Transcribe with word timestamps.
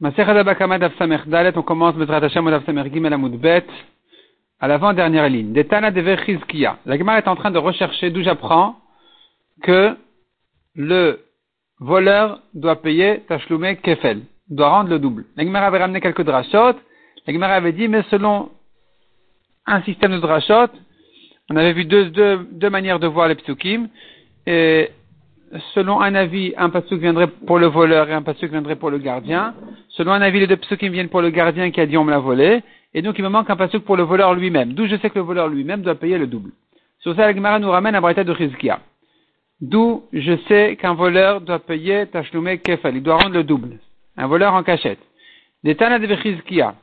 on 0.00 1.62
commence 1.62 1.94
à 4.60 4.68
l'avant-dernière 4.68 5.28
ligne. 5.28 5.52
Detana 5.52 5.90
de. 5.90 6.00
La 6.86 6.98
Gemara 6.98 7.18
est 7.18 7.28
en 7.28 7.36
train 7.36 7.50
de 7.50 7.58
rechercher 7.58 8.10
d'où 8.10 8.22
j'apprends 8.22 8.76
que 9.62 9.96
le 10.74 11.24
voleur 11.80 12.40
doit 12.54 12.80
payer 12.80 13.22
Tashlume 13.28 13.76
Kefel, 13.76 14.22
doit 14.48 14.68
rendre 14.68 14.90
le 14.90 14.98
double. 14.98 15.24
La 15.36 15.44
Gemara 15.44 15.66
avait 15.66 15.78
ramené 15.78 16.00
quelques 16.00 16.24
drachot. 16.24 16.76
La 17.26 17.32
Gemara 17.32 17.54
avait 17.54 17.72
dit, 17.72 17.88
mais 17.88 18.02
selon 18.10 18.50
un 19.66 19.82
système 19.82 20.12
de 20.12 20.18
drachot, 20.18 20.72
on 21.50 21.56
avait 21.56 21.72
vu 21.72 21.84
deux, 21.84 22.10
deux, 22.10 22.46
deux 22.52 22.70
manières 22.70 23.00
de 23.00 23.06
voir 23.06 23.28
les 23.28 23.34
psukim. 23.34 23.88
Et 24.46 24.90
selon 25.74 26.00
un 26.00 26.14
avis, 26.14 26.54
un 26.56 26.70
pasuk 26.70 27.00
viendrait 27.00 27.28
pour 27.28 27.58
le 27.58 27.66
voleur 27.66 28.08
et 28.10 28.12
un 28.12 28.22
pasuk 28.22 28.50
viendrait 28.50 28.76
pour 28.76 28.90
le 28.90 28.98
gardien. 28.98 29.54
Selon 29.88 30.12
un 30.12 30.22
avis, 30.22 30.40
les 30.40 30.46
deux 30.46 30.56
psukim 30.56 30.90
viennent 30.90 31.08
pour 31.08 31.22
le 31.22 31.30
gardien 31.30 31.70
qui 31.70 31.80
a 31.80 31.86
dit 31.86 31.96
on 31.96 32.04
me 32.04 32.10
l'a 32.10 32.18
volé. 32.18 32.62
Et 32.94 33.02
donc 33.02 33.18
il 33.18 33.24
me 33.24 33.28
manque 33.28 33.50
un 33.50 33.56
pasuk 33.56 33.84
pour 33.84 33.96
le 33.96 34.02
voleur 34.02 34.34
lui-même. 34.34 34.72
D'où 34.72 34.86
je 34.86 34.96
sais 34.96 35.10
que 35.10 35.18
le 35.18 35.24
voleur 35.24 35.48
lui-même 35.48 35.82
doit 35.82 35.94
payer 35.94 36.18
le 36.18 36.26
double. 36.26 36.50
Sur 37.00 37.14
ça, 37.14 37.22
la 37.22 37.34
Gemara 37.34 37.58
nous 37.58 37.70
ramène 37.70 37.94
à 37.94 38.00
Braïta 38.00 38.24
de 38.24 38.32
Rizkia. 38.32 38.80
D'où 39.60 40.04
je 40.12 40.36
sais 40.48 40.76
qu'un 40.76 40.94
voleur 40.94 41.40
doit 41.40 41.58
payer 41.58 42.06
Tashlume 42.06 42.58
Kefal. 42.58 42.96
Il 42.96 43.02
doit 43.02 43.16
rendre 43.16 43.34
le 43.34 43.44
double. 43.44 43.78
Un 44.16 44.26
voleur 44.26 44.54
en 44.54 44.62
cachette. 44.62 45.00
Tana 45.78 45.98
de 45.98 46.14
Rizkia. 46.14 46.74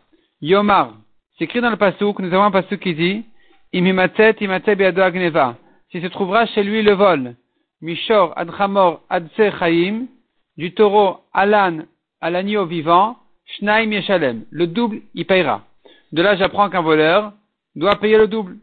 Yomar. 0.41 0.93
C'est 1.37 1.45
écrit 1.45 1.61
dans 1.61 1.69
le 1.69 1.75
pasuk, 1.75 2.19
nous 2.19 2.33
avons 2.33 2.43
un 2.43 2.51
pasuk 2.51 2.79
qui 2.79 2.93
dit, 2.93 3.25
Imimatet 3.73 4.37
imate 4.39 4.75
beado 4.75 5.01
agneva. 5.01 5.57
S'il 5.91 6.01
se 6.01 6.07
trouvera 6.07 6.45
chez 6.45 6.63
lui 6.63 6.81
le 6.81 6.93
vol. 6.93 7.35
Mishor 7.85 8.33
Adramor 8.35 9.01
Adse 9.11 9.51
Chaim, 9.59 10.07
du 10.57 10.73
taureau 10.73 11.19
Alan 11.33 11.83
à 12.19 12.31
l'agneau 12.31 12.65
vivant, 12.65 13.17
Shnaim 13.45 13.91
Yeshalem. 13.91 14.45
Le 14.49 14.65
double, 14.65 15.01
il 15.13 15.25
payera. 15.25 15.61
De 16.11 16.23
là, 16.23 16.35
j'apprends 16.35 16.69
qu'un 16.71 16.81
voleur 16.81 17.33
doit 17.75 17.97
payer 17.97 18.17
le 18.17 18.27
double. 18.27 18.57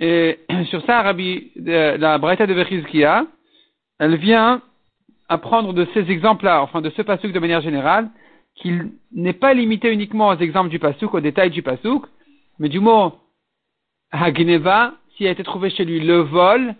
Et 0.00 0.40
sur 0.70 0.84
ça, 0.84 1.02
Rabbi, 1.02 1.52
la 1.54 2.18
Braïta 2.18 2.46
de 2.48 2.54
Bechizkia, 2.54 3.24
elle 4.00 4.16
vient 4.16 4.62
apprendre 5.28 5.72
de 5.72 5.86
ces 5.94 6.10
exemples-là, 6.10 6.60
enfin 6.60 6.80
de 6.80 6.90
ce 6.90 7.02
pasuk 7.02 7.32
de 7.32 7.38
manière 7.38 7.60
générale, 7.60 8.10
qu'il 8.56 8.90
n'est 9.12 9.32
pas 9.32 9.54
limité 9.54 9.92
uniquement 9.92 10.28
aux 10.28 10.38
exemples 10.38 10.70
du 10.70 10.80
pasuk, 10.80 11.14
aux 11.14 11.20
détails 11.20 11.50
du 11.50 11.62
pasuk, 11.62 12.04
mais 12.58 12.68
du 12.68 12.80
mot 12.80 13.12
Hagneva, 14.10 14.94
s'il 15.14 15.28
a 15.28 15.30
été 15.30 15.44
trouvé 15.44 15.70
chez 15.70 15.84
lui 15.84 16.00
le 16.00 16.18
vol, 16.18 16.74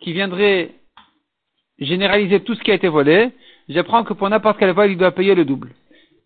qui 0.00 0.12
viendrait 0.12 0.72
généraliser 1.78 2.40
tout 2.40 2.54
ce 2.54 2.62
qui 2.62 2.70
a 2.70 2.74
été 2.74 2.88
volé, 2.88 3.30
j'apprends 3.68 4.04
que 4.04 4.12
pour 4.12 4.28
n'importe 4.28 4.58
quel 4.58 4.72
vol, 4.72 4.90
il 4.90 4.98
doit 4.98 5.12
payer 5.12 5.34
le 5.34 5.44
double. 5.44 5.72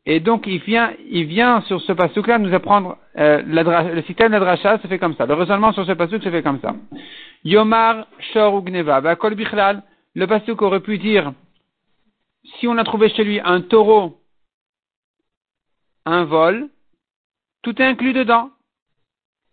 Et 0.06 0.20
donc, 0.20 0.46
il 0.46 0.58
vient, 0.58 0.92
il 1.08 1.24
vient 1.24 1.62
sur 1.62 1.80
ce 1.80 1.92
pasuk-là 1.92 2.38
nous 2.38 2.52
apprendre, 2.52 2.98
euh, 3.16 3.42
le 3.42 4.02
système 4.02 4.32
d'adracha 4.32 4.78
se 4.78 4.86
fait 4.86 4.98
comme 4.98 5.16
ça. 5.16 5.24
Le 5.24 5.34
raisonnement 5.34 5.72
sur 5.72 5.86
ce 5.86 5.92
pasuk 5.92 6.22
se 6.22 6.30
fait 6.30 6.42
comme 6.42 6.60
ça. 6.60 6.74
Yomar, 7.44 8.06
Shor 8.32 8.54
ou 8.54 8.62
Gneva, 8.62 9.00
Bakol 9.00 9.34
Bichlal, 9.34 9.82
le 10.14 10.26
pasuk 10.26 10.60
aurait 10.60 10.80
pu 10.80 10.98
dire, 10.98 11.32
si 12.58 12.68
on 12.68 12.76
a 12.76 12.84
trouvé 12.84 13.08
chez 13.08 13.24
lui 13.24 13.40
un 13.40 13.62
taureau, 13.62 14.20
un 16.04 16.24
vol, 16.24 16.68
tout 17.62 17.80
est 17.80 17.86
inclus 17.86 18.12
dedans. 18.12 18.50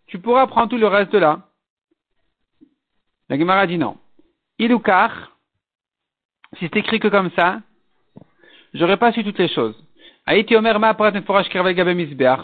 Tu 0.06 0.18
pourras 0.18 0.46
prendre 0.46 0.68
tout 0.68 0.76
le 0.76 0.86
reste 0.86 1.12
de 1.12 1.18
là. 1.18 1.48
La 3.30 3.38
Gemara 3.38 3.66
dit 3.66 3.78
non. 3.78 3.96
Iloukar, 4.62 5.32
si 6.56 6.60
c'est 6.60 6.76
écrit 6.76 7.00
que 7.00 7.08
comme 7.08 7.30
ça, 7.36 7.60
j'aurais 8.74 8.96
pas 8.96 9.12
su 9.12 9.24
toutes 9.24 9.38
les 9.40 9.48
choses. 9.48 9.74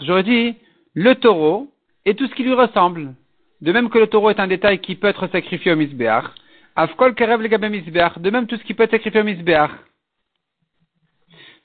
J'aurais 0.01 0.23
dit 0.23 0.55
le 0.95 1.13
taureau 1.15 1.71
et 2.03 2.15
tout 2.15 2.27
ce 2.27 2.35
qui 2.35 2.43
lui 2.43 2.53
ressemble. 2.53 3.13
De 3.61 3.71
même 3.71 3.89
que 3.89 3.99
le 3.99 4.07
taureau 4.07 4.31
est 4.31 4.39
un 4.41 4.47
détail 4.47 4.79
qui 4.79 4.95
peut 4.95 5.07
être 5.07 5.27
sacrifié 5.27 5.71
au 5.71 5.77
misbeach. 5.77 6.25
Afkol 6.75 7.15
kerev 7.15 7.41
De 7.41 8.29
même 8.29 8.47
tout 8.47 8.57
ce 8.57 8.63
qui 8.63 8.73
peut 8.73 8.83
être 8.83 8.91
sacrifié 8.91 9.21
au 9.21 9.23
misbeach. 9.23 9.71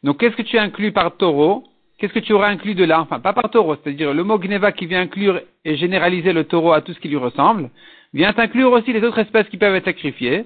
Donc 0.04 0.20
qu'est-ce 0.20 0.36
que 0.36 0.42
tu 0.42 0.56
inclus 0.56 0.92
par 0.92 1.16
taureau? 1.16 1.64
Qu'est-ce 1.98 2.12
que 2.12 2.20
tu 2.20 2.32
auras 2.32 2.48
inclus 2.48 2.76
de 2.76 2.84
là? 2.84 3.00
Enfin, 3.00 3.18
pas 3.18 3.32
par 3.32 3.50
taureau, 3.50 3.74
c'est-à-dire 3.74 4.14
le 4.14 4.22
mot 4.22 4.38
gneva 4.38 4.70
qui 4.70 4.86
vient 4.86 5.00
inclure 5.00 5.40
et 5.64 5.76
généraliser 5.76 6.32
le 6.32 6.44
taureau 6.44 6.72
à 6.72 6.80
tout 6.80 6.92
ce 6.92 7.00
qui 7.00 7.08
lui 7.08 7.16
ressemble 7.16 7.70
vient 8.14 8.32
inclure 8.36 8.72
aussi 8.72 8.92
les 8.92 9.02
autres 9.02 9.18
espèces 9.18 9.48
qui 9.48 9.58
peuvent 9.58 9.74
être 9.74 9.84
sacrifiées. 9.84 10.44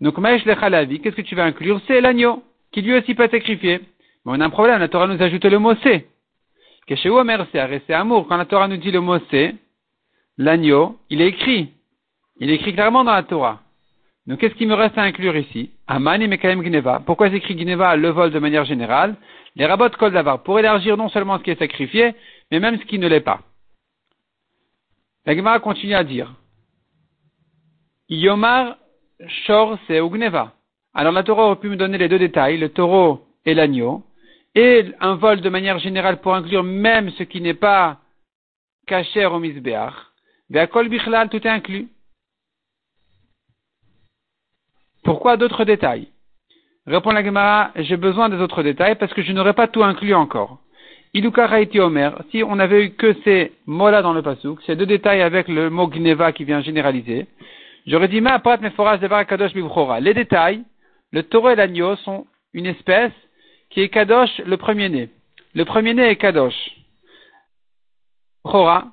Donc, 0.00 0.18
Maïch 0.18 0.44
Lechalavi, 0.44 1.00
qu'est-ce 1.00 1.16
que 1.16 1.22
tu 1.22 1.34
vas 1.34 1.44
inclure? 1.44 1.80
C'est 1.86 2.00
l'agneau, 2.00 2.44
qui 2.72 2.82
lui 2.82 2.94
aussi 2.94 3.14
peut 3.14 3.24
être 3.24 3.32
sacrifié. 3.32 3.80
Mais 4.24 4.32
on 4.32 4.40
a 4.40 4.44
un 4.44 4.50
problème, 4.50 4.78
la 4.78 4.88
Torah 4.88 5.06
nous 5.06 5.20
ajoute 5.20 5.44
le 5.46 5.58
mot 5.58 5.74
C. 5.76 6.06
chez 6.94 7.08
Omer, 7.08 7.46
c'est 7.52 7.94
amour. 7.94 8.28
Quand 8.28 8.36
la 8.36 8.44
Torah 8.44 8.68
nous 8.68 8.76
dit 8.76 8.90
le 8.90 9.00
mot 9.00 9.18
C, 9.30 9.54
l'agneau, 10.36 10.98
il 11.08 11.22
est 11.22 11.28
écrit. 11.28 11.70
Il 12.38 12.50
est 12.50 12.56
écrit 12.56 12.74
clairement 12.74 13.02
dans 13.02 13.14
la 13.14 13.22
Torah. 13.22 13.62
Donc, 14.26 14.40
qu'est-ce 14.40 14.54
qui 14.54 14.66
me 14.66 14.74
reste 14.74 14.98
à 14.98 15.02
inclure 15.02 15.36
ici? 15.36 15.70
Amani 15.86 16.28
Mekaim 16.28 16.60
Gneva. 16.60 17.00
Pourquoi 17.06 17.28
écrit 17.28 17.54
Gneva 17.54 17.96
le 17.96 18.10
vol 18.10 18.30
de 18.30 18.38
manière 18.38 18.66
générale? 18.66 19.16
Les 19.54 19.64
rabots 19.64 19.88
Kol 19.88 20.12
Davar, 20.12 20.42
pour 20.42 20.58
élargir 20.58 20.98
non 20.98 21.08
seulement 21.08 21.38
ce 21.38 21.44
qui 21.44 21.50
est 21.50 21.58
sacrifié, 21.58 22.14
mais 22.50 22.60
même 22.60 22.78
ce 22.78 22.84
qui 22.84 22.98
ne 22.98 23.08
l'est 23.08 23.20
pas. 23.20 23.40
La 25.24 25.34
Gemara 25.34 25.60
continue 25.60 25.94
à 25.94 26.04
dire 26.04 26.34
Yomar 28.08 28.76
Shor 29.46 29.78
Ugneva. 29.88 30.52
Alors 30.94 31.12
la 31.12 31.22
Torah 31.22 31.46
aurait 31.46 31.56
pu 31.56 31.68
me 31.68 31.76
donner 31.76 31.98
les 31.98 32.08
deux 32.08 32.18
détails, 32.18 32.58
le 32.58 32.68
taureau 32.68 33.26
et 33.44 33.54
l'agneau, 33.54 34.04
et 34.54 34.86
un 35.00 35.14
vol 35.16 35.40
de 35.40 35.48
manière 35.48 35.78
générale 35.78 36.20
pour 36.20 36.34
inclure 36.34 36.62
même 36.62 37.10
ce 37.10 37.24
qui 37.24 37.40
n'est 37.40 37.54
pas 37.54 37.98
caché 38.86 39.26
au 39.26 39.38
misbeach. 39.38 39.92
Be'akol 40.50 40.88
bichlal, 40.88 41.28
tout 41.28 41.44
est 41.44 41.50
inclus. 41.50 41.88
Pourquoi 45.02 45.36
d'autres 45.36 45.64
détails? 45.64 46.08
Répond 46.86 47.10
la 47.10 47.24
Gemara, 47.24 47.72
j'ai 47.74 47.96
besoin 47.96 48.28
des 48.28 48.36
autres 48.36 48.62
détails 48.62 48.94
parce 48.94 49.12
que 49.12 49.22
je 49.22 49.32
n'aurais 49.32 49.54
pas 49.54 49.66
tout 49.66 49.82
inclus 49.82 50.14
encore. 50.14 50.60
Ilukaraiti 51.14 51.80
Omer, 51.80 52.22
si 52.30 52.44
on 52.44 52.58
avait 52.58 52.84
eu 52.84 52.90
que 52.90 53.14
ces 53.24 53.52
mots-là 53.66 54.02
dans 54.02 54.12
le 54.12 54.22
pasuk, 54.22 54.60
ces 54.62 54.76
deux 54.76 54.86
détails 54.86 55.22
avec 55.22 55.48
le 55.48 55.70
mot 55.70 55.88
gneva 55.88 56.32
qui 56.32 56.44
vient 56.44 56.60
généraliser, 56.60 57.26
J'aurais 57.86 58.08
dit, 58.08 58.20
ma 58.20 58.42
mes 58.60 58.70
forages 58.70 59.00
de 59.00 59.06
kadosh 59.06 59.52
Les 60.00 60.14
détails, 60.14 60.64
le 61.12 61.22
taureau 61.22 61.50
et 61.50 61.54
l'agneau 61.54 61.94
sont 61.96 62.26
une 62.52 62.66
espèce 62.66 63.12
qui 63.70 63.80
est 63.80 63.88
kadosh 63.88 64.38
le 64.44 64.56
premier-né. 64.56 65.10
Le 65.54 65.64
premier-né 65.64 66.02
est 66.02 66.16
kadosh. 66.16 66.54
Chora. 68.42 68.88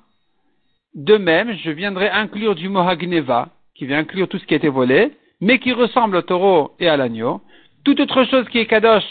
De 0.94 1.16
même, 1.16 1.56
je 1.56 1.70
viendrai 1.70 2.08
inclure 2.08 2.54
du 2.54 2.68
mohagneva, 2.68 3.48
qui 3.74 3.86
vient 3.86 3.98
inclure 3.98 4.28
tout 4.28 4.38
ce 4.38 4.46
qui 4.46 4.54
a 4.54 4.58
été 4.58 4.68
volé, 4.68 5.10
mais 5.40 5.58
qui 5.58 5.72
ressemble 5.72 6.16
au 6.16 6.22
taureau 6.22 6.76
et 6.78 6.88
à 6.88 6.96
l'agneau. 6.96 7.40
Toute 7.84 7.98
autre 7.98 8.24
chose 8.24 8.48
qui 8.48 8.58
est 8.58 8.66
kadosh, 8.66 9.04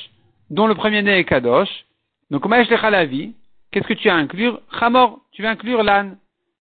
dont 0.49 0.67
le 0.67 0.75
premier-né 0.75 1.19
est 1.19 1.25
kadosh. 1.25 1.85
Donc, 2.31 2.49
la 2.49 3.05
vie. 3.05 3.33
Qu'est-ce 3.71 3.87
que 3.87 3.93
tu 3.93 4.09
as 4.09 4.15
inclure? 4.15 4.61
Chamor, 4.79 5.19
tu 5.31 5.41
vas 5.41 5.49
inclure 5.49 5.83
l'âne. 5.83 6.17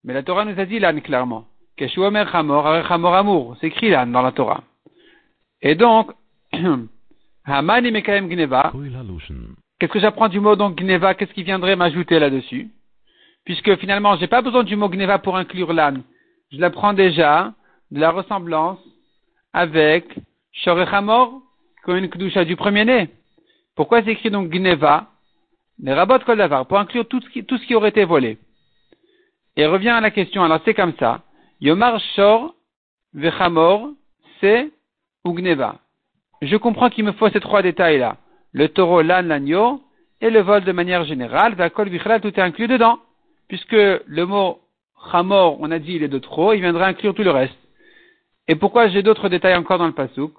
Mais 0.04 0.14
la 0.14 0.22
Torah 0.22 0.44
nous 0.44 0.60
a 0.60 0.64
dit 0.66 0.78
l'âne 0.78 1.00
clairement. 1.00 1.46
C'est 3.60 3.68
écrit 3.68 3.90
là 3.90 4.04
dans 4.04 4.22
la 4.22 4.32
Torah. 4.32 4.62
Et 5.62 5.74
donc, 5.74 6.12
Qu'est-ce 9.78 9.92
que 9.92 10.00
j'apprends 10.00 10.28
du 10.28 10.40
mot 10.40 10.56
donc 10.56 10.76
Gneva 10.76 11.14
Qu'est-ce 11.14 11.32
qui 11.32 11.44
viendrait 11.44 11.76
m'ajouter 11.76 12.18
là-dessus? 12.18 12.68
Puisque 13.44 13.76
finalement, 13.76 14.16
j'ai 14.16 14.26
pas 14.26 14.42
besoin 14.42 14.64
du 14.64 14.76
mot 14.76 14.88
Gneva 14.88 15.18
pour 15.18 15.36
inclure 15.36 15.72
l'âne. 15.72 16.02
Je 16.52 16.58
l'apprends 16.60 16.92
déjà 16.92 17.54
de 17.90 18.00
la 18.00 18.10
ressemblance 18.10 18.80
avec 19.52 20.04
Shorechamor, 20.52 21.40
comme 21.84 21.96
une 21.96 22.08
kdusha 22.08 22.44
du 22.44 22.56
premier-né. 22.56 23.08
Pourquoi 23.76 24.02
c'est 24.02 24.10
écrit 24.10 24.30
donc 24.30 24.50
Gneva? 24.50 25.06
Les 25.80 25.94
rabots 25.94 26.18
Kol 26.26 26.46
pour 26.68 26.78
inclure 26.78 27.06
tout 27.06 27.20
ce, 27.20 27.28
qui, 27.30 27.44
tout 27.44 27.56
ce 27.56 27.66
qui 27.66 27.74
aurait 27.74 27.90
été 27.90 28.04
volé. 28.04 28.38
Et 29.56 29.64
revient 29.66 29.90
à 29.90 30.00
la 30.00 30.10
question, 30.10 30.42
alors 30.42 30.60
c'est 30.64 30.74
comme 30.74 30.94
ça. 30.98 31.22
Yomar 31.60 32.00
Shor 32.14 32.54
Vechamor, 33.14 33.90
c'est 34.40 34.70
Ugneva. 35.24 35.80
Je 36.42 36.56
comprends 36.56 36.90
qu'il 36.90 37.04
me 37.04 37.12
faut 37.12 37.28
ces 37.30 37.40
trois 37.40 37.62
détails-là. 37.62 38.16
Le 38.52 38.68
taureau, 38.68 39.02
l'âne, 39.02 39.28
l'agneau, 39.28 39.82
et 40.20 40.30
le 40.30 40.40
vol 40.40 40.64
de 40.64 40.72
manière 40.72 41.04
générale, 41.04 41.54
Vakol 41.54 41.88
Vichlal, 41.88 42.20
tout 42.20 42.28
est 42.28 42.42
inclus 42.42 42.68
dedans. 42.68 42.98
Puisque 43.48 43.72
le 43.72 44.24
mot 44.24 44.60
Chamor, 45.10 45.60
on 45.60 45.70
a 45.70 45.78
dit 45.78 45.94
il 45.94 46.02
est 46.02 46.08
de 46.08 46.18
trop, 46.18 46.52
il 46.52 46.60
viendra 46.60 46.86
inclure 46.86 47.14
tout 47.14 47.22
le 47.22 47.30
reste. 47.30 47.58
Et 48.46 48.54
pourquoi 48.54 48.88
j'ai 48.88 49.02
d'autres 49.02 49.28
détails 49.28 49.56
encore 49.56 49.78
dans 49.78 49.86
le 49.86 49.92
Pasouk? 49.92 50.32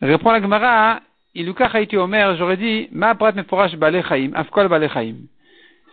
Répond 0.00 0.32
la 0.32 0.42
Gemara, 0.42 1.00
Iluka 1.34 1.70
Omer, 1.94 2.36
j'aurais 2.36 2.56
dit, 2.56 2.88
Ma 2.92 3.14
prat 3.14 3.32
meforash 3.32 3.76
balechaim, 3.76 4.32
afkol 4.34 4.68
balechaim. 4.68 5.16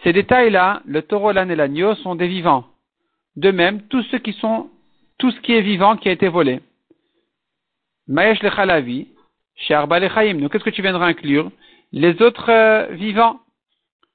Ces 0.04 0.14
détails-là, 0.14 0.82
le 0.86 1.02
taureau, 1.04 1.32
l'âne 1.32 1.52
et 1.52 1.56
l'agneau, 1.56 1.96
sont 1.96 2.16
des 2.16 2.28
vivants. 2.28 2.66
De 3.36 3.52
même, 3.52 3.84
tout 3.88 4.02
ce 4.04 4.18
qui 4.18 5.54
est 5.54 5.62
vivant 5.62 5.96
qui 5.96 6.10
a 6.10 6.12
été 6.12 6.28
volé. 6.28 6.62
Mayesh 8.08 8.42
lechalavi, 8.42 9.08
chez 9.56 9.74
Arba 9.74 10.00
lechaim. 10.00 10.36
Donc, 10.36 10.52
qu'est-ce 10.52 10.64
que 10.64 10.70
tu 10.70 10.82
viendras 10.82 11.06
inclure? 11.06 11.52
Les 11.92 12.22
autres 12.22 12.50
euh, 12.50 12.88
vivants. 12.94 13.40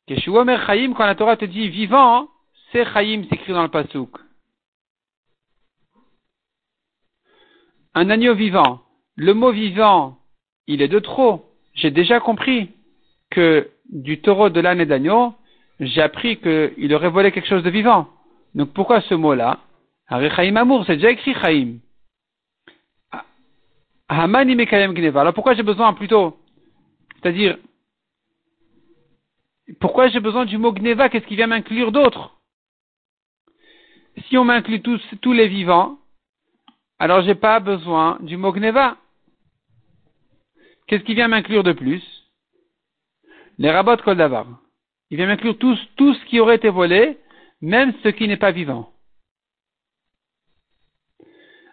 Keshuomer 0.06 0.58
quand 0.96 1.06
la 1.06 1.14
Torah 1.14 1.36
te 1.36 1.44
dit 1.44 1.68
vivant, 1.68 2.28
c'est 2.70 2.84
chayim, 2.92 3.24
c'est 3.28 3.36
écrit 3.36 3.52
dans 3.52 3.62
le 3.62 3.68
pasouk. 3.68 4.10
Un 7.94 8.10
agneau 8.10 8.34
vivant. 8.34 8.82
Le 9.16 9.34
mot 9.34 9.50
vivant, 9.50 10.18
il 10.66 10.82
est 10.82 10.88
de 10.88 10.98
trop. 10.98 11.46
J'ai 11.74 11.90
déjà 11.90 12.20
compris 12.20 12.70
que 13.30 13.70
du 13.90 14.20
taureau, 14.20 14.50
de 14.50 14.60
l'âne 14.60 14.80
et 14.80 14.86
d'agneau, 14.86 15.34
j'ai 15.80 16.02
appris 16.02 16.38
qu'il 16.38 16.94
aurait 16.94 17.10
volé 17.10 17.32
quelque 17.32 17.48
chose 17.48 17.62
de 17.62 17.70
vivant. 17.70 18.08
Donc 18.54 18.72
pourquoi 18.72 19.00
ce 19.02 19.14
mot-là? 19.14 19.60
Amour, 20.08 20.84
c'est 20.86 20.96
déjà 20.96 21.10
écrit 21.10 21.34
Chaim. 21.34 21.78
Gneva. 24.08 25.20
Alors 25.20 25.34
pourquoi 25.34 25.54
j'ai 25.54 25.62
besoin 25.62 25.92
plutôt 25.92 26.38
C'est-à-dire, 27.16 27.58
pourquoi 29.80 30.08
j'ai 30.08 30.20
besoin 30.20 30.44
du 30.44 30.58
mot 30.58 30.72
Gneva? 30.72 31.08
Qu'est-ce 31.08 31.26
qui 31.26 31.36
vient 31.36 31.48
m'inclure 31.48 31.92
d'autre? 31.92 32.36
Si 34.28 34.38
on 34.38 34.44
m'inclut 34.44 34.80
tous, 34.80 35.02
tous 35.20 35.32
les 35.32 35.48
vivants, 35.48 35.98
alors 36.98 37.22
j'ai 37.22 37.34
pas 37.34 37.60
besoin 37.60 38.18
du 38.20 38.36
mot 38.36 38.52
Gneva. 38.52 38.96
Qu'est-ce 40.86 41.02
qui 41.02 41.14
vient 41.14 41.28
m'inclure 41.28 41.64
de 41.64 41.72
plus? 41.72 42.02
Les 43.58 43.70
rabots 43.70 43.96
Koldavar. 43.96 44.46
Il 45.10 45.16
vient 45.16 45.26
m'inclure 45.26 45.56
tout, 45.58 45.76
ce 46.14 46.24
qui 46.26 46.40
aurait 46.40 46.56
été 46.56 46.68
volé, 46.68 47.18
même 47.62 47.92
ce 48.02 48.08
qui 48.08 48.26
n'est 48.26 48.36
pas 48.36 48.50
vivant. 48.50 48.90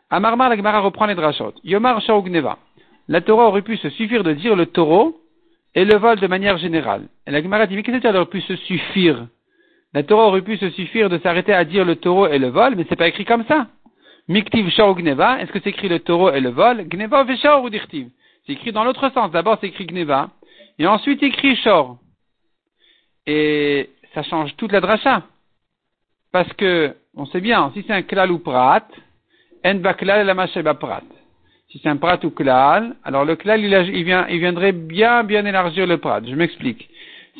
Amarmar, 0.09 0.49
la 0.49 0.55
Gemara 0.55 0.79
reprend 0.79 1.07
les 1.07 1.15
drachot. 1.15 1.53
Yomar 1.63 1.99
Gneva. 1.99 2.59
La 3.07 3.21
Torah 3.21 3.47
aurait 3.47 3.63
pu 3.63 3.77
se 3.77 3.89
suffire 3.89 4.23
de 4.23 4.33
dire 4.33 4.55
le 4.55 4.67
taureau 4.67 5.19
et 5.73 5.83
le 5.85 5.97
vol 5.97 6.19
de 6.19 6.27
manière 6.27 6.57
générale. 6.57 7.07
Et 7.25 7.31
la 7.31 7.41
Gemara 7.41 7.65
dit, 7.65 7.75
mais 7.75 7.83
qu'est-ce 7.83 7.97
que 7.97 8.03
ça 8.03 8.15
aurait 8.15 8.25
pu 8.27 8.41
se 8.41 8.55
suffire? 8.55 9.27
La 9.93 10.03
Torah 10.03 10.27
aurait 10.27 10.41
pu 10.41 10.57
se 10.57 10.69
suffire 10.69 11.09
de 11.09 11.17
s'arrêter 11.17 11.53
à 11.53 11.65
dire 11.65 11.85
le 11.85 11.95
taureau 11.95 12.27
et 12.27 12.37
le 12.37 12.49
vol, 12.49 12.75
mais 12.75 12.85
c'est 12.87 12.95
pas 12.95 13.07
écrit 13.07 13.25
comme 13.25 13.45
ça. 13.45 13.67
Miktiv 14.27 14.69
Shao 14.69 14.95
Gneva, 14.95 15.41
est-ce 15.41 15.51
que 15.51 15.59
c'est 15.59 15.71
écrit 15.71 15.89
le 15.89 15.99
taureau 15.99 16.31
et 16.31 16.39
le 16.39 16.49
vol? 16.49 16.87
Gneva 16.87 17.23
ou 17.23 17.69
C'est 18.45 18.53
écrit 18.53 18.71
dans 18.71 18.83
l'autre 18.83 19.09
sens. 19.09 19.31
D'abord 19.31 19.57
c'est 19.59 19.67
écrit 19.67 19.85
Gneva, 19.87 20.29
et 20.79 20.87
ensuite 20.87 21.21
écrit 21.23 21.55
Shor. 21.57 21.97
Et 23.25 23.89
ça 24.13 24.23
change 24.23 24.55
toute 24.57 24.71
la 24.71 24.81
dracha. 24.81 25.23
Parce 26.31 26.51
que, 26.53 26.95
on 27.15 27.25
sait 27.27 27.41
bien, 27.41 27.71
si 27.73 27.83
c'est 27.85 27.93
un 27.93 28.01
klal 28.01 28.31
ou 28.31 28.39
prat, 28.39 28.87
en 29.65 29.75
baklal 29.75 30.25
la 30.25 30.73
prat. 30.73 31.03
Si 31.69 31.79
c'est 31.81 31.89
un 31.89 31.97
prat 31.97 32.19
ou 32.23 32.31
klal, 32.31 32.95
alors 33.03 33.25
le 33.25 33.35
klal, 33.35 33.61
il 33.61 34.39
viendrait 34.39 34.71
bien, 34.71 35.23
bien 35.23 35.45
élargir 35.45 35.87
le 35.87 35.97
prat. 35.97 36.21
Je 36.25 36.35
m'explique. 36.35 36.89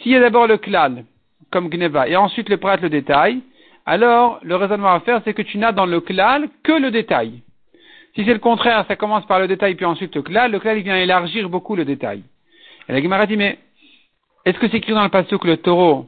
S'il 0.02 0.12
y 0.12 0.16
a 0.16 0.20
d'abord 0.20 0.48
le 0.48 0.58
klal, 0.58 1.06
comme 1.52 1.70
gneva, 1.70 2.08
et 2.08 2.16
ensuite 2.16 2.50
le 2.50 2.58
prat, 2.58 2.78
le 2.78 2.90
détail, 2.90 3.42
alors 3.86 4.40
le 4.44 4.56
raisonnement 4.56 4.94
à 4.94 5.02
faire, 5.02 5.22
c'est 5.24 5.34
que 5.34 5.42
tu 5.42 5.58
n'as 5.58 5.72
dans 5.72 5.86
le 5.86 6.00
klal 6.00 6.50
que 6.64 6.72
le 6.72 6.90
détail. 6.90 7.42
Si 8.16 8.24
c'est 8.24 8.34
le 8.34 8.40
contraire, 8.40 8.86
ça 8.88 8.96
commence 8.96 9.26
par 9.26 9.40
le 9.40 9.48
détail 9.48 9.76
puis 9.76 9.86
ensuite 9.86 10.16
le 10.16 10.22
klal, 10.22 10.52
le 10.52 10.60
klal 10.60 10.78
il 10.78 10.84
vient 10.84 10.96
élargir 10.96 11.50
beaucoup 11.50 11.76
le 11.76 11.84
détail. 11.84 12.24
Et 12.88 12.94
la 12.94 13.02
Gemara 13.02 13.26
dit, 13.26 13.38
mais 13.38 13.58
est-ce 14.46 14.60
que 14.60 14.68
c'est 14.70 14.78
écrit 14.78 14.94
dans 14.94 15.04
le 15.04 15.10
passage 15.10 15.38
que 15.38 15.48
le 15.48 15.58
taureau 15.58 16.08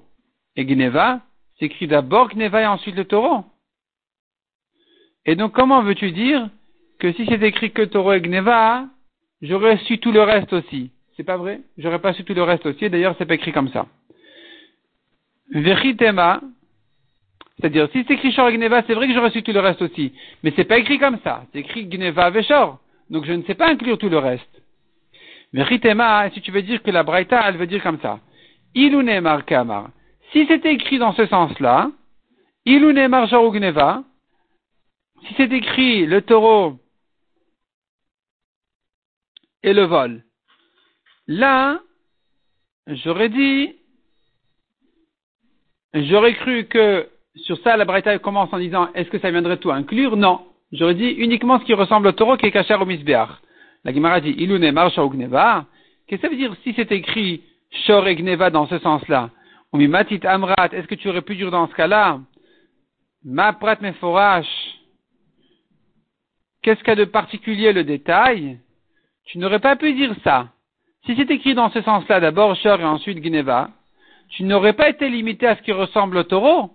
est 0.56 0.66
gneva? 0.66 1.22
C'est 1.58 1.66
écrit 1.66 1.88
d'abord 1.88 2.30
gneva 2.30 2.62
et 2.62 2.68
ensuite 2.68 2.96
le 2.96 3.06
taureau? 3.06 3.46
Et 5.26 5.36
donc 5.36 5.54
comment 5.54 5.82
veux-tu 5.82 6.12
dire 6.12 6.50
que 7.00 7.12
si 7.14 7.26
c'est 7.26 7.42
écrit 7.42 7.72
que 7.72 7.84
taureau 7.84 8.14
et 8.14 8.22
gneva, 8.22 8.86
j'aurais 9.42 9.78
su 9.80 10.00
tout 10.00 10.12
le 10.12 10.22
reste 10.24 10.54
aussi? 10.54 10.92
C'est 11.16 11.24
pas 11.24 11.38
vrai? 11.38 11.62
J'aurais 11.78 12.00
pas 12.00 12.14
su 12.14 12.24
tout 12.24 12.34
le 12.34 12.44
reste 12.44 12.66
aussi, 12.66 12.90
d'ailleurs 12.90 13.16
c'est 13.18 13.26
pas 13.26 13.36
écrit 13.36 13.54
comme 13.54 13.70
ça. 13.70 13.88
Veritema, 15.52 16.42
c'est-à-dire, 17.60 17.88
si 17.92 18.04
c'est 18.06 18.16
écrit 18.16 18.31
Shor 18.34 18.52
Gneva, 18.52 18.84
c'est 18.86 18.94
vrai 18.94 19.08
que 19.08 19.14
j'aurais 19.14 19.31
su 19.31 19.42
tout 19.42 19.54
le 19.54 19.60
reste 19.60 19.81
aussi. 19.81 20.14
Mais 20.44 20.52
c'est 20.56 20.66
pas 20.66 20.78
écrit 20.78 21.00
comme 21.00 21.20
ça. 21.24 21.46
C'est 21.52 21.60
écrit 21.60 21.88
Gneva 21.88 22.30
Veshor. 22.30 22.80
Donc 23.10 23.26
je 23.26 23.34
ne 23.34 23.44
sais 23.44 23.56
pas 23.56 23.70
inclure 23.70 23.98
tout 23.98 24.10
le 24.10 24.18
reste. 24.18 24.62
Mais 25.53 25.63
Ritema, 25.63 26.30
si 26.31 26.42
tu 26.42 26.51
veux 26.51 26.62
dire 26.62 26.81
que 26.83 26.92
la 26.92 27.03
Braïta, 27.03 27.47
elle 27.47 27.57
veut 27.57 27.68
dire 27.68 27.83
comme 27.83 28.00
ça. 28.00 28.19
Ilune 28.74 29.19
Mar 29.21 29.45
Kamar. 29.45 29.89
Si 30.31 30.45
c'était 30.47 30.74
écrit 30.74 30.97
dans 30.97 31.13
ce 31.13 31.25
sens-là, 31.27 31.92
Ilune 32.65 33.07
Mar 33.07 33.27
Gneva, 33.27 34.03
si 35.25 35.33
c'est 35.38 35.51
écrit 35.51 36.06
le 36.06 36.21
taureau 36.21 36.77
et 39.63 39.74
le 39.74 39.83
vol, 39.83 40.24
là, 41.27 41.80
j'aurais 42.88 43.30
dit, 43.30 43.75
j'aurais 45.94 46.36
cru 46.36 46.65
que 46.65 47.07
sur 47.36 47.57
ça, 47.59 47.75
la 47.75 47.86
Braïta 47.86 48.18
commence 48.19 48.51
en 48.53 48.59
disant 48.59 48.89
est-ce 48.94 49.09
que 49.09 49.19
ça 49.19 49.31
viendrait 49.31 49.57
tout 49.57 49.71
inclure? 49.71 50.15
Non. 50.15 50.45
J'aurais 50.71 50.95
dit 50.95 51.09
uniquement 51.09 51.59
ce 51.59 51.65
qui 51.65 51.74
ressemble 51.74 52.07
au 52.07 52.12
taureau 52.12 52.38
qui 52.38 52.47
est 52.47 52.51
caché 52.51 52.74
au 52.74 52.86
misbeach. 52.86 53.30
La 53.86 53.94
Gemara 53.94 54.20
dit 54.20 54.32
Ilune 54.32 54.72
marcha 54.72 55.06
ou 55.06 55.10
gneva. 55.10 55.66
Qu'est-ce 56.08 56.22
que 56.22 56.28
ça 56.28 56.32
veut 56.32 56.38
dire 56.38 56.56
si 56.64 56.74
c'est 56.76 56.92
écrit 56.92 57.44
shor 57.86 58.08
et 58.08 58.16
gneva 58.16 58.50
dans 58.50 58.68
ce 58.68 58.80
sens-là? 58.80 59.30
Ou 59.72 59.78
matit 59.88 60.26
amrat, 60.26 60.70
est-ce 60.72 60.88
que 60.88 60.96
tu 60.96 61.08
aurais 61.08 61.22
pu 61.22 61.36
dire 61.36 61.52
dans 61.52 61.68
ce 61.68 61.76
cas-là 61.76 62.20
Ma 63.24 63.54
prat 63.54 63.78
meforash. 63.82 64.48
Qu'est-ce 66.62 66.80
qu'il 66.80 66.90
y 66.90 66.92
a 66.92 66.96
de 66.96 67.06
particulier 67.06 67.74
le 67.74 67.84
détail? 67.84 68.60
Tu 69.26 69.38
n'aurais 69.38 69.60
pas 69.60 69.76
pu 69.76 69.94
dire 69.94 70.16
ça. 70.24 70.50
Si 71.06 71.16
c'est 71.16 71.30
écrit 71.30 71.54
dans 71.54 71.70
ce 71.70 71.81
sens-là, 71.81 72.20
d'abord 72.20 72.56
shor 72.56 72.81
et 72.81 72.86
ensuite 72.86 73.22
gneva, 73.22 73.70
tu 74.30 74.44
n'aurais 74.44 74.74
pas 74.74 74.90
été 74.90 75.10
limité 75.10 75.48
à 75.48 75.56
ce 75.56 75.62
qui 75.62 75.72
ressemble 75.72 76.18
au 76.18 76.24
taureau 76.24 76.72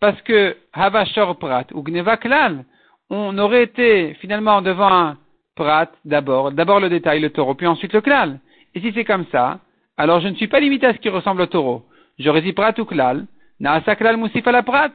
parce 0.00 0.20
que 0.22 0.56
Havashor 0.72 1.38
Prat 1.38 1.66
ou 1.72 1.82
Gneva 1.82 2.16
Klal, 2.16 2.64
on 3.10 3.36
aurait 3.38 3.64
été 3.64 4.14
finalement 4.14 4.62
devant 4.62 4.92
un 4.92 5.18
Prat 5.56 5.90
d'abord, 6.04 6.52
d'abord 6.52 6.80
le 6.80 6.88
détail, 6.88 7.20
le 7.20 7.30
taureau, 7.30 7.54
puis 7.54 7.66
ensuite 7.66 7.92
le 7.92 8.02
Klal. 8.02 8.38
Et 8.74 8.80
si 8.80 8.92
c'est 8.92 9.04
comme 9.04 9.24
ça, 9.32 9.58
alors 9.96 10.20
je 10.20 10.28
ne 10.28 10.34
suis 10.34 10.48
pas 10.48 10.60
limité 10.60 10.86
à 10.86 10.92
ce 10.92 10.98
qui 10.98 11.08
ressemble 11.08 11.42
au 11.42 11.46
taureau. 11.46 11.82
J'aurais 12.18 12.42
dit 12.42 12.52
Prat 12.52 12.74
ou 12.78 12.84
Klal, 12.84 13.26
Naasa 13.58 13.96
Klal 13.96 14.18
Moussif 14.18 14.46
à 14.46 14.52
la 14.52 14.62
Prat. 14.62 14.90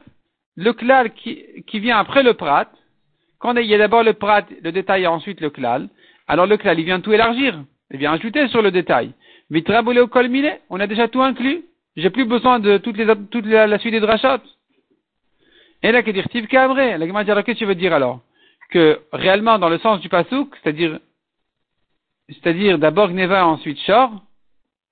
Le 0.56 0.72
Klal 0.74 1.12
qui, 1.14 1.44
qui 1.68 1.80
vient 1.80 1.98
après 1.98 2.24
le 2.24 2.36
Prat, 2.36 2.68
quand 3.40 3.56
il 3.58 3.66
y 3.66 3.74
a 3.74 3.78
d'abord 3.80 4.04
le 4.04 4.14
Prat, 4.14 4.46
le 4.62 4.72
détail 4.72 5.04
et 5.04 5.08
ensuite 5.08 5.42
le 5.42 5.50
Klal, 5.50 5.90
alors 6.28 6.46
le 6.46 6.58
Klal 6.58 6.80
il 6.80 6.86
vient 6.86 7.02
tout 7.02 7.12
élargir, 7.12 7.60
il 7.92 7.98
vient 7.98 8.14
ajouter 8.14 8.48
sur 8.48 8.62
le 8.62 8.72
détail. 8.72 9.12
Mitraboulé 9.50 10.00
au 10.00 10.08
Kolmile, 10.08 10.60
on 10.70 10.80
a 10.80 10.88
déjà 10.88 11.08
tout 11.08 11.22
inclus. 11.22 11.64
J'ai 11.98 12.10
plus 12.10 12.26
besoin 12.26 12.60
de 12.60 12.78
toutes 12.78 12.98
les, 12.98 13.06
toute 13.32 13.46
la, 13.46 13.78
suite 13.80 13.92
des 13.92 14.00
drachot. 14.00 14.42
Et 15.84 15.92
là, 15.92 16.04
que 16.04 16.12
dire 16.12 16.24
dit 16.34 16.48
qu'est-ce 16.48 17.44
que 17.44 17.52
tu 17.52 17.66
veux 17.66 17.76
dire 17.76 17.94
alors? 17.94 18.22
Que 18.72 19.02
réellement, 19.12 19.60
dans 19.60 19.70
le 19.70 19.78
sens 19.80 20.00
du 20.00 20.10
pasouk, 20.10 20.56
c'est-à-dire, 20.64 21.00
c'est-à-dire 22.30 22.80
d'abord 22.80 23.10
Gneva, 23.10 23.46
ensuite 23.46 23.80
Shor, 23.82 24.12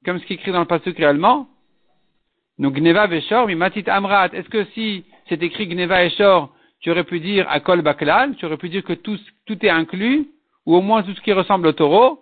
comme 0.06 0.20
ce 0.20 0.26
qui 0.26 0.34
est 0.34 0.36
écrit 0.36 0.52
dans 0.52 0.60
le 0.60 0.66
pasouk 0.66 0.98
réellement. 0.98 1.48
Donc 2.58 2.74
Gneva 2.76 3.08
et 3.08 3.22
Shor, 3.22 3.48
mais 3.48 3.56
Matit 3.56 3.90
Amrat, 3.90 4.30
est-ce 4.34 4.50
que 4.50 4.66
si 4.74 5.06
c'est 5.30 5.42
écrit 5.42 5.68
Gneva 5.68 6.04
et 6.04 6.10
Shor, 6.10 6.54
tu 6.82 6.92
aurais 6.92 7.06
pu 7.06 7.20
dire 7.20 7.46
Akol 7.50 7.82
Baklal, 7.82 8.36
tu 8.36 8.46
aurais 8.46 8.58
pu 8.58 8.70
dire 8.70 8.84
que 8.84 8.94
tout, 8.94 9.18
tout 9.46 9.66
est 9.66 9.70
inclus, 9.70 10.28
ou 10.66 10.76
au 10.76 10.82
moins 10.82 11.04
tout 11.04 11.14
ce 11.14 11.22
qui 11.22 11.32
ressemble 11.32 11.68
au 11.68 11.72
taureau, 11.72 12.22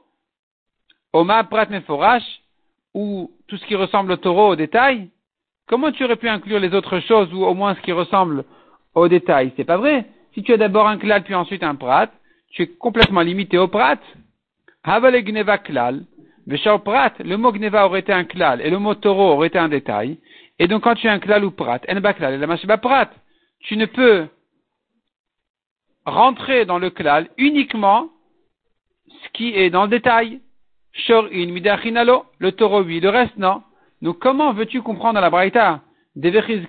Oma 1.13 1.43
Prat 1.43 1.65
Meforash, 1.67 2.23
ou 2.93 3.31
tout 3.47 3.57
ce 3.57 3.65
qui 3.65 3.75
ressemble 3.75 4.11
au 4.11 4.17
taureau 4.17 4.49
au 4.49 4.55
détail, 4.55 5.09
comment 5.67 5.91
tu 5.91 6.03
aurais 6.03 6.15
pu 6.15 6.29
inclure 6.29 6.59
les 6.59 6.73
autres 6.75 6.99
choses, 6.99 7.33
ou 7.33 7.43
au 7.43 7.53
moins 7.55 7.73
ce 7.73 7.81
qui 7.81 7.91
ressemble 7.91 8.45
au 8.93 9.07
détail? 9.07 9.53
C'est 9.57 9.63
pas 9.63 9.77
vrai. 9.77 10.05
Si 10.37 10.43
tu 10.43 10.53
as 10.53 10.57
d'abord 10.57 10.87
un 10.87 10.99
klal 10.99 11.23
puis 11.23 11.33
ensuite 11.33 11.63
un 11.63 11.73
prat, 11.73 12.11
tu 12.51 12.61
es 12.61 12.67
complètement 12.67 13.21
limité 13.21 13.57
au 13.57 13.67
prat. 13.67 13.97
Havale 14.83 15.23
gneva 15.23 15.57
klal. 15.57 16.05
prat, 16.85 17.13
le 17.25 17.37
mot 17.37 17.51
gneva 17.51 17.87
aurait 17.87 18.01
été 18.01 18.13
un 18.13 18.23
klal 18.23 18.61
et 18.61 18.69
le 18.69 18.77
mot 18.77 18.93
taureau 18.93 19.31
aurait 19.31 19.47
été 19.47 19.57
un 19.57 19.67
détail. 19.67 20.19
Et 20.59 20.67
donc 20.67 20.83
quand 20.83 20.93
tu 20.93 21.07
as 21.07 21.13
un 21.13 21.17
klal 21.17 21.43
ou 21.43 21.49
prat, 21.49 21.79
en 21.89 22.13
klal 22.13 22.35
et 22.35 22.37
la 22.37 22.77
prat, 22.77 23.09
tu 23.61 23.77
ne 23.77 23.87
peux 23.87 24.27
rentrer 26.05 26.65
dans 26.65 26.77
le 26.77 26.91
klal 26.91 27.29
uniquement 27.39 28.09
ce 29.07 29.29
qui 29.33 29.55
est 29.55 29.71
dans 29.71 29.85
le 29.85 29.89
détail. 29.89 30.39
Shor 30.93 31.29
in 31.33 31.47
midachinalo, 31.47 32.25
le 32.37 32.51
taureau 32.51 32.83
oui, 32.83 32.99
le 32.99 33.09
reste 33.09 33.37
non. 33.37 33.63
Donc 34.03 34.19
comment 34.19 34.53
veux-tu 34.53 34.83
comprendre 34.83 35.19
la 35.19 35.31
braïta? 35.31 35.81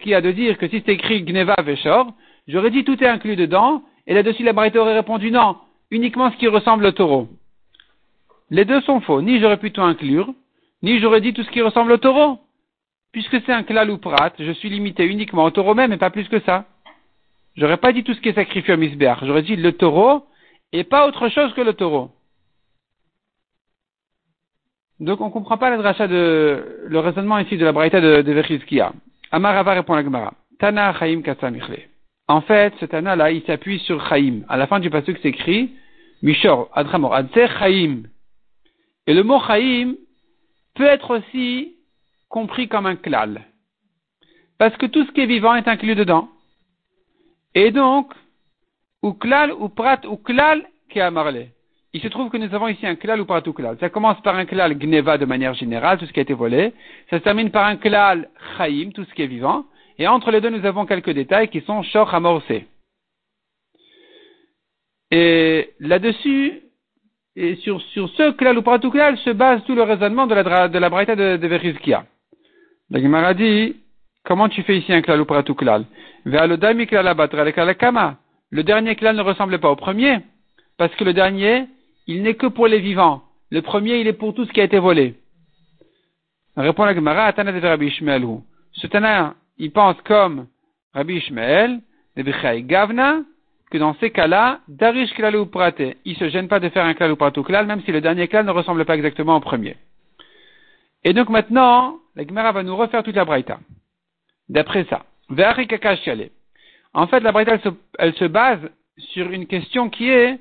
Qui 0.01 0.15
a 0.15 0.23
de 0.23 0.31
dire 0.31 0.57
que 0.57 0.69
si 0.69 0.83
c'est 0.85 0.93
écrit 0.93 1.23
Gneva 1.23 1.57
Veshor, 1.63 2.13
j'aurais 2.49 2.71
dit 2.71 2.85
tout 2.85 3.03
est 3.03 3.07
inclus 3.07 3.37
dedans, 3.37 3.83
et 4.07 4.15
là-dessus 4.15 4.43
la 4.43 4.53
Braïta 4.53 4.81
aurait 4.81 4.95
répondu 4.95 5.31
non, 5.31 5.57
uniquement 5.91 6.31
ce 6.33 6.37
qui 6.37 6.49
ressemble 6.49 6.87
au 6.87 6.93
taureau. 6.93 7.29
Les 8.51 8.65
deux 8.65 8.81
sont 8.81 9.01
faux, 9.01 9.23
ni 9.23 9.41
j'aurais 9.41 9.59
pu 9.59 9.71
tout 9.71 9.83
inclure, 9.83 10.33
ni 10.83 10.99
j'aurais 10.99 11.21
dit 11.21 11.33
tout 11.35 11.43
ce 11.43 11.51
qui 11.51 11.63
ressemble 11.63 11.93
au 11.93 11.99
taureau. 11.99 12.39
Puisque 13.13 13.41
c'est 13.45 13.53
un 13.53 13.63
klal 13.63 13.91
ou 13.91 13.99
prat, 13.99 14.33
je 14.39 14.53
suis 14.53 14.69
limité 14.69 15.05
uniquement 15.05 15.45
au 15.45 15.51
taureau 15.51 15.75
même 15.75 15.93
et 15.93 15.97
pas 15.97 16.11
plus 16.11 16.29
que 16.29 16.41
ça. 16.41 16.67
J'aurais 17.57 17.79
pas 17.79 17.93
dit 17.93 18.05
tout 18.05 18.15
ce 18.15 18.21
qui 18.21 18.29
est 18.29 18.35
sacrifié 18.35 18.75
au 18.75 18.77
misbeach, 18.77 19.19
j'aurais 19.23 19.43
dit 19.43 19.57
le 19.57 19.73
taureau 19.73 20.27
et 20.73 20.85
pas 20.85 21.07
autre 21.07 21.29
chose 21.29 21.53
que 21.55 21.61
le 21.61 21.75
taureau. 21.75 22.11
Donc 25.01 25.21
on 25.21 25.27
ne 25.27 25.31
comprend 25.31 25.59
pas 25.59 25.77
rachat 25.77 26.09
de, 26.09 26.85
le 26.87 26.99
raisonnement 26.99 27.39
ici 27.39 27.57
de 27.57 27.65
la 27.65 27.73
braïta 27.73 28.01
de, 28.01 28.23
de 28.23 28.33
Vechizkia. 28.33 28.93
Amarava 29.31 29.75
répond 29.75 29.93
à 29.93 29.97
la 29.97 30.05
Gemara. 30.05 30.35
Tana 30.59 30.93
Chaim 30.99 31.23
Katsamichle. 31.23 31.89
En 32.29 32.43
fait, 32.43 32.75
ce 32.79 32.85
Tana 32.85 33.17
là, 33.17 33.31
il 33.31 33.43
s'appuie 33.45 33.79
sur 33.81 34.07
Chaim. 34.07 34.43
À 34.49 34.59
la 34.59 34.67
fin 34.67 34.81
du 34.81 34.91
passage 34.91 35.17
c'est 35.23 35.31
écrit, 35.31 35.73
Mishor, 36.23 36.69
Adramor, 36.75 37.15
Adse 37.15 37.49
Chaim. 37.59 38.03
Et 39.07 39.15
le 39.15 39.23
mot 39.23 39.41
Chaim 39.41 39.95
peut 40.75 40.85
être 40.85 41.19
aussi 41.19 41.75
compris 42.29 42.69
comme 42.69 42.85
un 42.85 42.97
klal. 42.97 43.43
Parce 44.59 44.77
que 44.77 44.87
tout 44.87 45.07
ce 45.07 45.13
qui 45.13 45.23
est 45.23 45.27
vivant 45.27 45.55
est 45.55 45.69
inclus 45.69 45.95
dedans. 45.95 46.29
Et 47.55 47.71
donc, 47.71 48.13
ou 49.03 49.15
klal, 49.15 49.53
ou 49.53 49.71
prat, 49.71 50.01
ou 50.07 50.17
klal, 50.17 50.69
qui 50.91 51.01
a 51.01 51.11
marlé. 51.11 51.49
Il 51.95 52.03
se 52.03 52.09
trouve 52.09 52.31
que 52.31 52.37
nous 52.37 52.55
avons 52.55 52.69
ici 52.69 52.87
un 52.87 52.97
klal 52.97 53.23
ou 53.23 53.25
prat 53.25 53.43
ou 53.47 53.55
klal. 53.55 53.79
Ça 53.81 53.89
commence 53.89 54.21
par 54.21 54.37
un 54.37 54.45
klal 54.45 54.77
gneva 54.77 55.17
de 55.17 55.25
manière 55.25 55.55
générale, 55.55 55.97
tout 55.97 56.05
ce 56.05 56.13
qui 56.13 56.21
a 56.21 56.23
été 56.23 56.35
volé. 56.35 56.75
Ça 57.09 57.19
se 57.19 57.25
termine 57.25 57.51
par 57.51 57.65
un 57.65 57.77
klal 57.77 58.29
chaim, 58.59 58.91
tout 58.95 59.05
ce 59.05 59.15
qui 59.15 59.23
est 59.23 59.27
vivant. 59.27 59.65
Et 59.99 60.07
entre 60.07 60.31
les 60.31 60.41
deux, 60.41 60.51
nous 60.51 60.65
avons 60.65 60.87
quelques 60.87 61.11
détails 61.11 61.49
qui 61.49 61.61
sont 61.63 61.83
shor 61.83 62.15
amorcé. 62.15 62.67
Et 65.11 65.71
là-dessus, 65.81 66.63
et 67.35 67.57
sur, 67.57 67.81
ce 67.81 68.31
klal 68.33 68.59
ou 68.59 68.63
prat 68.63 68.79
ou 68.85 68.91
klal 68.91 69.17
se 69.19 69.31
base 69.31 69.65
tout 69.65 69.75
le 69.75 69.83
raisonnement 69.83 70.27
de 70.27 70.35
la, 70.35 70.69
de 70.69 70.89
braïta 70.89 71.17
de, 71.17 71.37
de 71.37 71.47
Verizkia. 71.47 72.07
La 72.91 73.01
Gemara 73.01 73.35
dit, 73.35 73.77
comment 74.25 74.49
tu 74.49 74.63
fais 74.63 74.79
ici 74.79 74.93
un 74.93 75.03
klal 75.03 75.21
ou? 75.21 75.27
Le 76.25 76.57
dernier 78.63 78.97
klal 78.97 79.17
ne 79.17 79.23
ressemble 79.23 79.59
pas 79.59 79.71
au 79.71 79.77
premier, 79.77 80.19
parce 80.77 80.95
que 80.95 81.05
le 81.05 81.13
dernier, 81.13 81.67
il 82.07 82.23
n'est 82.23 82.35
que 82.35 82.47
pour 82.47 82.67
les 82.67 82.81
vivants. 82.81 83.23
Le 83.51 83.63
premier, 83.63 84.01
il 84.01 84.07
est 84.07 84.13
pour 84.13 84.35
tout 84.35 84.45
ce 84.45 84.53
qui 84.53 84.61
a 84.61 84.65
été 84.65 84.79
volé. 84.79 85.15
Répond 86.57 86.85
la 86.85 86.95
Gemara, 86.95 87.33
Tana 87.33 87.53
de 87.53 87.67
Rabbi. 87.67 87.91
Ce 88.73 88.87
Tana, 88.89 89.35
il 89.59 89.73
pense 89.73 90.01
comme 90.03 90.47
Rabbi 90.95 91.17
Ishmael, 91.17 91.81
Gavna, 92.17 93.21
que 93.71 93.79
dans 93.79 93.95
ces 93.95 94.11
cas-là, 94.11 94.61
Darish 94.69 95.13
Klalu 95.15 95.47
Prate, 95.47 95.83
il 96.05 96.17
se 96.17 96.29
gêne 96.31 96.49
pas 96.49 96.61
de 96.61 96.69
faire 96.69 96.85
un 96.85 96.95
Klalu 96.95 97.17
Pratou 97.17 97.43
Klal, 97.43 97.67
même 97.67 97.83
si 97.83 97.93
le 97.93 98.01
dernier 98.01 98.29
Klal 98.29 98.47
ne 98.47 98.51
ressemble 98.51 98.85
pas 98.85 98.97
exactement 98.97 99.37
au 99.37 99.41
premier. 99.41 99.77
Et 101.05 101.13
donc 101.13 101.29
maintenant, 101.29 101.99
la 102.17 102.27
Gemara 102.27 102.53
va 102.53 102.63
nous 102.63 102.77
refaire 102.77 103.03
toute 103.03 103.15
la 103.15 103.25
Braïta. 103.25 103.61
D'après 104.49 104.85
ça. 104.85 105.05
En 106.95 107.07
fait, 107.07 107.21
la 107.21 107.33
Braïta, 107.33 107.59
elle 107.99 108.15
se, 108.15 108.25
base 108.25 108.61
sur 108.97 109.31
une 109.31 109.47
question 109.47 109.91
qui 109.91 110.09
est 110.09 110.39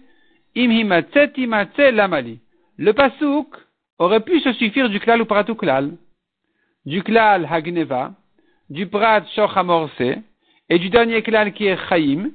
lamali. 0.56 2.40
Le 2.78 2.94
pasouk 2.94 3.56
aurait 4.00 4.22
pu 4.22 4.40
se 4.40 4.54
suffire 4.54 4.90
du 4.90 5.00
klal 5.00 5.22
ou 5.22 5.26
pratou 5.26 5.56
klal, 5.56 5.92
du 6.86 7.04
klal 7.04 7.48
hagneva, 7.52 8.14
du 8.70 8.88
prat 8.88 9.24
shoch 9.36 9.52
et 10.70 10.80
du 10.80 10.90
dernier 10.90 11.22
klal 11.22 11.54
qui 11.54 11.66
est 11.66 11.78
chaim, 11.90 12.32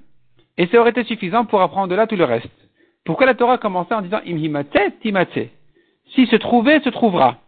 et 0.57 0.67
ça 0.67 0.81
aurait 0.81 0.91
été 0.91 1.05
suffisant 1.05 1.45
pour 1.45 1.61
apprendre 1.61 1.89
de 1.89 1.95
là 1.95 2.07
tout 2.07 2.17
le 2.17 2.25
reste. 2.25 2.51
Pourquoi 3.05 3.27
la 3.27 3.35
Torah 3.35 3.59
commençait 3.59 3.95
en 3.95 4.03
disant 4.03 4.21
imhimatse 4.25 4.93
timatse 5.01 5.49
Si 6.15 6.27
se 6.27 6.37
trouvait, 6.37 6.81
se 6.81 6.89
trouvera. 6.91 7.39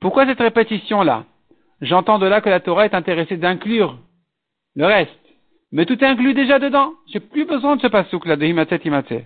Pourquoi 0.00 0.26
cette 0.26 0.40
répétition-là? 0.40 1.24
J'entends 1.80 2.18
de 2.18 2.26
là 2.26 2.40
que 2.40 2.48
la 2.48 2.60
Torah 2.60 2.84
est 2.84 2.94
intéressée 2.94 3.36
d'inclure 3.36 3.98
le 4.74 4.86
reste. 4.86 5.10
Mais 5.70 5.86
tout 5.86 6.02
est 6.02 6.06
inclus 6.06 6.34
déjà 6.34 6.58
dedans. 6.58 6.92
J'ai 7.06 7.20
plus 7.20 7.44
besoin 7.44 7.76
de 7.76 7.82
ce 7.82 7.86
pasouk 7.86 8.26
là 8.26 8.36
de 8.36 8.44
Himatse 8.44 8.80
Timatse. 8.80 9.24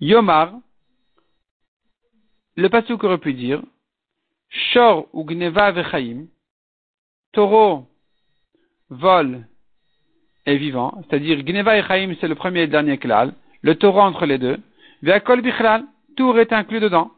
Yomar, 0.00 0.52
le 2.56 2.68
pasouk 2.68 3.02
aurait 3.04 3.18
pu 3.18 3.34
dire 3.34 3.62
Shor 4.48 5.08
ou 5.12 5.24
Gneva 5.24 5.70
vechaim, 5.70 6.26
taureau, 7.32 7.86
vol 8.90 9.46
et 10.46 10.56
vivant, 10.56 11.02
c'est-à-dire 11.02 11.42
Gneva 11.42 11.78
et 11.78 11.82
Chaim 11.82 12.14
c'est 12.20 12.28
le 12.28 12.34
premier 12.34 12.62
et 12.62 12.66
dernier 12.66 12.98
klal, 12.98 13.34
le 13.62 13.74
taureau 13.74 14.00
entre 14.00 14.26
les 14.26 14.38
deux, 14.38 14.58
Veakol 15.02 15.42
bichlal, 15.42 15.84
tout 16.16 16.36
est 16.36 16.52
inclus 16.52 16.80
dedans. 16.80 17.10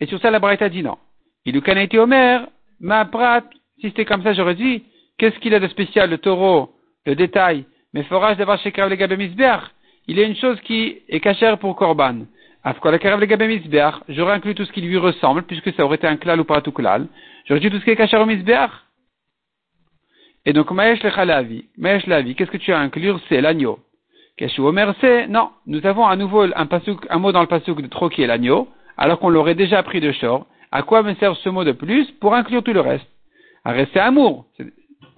Et 0.00 0.06
sur 0.06 0.20
ça 0.20 0.30
la 0.30 0.38
Braïta 0.38 0.68
dit 0.68 0.82
non. 0.82 0.98
Il 1.44 1.60
a 1.64 1.82
été 1.82 1.98
Omer, 1.98 2.48
ma 2.80 3.04
prat, 3.04 3.42
si 3.80 3.88
c'était 3.88 4.04
comme 4.04 4.22
ça, 4.22 4.32
j'aurais 4.32 4.54
dit, 4.54 4.84
qu'est-ce 5.18 5.38
qu'il 5.38 5.54
a 5.54 5.60
de 5.60 5.68
spécial, 5.68 6.10
le 6.10 6.18
taureau, 6.18 6.74
le 7.04 7.14
détail, 7.14 7.64
mais 7.92 8.02
forage 8.04 8.36
d'avoir 8.36 8.58
chez 8.60 8.72
Karev 8.72 8.98
le 8.98 9.60
il 10.08 10.18
est 10.18 10.26
une 10.26 10.36
chose 10.36 10.60
qui 10.62 11.02
est 11.08 11.20
cachère 11.20 11.58
pour 11.58 11.74
Korban. 11.76 12.26
J'aurais 14.08 14.32
inclus 14.32 14.54
tout 14.54 14.64
ce 14.64 14.72
qui 14.72 14.80
lui 14.80 14.98
ressemble, 14.98 15.42
puisque 15.44 15.72
ça 15.74 15.84
aurait 15.84 15.96
été 15.96 16.08
un 16.08 16.16
klal 16.16 16.40
ou 16.40 16.44
pas 16.44 16.60
tout 16.60 16.72
klal. 16.72 17.06
J'aurais 17.46 17.60
dit 17.60 17.70
tout 17.70 17.78
ce 17.78 17.84
qui 17.84 17.90
est 17.90 17.96
cachère 17.96 18.20
au. 18.20 18.28
Et 20.48 20.52
donc, 20.52 20.70
Maesh 20.70 21.02
le 21.02 21.62
Maesh 21.78 22.06
la 22.06 22.22
qu'est-ce 22.22 22.50
que 22.50 22.56
tu 22.56 22.72
as 22.72 22.78
à 22.78 22.80
inclure? 22.80 23.20
C'est 23.28 23.40
l'agneau. 23.40 23.78
Keshu 24.36 24.60
Omer? 24.60 24.94
C'est, 25.00 25.28
non, 25.28 25.50
nous 25.66 25.84
avons 25.86 26.06
à 26.06 26.16
nouveau 26.16 26.42
un, 26.42 26.68
un 27.10 27.18
mot 27.18 27.32
dans 27.32 27.40
le 27.40 27.46
pasuk 27.46 27.80
de 27.80 27.86
trop 27.86 28.08
qui 28.08 28.22
est 28.22 28.26
l'agneau, 28.26 28.68
alors 28.96 29.18
qu'on 29.18 29.30
l'aurait 29.30 29.54
déjà 29.54 29.82
pris 29.82 30.00
de 30.00 30.12
short. 30.12 30.46
À 30.72 30.82
quoi 30.82 31.02
me 31.02 31.14
sert 31.14 31.36
ce 31.36 31.48
mot 31.48 31.64
de 31.64 31.72
plus? 31.72 32.10
Pour 32.20 32.34
inclure 32.34 32.62
tout 32.62 32.72
le 32.72 32.80
reste 32.80 33.06
À 33.64 33.72
rester 33.72 34.00
amour. 34.00 34.46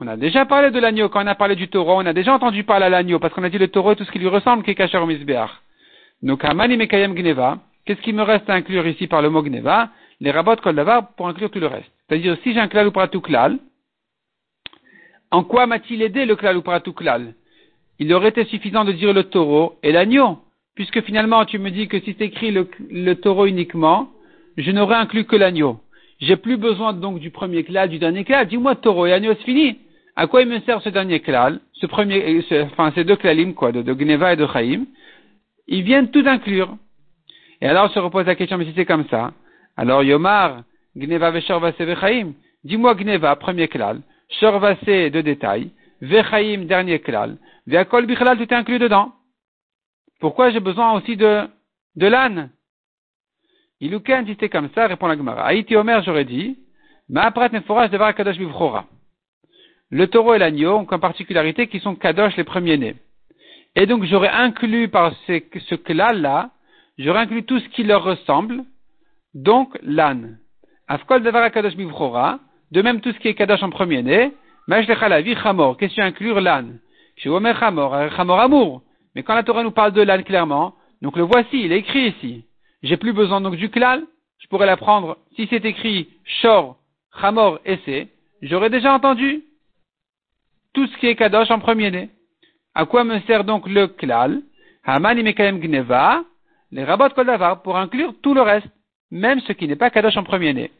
On 0.00 0.06
a 0.06 0.16
déjà 0.16 0.44
parlé 0.44 0.70
de 0.70 0.78
l'agneau 0.78 1.08
quand 1.08 1.24
on 1.24 1.26
a 1.26 1.34
parlé 1.34 1.56
du 1.56 1.68
taureau, 1.68 1.94
on 1.96 2.06
a 2.06 2.12
déjà 2.12 2.32
entendu 2.32 2.62
parler 2.62 2.86
à 2.86 2.90
l'agneau 2.90 3.18
parce 3.18 3.34
qu'on 3.34 3.42
a 3.42 3.48
dit 3.48 3.58
le 3.58 3.68
taureau 3.68 3.92
et 3.92 3.96
tout 3.96 4.04
ce 4.04 4.12
qui 4.12 4.18
lui 4.18 4.28
ressemble 4.28 4.62
qui 4.62 4.70
est 4.70 4.74
caché 4.74 4.96
au. 4.98 5.08
Donc 6.22 6.44
Amani 6.44 6.76
Mekayem 6.76 7.14
Gneva, 7.14 7.58
qu'est-ce 7.84 8.00
qui 8.00 8.12
me 8.12 8.22
reste 8.22 8.48
à 8.50 8.54
inclure 8.54 8.86
ici 8.86 9.06
par 9.06 9.22
le 9.22 9.30
mot 9.30 9.42
Gneva? 9.42 9.90
Les 10.20 10.30
rabots 10.30 10.56
kol 10.56 10.84
pour 11.16 11.28
inclure 11.28 11.50
tout 11.50 11.60
le 11.60 11.66
reste. 11.66 11.90
C'est-à-dire 12.08 12.36
si 12.42 12.52
j'ai 12.52 12.60
un 12.60 12.68
klal 12.68 12.88
ou 12.88 12.92
en 15.30 15.44
quoi 15.44 15.66
m'a-t-il 15.66 16.02
aidé 16.02 16.24
le 16.24 16.36
klal 16.36 16.56
ou 16.56 16.62
klal? 16.62 17.34
Il 17.98 18.12
aurait 18.14 18.30
été 18.30 18.44
suffisant 18.46 18.84
de 18.84 18.92
dire 18.92 19.12
le 19.12 19.24
taureau 19.24 19.78
et 19.82 19.92
l'agneau, 19.92 20.38
puisque 20.74 21.02
finalement 21.02 21.44
tu 21.44 21.58
me 21.58 21.70
dis 21.70 21.86
que 21.86 22.00
si 22.00 22.14
tu 22.14 22.24
écris 22.24 22.50
le 22.50 23.14
taureau 23.14 23.46
uniquement, 23.46 24.08
je 24.56 24.70
n'aurais 24.70 24.96
inclus 24.96 25.24
que 25.24 25.36
l'agneau. 25.36 25.80
J'ai 26.20 26.36
plus 26.36 26.56
besoin 26.56 26.92
donc 26.94 27.20
du 27.20 27.30
premier 27.30 27.62
klal, 27.62 27.90
du 27.90 27.98
dernier 27.98 28.24
klal. 28.24 28.48
Dis-moi 28.48 28.74
taureau 28.76 29.06
et 29.06 29.12
agneau, 29.12 29.34
c'est 29.34 29.44
fini. 29.44 29.78
À 30.16 30.26
quoi 30.26 30.42
il 30.42 30.48
me 30.48 30.58
sert 30.60 30.82
ce 30.82 30.88
dernier 30.88 31.20
klal, 31.20 31.60
ce 31.74 31.86
premier, 31.86 32.42
enfin 32.72 32.90
ces 32.94 33.04
deux 33.04 33.14
klalim 33.14 33.54
quoi, 33.54 33.70
de, 33.70 33.82
Gneva 33.92 34.32
et 34.32 34.36
de 34.36 34.46
Chaim? 34.46 34.84
Ils 35.68 35.82
viennent 35.82 36.10
tout 36.10 36.24
inclure. 36.26 36.76
Et 37.60 37.66
alors 37.66 37.90
se 37.92 37.98
repose 37.98 38.26
la 38.26 38.34
question, 38.34 38.58
mais 38.58 38.64
si 38.64 38.72
c'est 38.74 38.86
comme 38.86 39.06
ça, 39.08 39.32
alors 39.76 40.02
Yomar, 40.02 40.62
Gneva 40.96 41.30
Veshorvase 41.30 41.78
Vechaim, 41.78 42.32
dis-moi 42.64 42.94
Gneva, 42.94 43.36
premier 43.36 43.68
klal, 43.68 44.00
Shorvase 44.40 44.84
de 44.84 45.20
détail, 45.20 45.70
Vechaim, 46.00 46.64
dernier 46.66 47.00
klal, 47.00 47.36
Veakol 47.66 48.06
Bichlal, 48.06 48.38
tout 48.38 48.42
est 48.42 48.52
inclus 48.52 48.78
dedans. 48.78 49.12
Pourquoi 50.20 50.50
j'ai 50.50 50.60
besoin 50.60 50.92
aussi 50.92 51.16
de, 51.16 51.46
de 51.96 52.06
l'âne? 52.06 52.50
Ilouken, 53.80 54.24
si 54.24 54.32
c'était 54.32 54.48
comme 54.48 54.70
ça, 54.74 54.86
répond 54.86 55.06
la 55.06 55.16
Gemara. 55.16 55.44
Haïti 55.44 55.76
Omer, 55.76 56.02
j'aurais 56.02 56.24
dit, 56.24 56.58
Ma'aprat 57.08 57.48
neforaj 57.50 57.90
devar 57.90 58.14
kadosh 58.14 58.38
bivchora. 58.38 58.84
Le 59.90 60.06
taureau 60.08 60.34
et 60.34 60.38
l'agneau 60.38 60.76
ont 60.78 60.84
comme 60.84 61.00
particularité 61.00 61.66
qu'ils 61.68 61.80
sont 61.80 61.94
kadosh 61.94 62.36
les 62.36 62.44
premiers-nés. 62.44 62.96
Et 63.80 63.86
donc 63.86 64.02
j'aurais 64.02 64.28
inclus 64.28 64.88
par 64.88 65.14
ce, 65.28 65.40
ce 65.68 65.92
là 65.92 66.50
j'aurais 66.98 67.20
inclus 67.20 67.44
tout 67.44 67.60
ce 67.60 67.68
qui 67.68 67.84
leur 67.84 68.02
ressemble, 68.02 68.64
donc 69.34 69.78
l'âne. 69.82 70.40
Afkol 70.88 71.22
devar 71.22 71.48
kadosh 71.52 71.76
bivchora, 71.76 72.40
de 72.72 72.82
même 72.82 73.00
tout 73.00 73.12
ce 73.12 73.18
qui 73.20 73.28
est 73.28 73.34
kadosh 73.34 73.62
en 73.62 73.70
premier-né, 73.70 74.32
Ma'ashlecha 74.66 75.08
la 75.08 75.20
vie 75.20 75.36
chamor, 75.36 75.76
question 75.76 76.02
inclure 76.02 76.40
l'âne? 76.40 76.80
Chez 77.18 77.28
Omer 77.28 77.56
chamor, 77.56 77.94
chamor 78.16 78.40
amour. 78.40 78.82
Mais 79.14 79.22
quand 79.22 79.36
la 79.36 79.44
Torah 79.44 79.62
nous 79.62 79.70
parle 79.70 79.92
de 79.92 80.02
l'âne 80.02 80.24
clairement, 80.24 80.74
donc 81.00 81.16
le 81.16 81.22
voici, 81.22 81.62
il 81.62 81.70
est 81.70 81.78
écrit 81.78 82.08
ici. 82.08 82.46
J'ai 82.82 82.96
plus 82.96 83.12
besoin 83.12 83.40
donc 83.40 83.54
du 83.54 83.70
klal. 83.70 84.02
Je 84.40 84.48
pourrais 84.48 84.66
l'apprendre 84.66 85.18
si 85.36 85.46
c'est 85.50 85.64
écrit 85.64 86.08
shor, 86.24 86.78
chamor, 87.20 87.60
essai. 87.64 88.08
J'aurais 88.42 88.70
déjà 88.70 88.92
entendu 88.92 89.44
tout 90.74 90.88
ce 90.88 90.96
qui 90.96 91.06
est 91.06 91.14
kadosh 91.14 91.52
en 91.52 91.60
premier 91.60 91.92
né. 91.92 92.10
À 92.78 92.86
quoi 92.86 93.02
me 93.02 93.18
sert 93.22 93.42
donc 93.42 93.66
le 93.66 93.88
klal? 93.88 94.40
Haman 94.84 95.18
imekayem 95.18 95.58
gneva, 95.58 96.22
les 96.70 96.84
rabot 96.84 97.08
koldavar, 97.08 97.60
pour 97.62 97.76
inclure 97.76 98.14
tout 98.22 98.34
le 98.34 98.40
reste, 98.40 98.68
même 99.10 99.40
ce 99.40 99.52
qui 99.52 99.66
n'est 99.66 99.74
pas 99.74 99.90
kadosh 99.90 100.16
en 100.16 100.22
premier 100.22 100.52
né. 100.54 100.70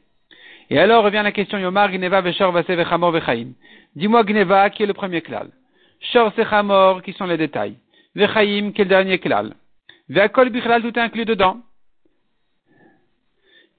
Et 0.70 0.78
alors 0.78 1.02
revient 1.02 1.22
la 1.24 1.32
question 1.32 1.58
Yomar 1.58 1.90
gneva 1.90 2.20
veshor 2.20 2.52
vase 2.52 2.68
vechamor 2.68 3.10
vechaim. 3.10 3.48
Dis-moi 3.96 4.22
gneva 4.22 4.70
qui 4.70 4.84
est 4.84 4.86
le 4.86 4.94
premier 4.94 5.22
klal? 5.22 5.48
Shor 6.12 6.32
sechamor 6.34 7.02
qui 7.02 7.14
sont 7.14 7.26
les 7.26 7.36
détails. 7.36 7.74
Vechaim 8.14 8.70
qui 8.70 8.82
est 8.82 8.84
le 8.84 8.90
dernier 8.90 9.18
klal? 9.18 9.54
Veakol 10.08 10.50
bichlal 10.50 10.82
tout 10.82 10.96
est 10.96 11.02
inclus 11.02 11.24
dedans. 11.24 11.58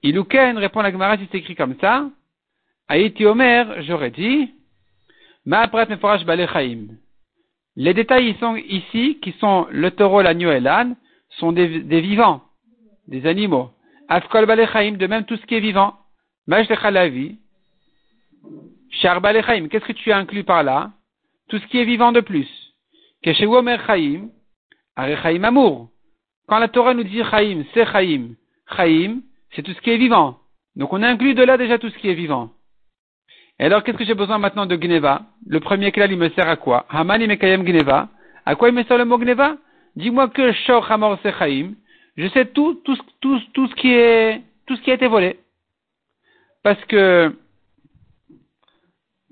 Ilouken 0.04 0.58
répond 0.58 0.82
la 0.82 0.92
Gemara 0.92 1.18
si 1.18 1.30
c'est 1.32 1.38
écrit 1.38 1.56
comme 1.56 1.76
ça. 1.80 2.10
Aïti 2.90 3.26
Omer, 3.26 3.82
j'aurais 3.84 4.12
dit, 4.12 4.54
Ma'aprat 5.46 5.86
meforash 5.86 6.26
balechaim. 6.26 6.98
Les 7.80 7.94
détails 7.94 8.36
sont 8.42 8.58
ici, 8.58 9.20
qui 9.22 9.32
sont 9.40 9.66
le 9.72 9.90
taureau, 9.92 10.22
l'agneau 10.22 10.52
et 10.52 10.60
l'âne, 10.60 10.98
sont 11.30 11.54
des, 11.54 11.66
vivants, 12.02 12.42
des 13.08 13.26
animaux. 13.26 13.70
Afkol 14.10 14.46
Balechaim, 14.46 14.98
de 14.98 15.08
même 15.08 15.24
tout 15.24 15.38
ce 15.38 15.46
qui 15.46 15.56
est 15.56 15.62
vivant. 15.62 15.94
Majtechalavi. 16.46 17.38
Char 18.92 19.22
Balechaim, 19.22 19.70
qu'est-ce 19.70 19.86
que 19.86 19.94
tu 19.94 20.12
as 20.12 20.18
inclus 20.18 20.44
par 20.44 20.62
là? 20.62 20.92
Tout 21.48 21.58
ce 21.58 21.68
qui 21.68 21.80
est 21.80 21.86
vivant 21.86 22.12
de 22.12 22.20
plus. 22.20 22.50
Keshewomer 23.24 23.78
Chaim, 23.88 24.28
Arechaim 24.98 25.46
Amour. 25.46 25.90
Quand 26.50 26.60
la 26.60 26.68
Torah 26.68 26.94
nous 26.94 27.06
dit 27.06 27.24
Chaim, 27.32 27.64
c'est 27.74 27.86
Chaim. 27.86 28.32
Chaim, 28.76 29.22
c'est 29.56 29.64
tout 29.64 29.72
ce 29.74 29.80
qui 29.80 29.92
est 29.92 29.98
vivant. 29.98 30.40
Donc 30.76 30.92
on 30.92 31.02
inclut 31.02 31.34
de 31.34 31.44
là 31.44 31.58
déjà 31.58 31.80
tout 31.80 31.90
ce 31.90 31.98
qui 31.98 32.10
est 32.10 32.14
vivant. 32.14 32.50
Et 33.60 33.66
alors, 33.66 33.84
qu'est-ce 33.84 33.98
que 33.98 34.06
j'ai 34.06 34.14
besoin 34.14 34.38
maintenant 34.38 34.66
de 34.66 34.76
Gneva? 34.76 35.24
Le 35.46 35.60
premier 35.60 35.92
clal, 35.92 36.12
il 36.12 36.18
me 36.18 36.30
sert 36.30 36.48
à 36.48 36.56
quoi? 36.56 36.86
Haman 36.90 37.26
Mekayem 37.26 37.64
Gneva. 37.64 38.08
À 38.46 38.56
quoi 38.56 38.70
il 38.70 38.76
me 38.76 38.84
sert 38.84 38.98
le 38.98 39.06
mot 39.06 39.18
Gneva? 39.18 39.58
Dis-moi 39.96 40.30
que 40.30 40.54
Shor 40.54 40.90
Hamor 40.90 41.20
Sechaim, 41.22 41.74
je 42.16 42.28
sais 42.30 42.46
tout, 42.46 42.76
tout, 42.86 42.98
tout, 43.20 43.40
tout, 43.54 43.68
ce 43.68 43.76
qui 43.76 43.92
est, 43.92 44.42
tout 44.66 44.78
ce 44.78 44.82
qui 44.82 44.92
a 44.92 44.94
été 44.94 45.08
volé. 45.08 45.40
Parce 46.64 46.84
que, 46.86 47.36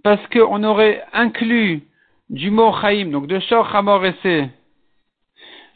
parce 0.03 0.25
qu'on 0.27 0.63
aurait 0.63 1.03
inclus 1.13 1.84
du 2.29 2.51
mot 2.51 2.74
Chaim, 2.81 3.12
donc 3.12 3.27
de 3.27 3.39
Shor 3.39 3.74
Hamor 3.74 4.03
Se, 4.24 4.46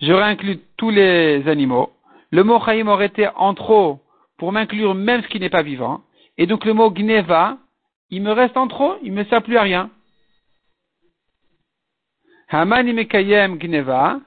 j'aurais 0.01 0.23
inclus 0.23 0.59
tous 0.75 0.89
les 0.89 1.47
animaux. 1.47 1.93
Le 2.31 2.43
mot 2.43 2.59
Chaim 2.59 2.87
aurait 2.87 3.05
été 3.05 3.29
en 3.35 3.53
trop 3.53 4.01
pour 4.37 4.51
m'inclure 4.51 4.93
même 4.93 5.21
ce 5.23 5.27
qui 5.27 5.39
n'est 5.39 5.49
pas 5.49 5.63
vivant. 5.63 6.01
Et 6.37 6.47
donc 6.47 6.65
le 6.65 6.73
mot 6.73 6.91
Gneva, 6.91 7.57
il 8.11 8.21
me 8.21 8.31
reste 8.31 8.57
en 8.57 8.67
trop, 8.67 8.97
il 9.01 9.13
me 9.13 9.23
sert 9.23 9.41
plus 9.41 9.57
à 9.57 9.63
rien. 9.63 9.89
Haman 12.49 12.91
Mekayem 12.93 13.57
Gneva, 13.57 14.19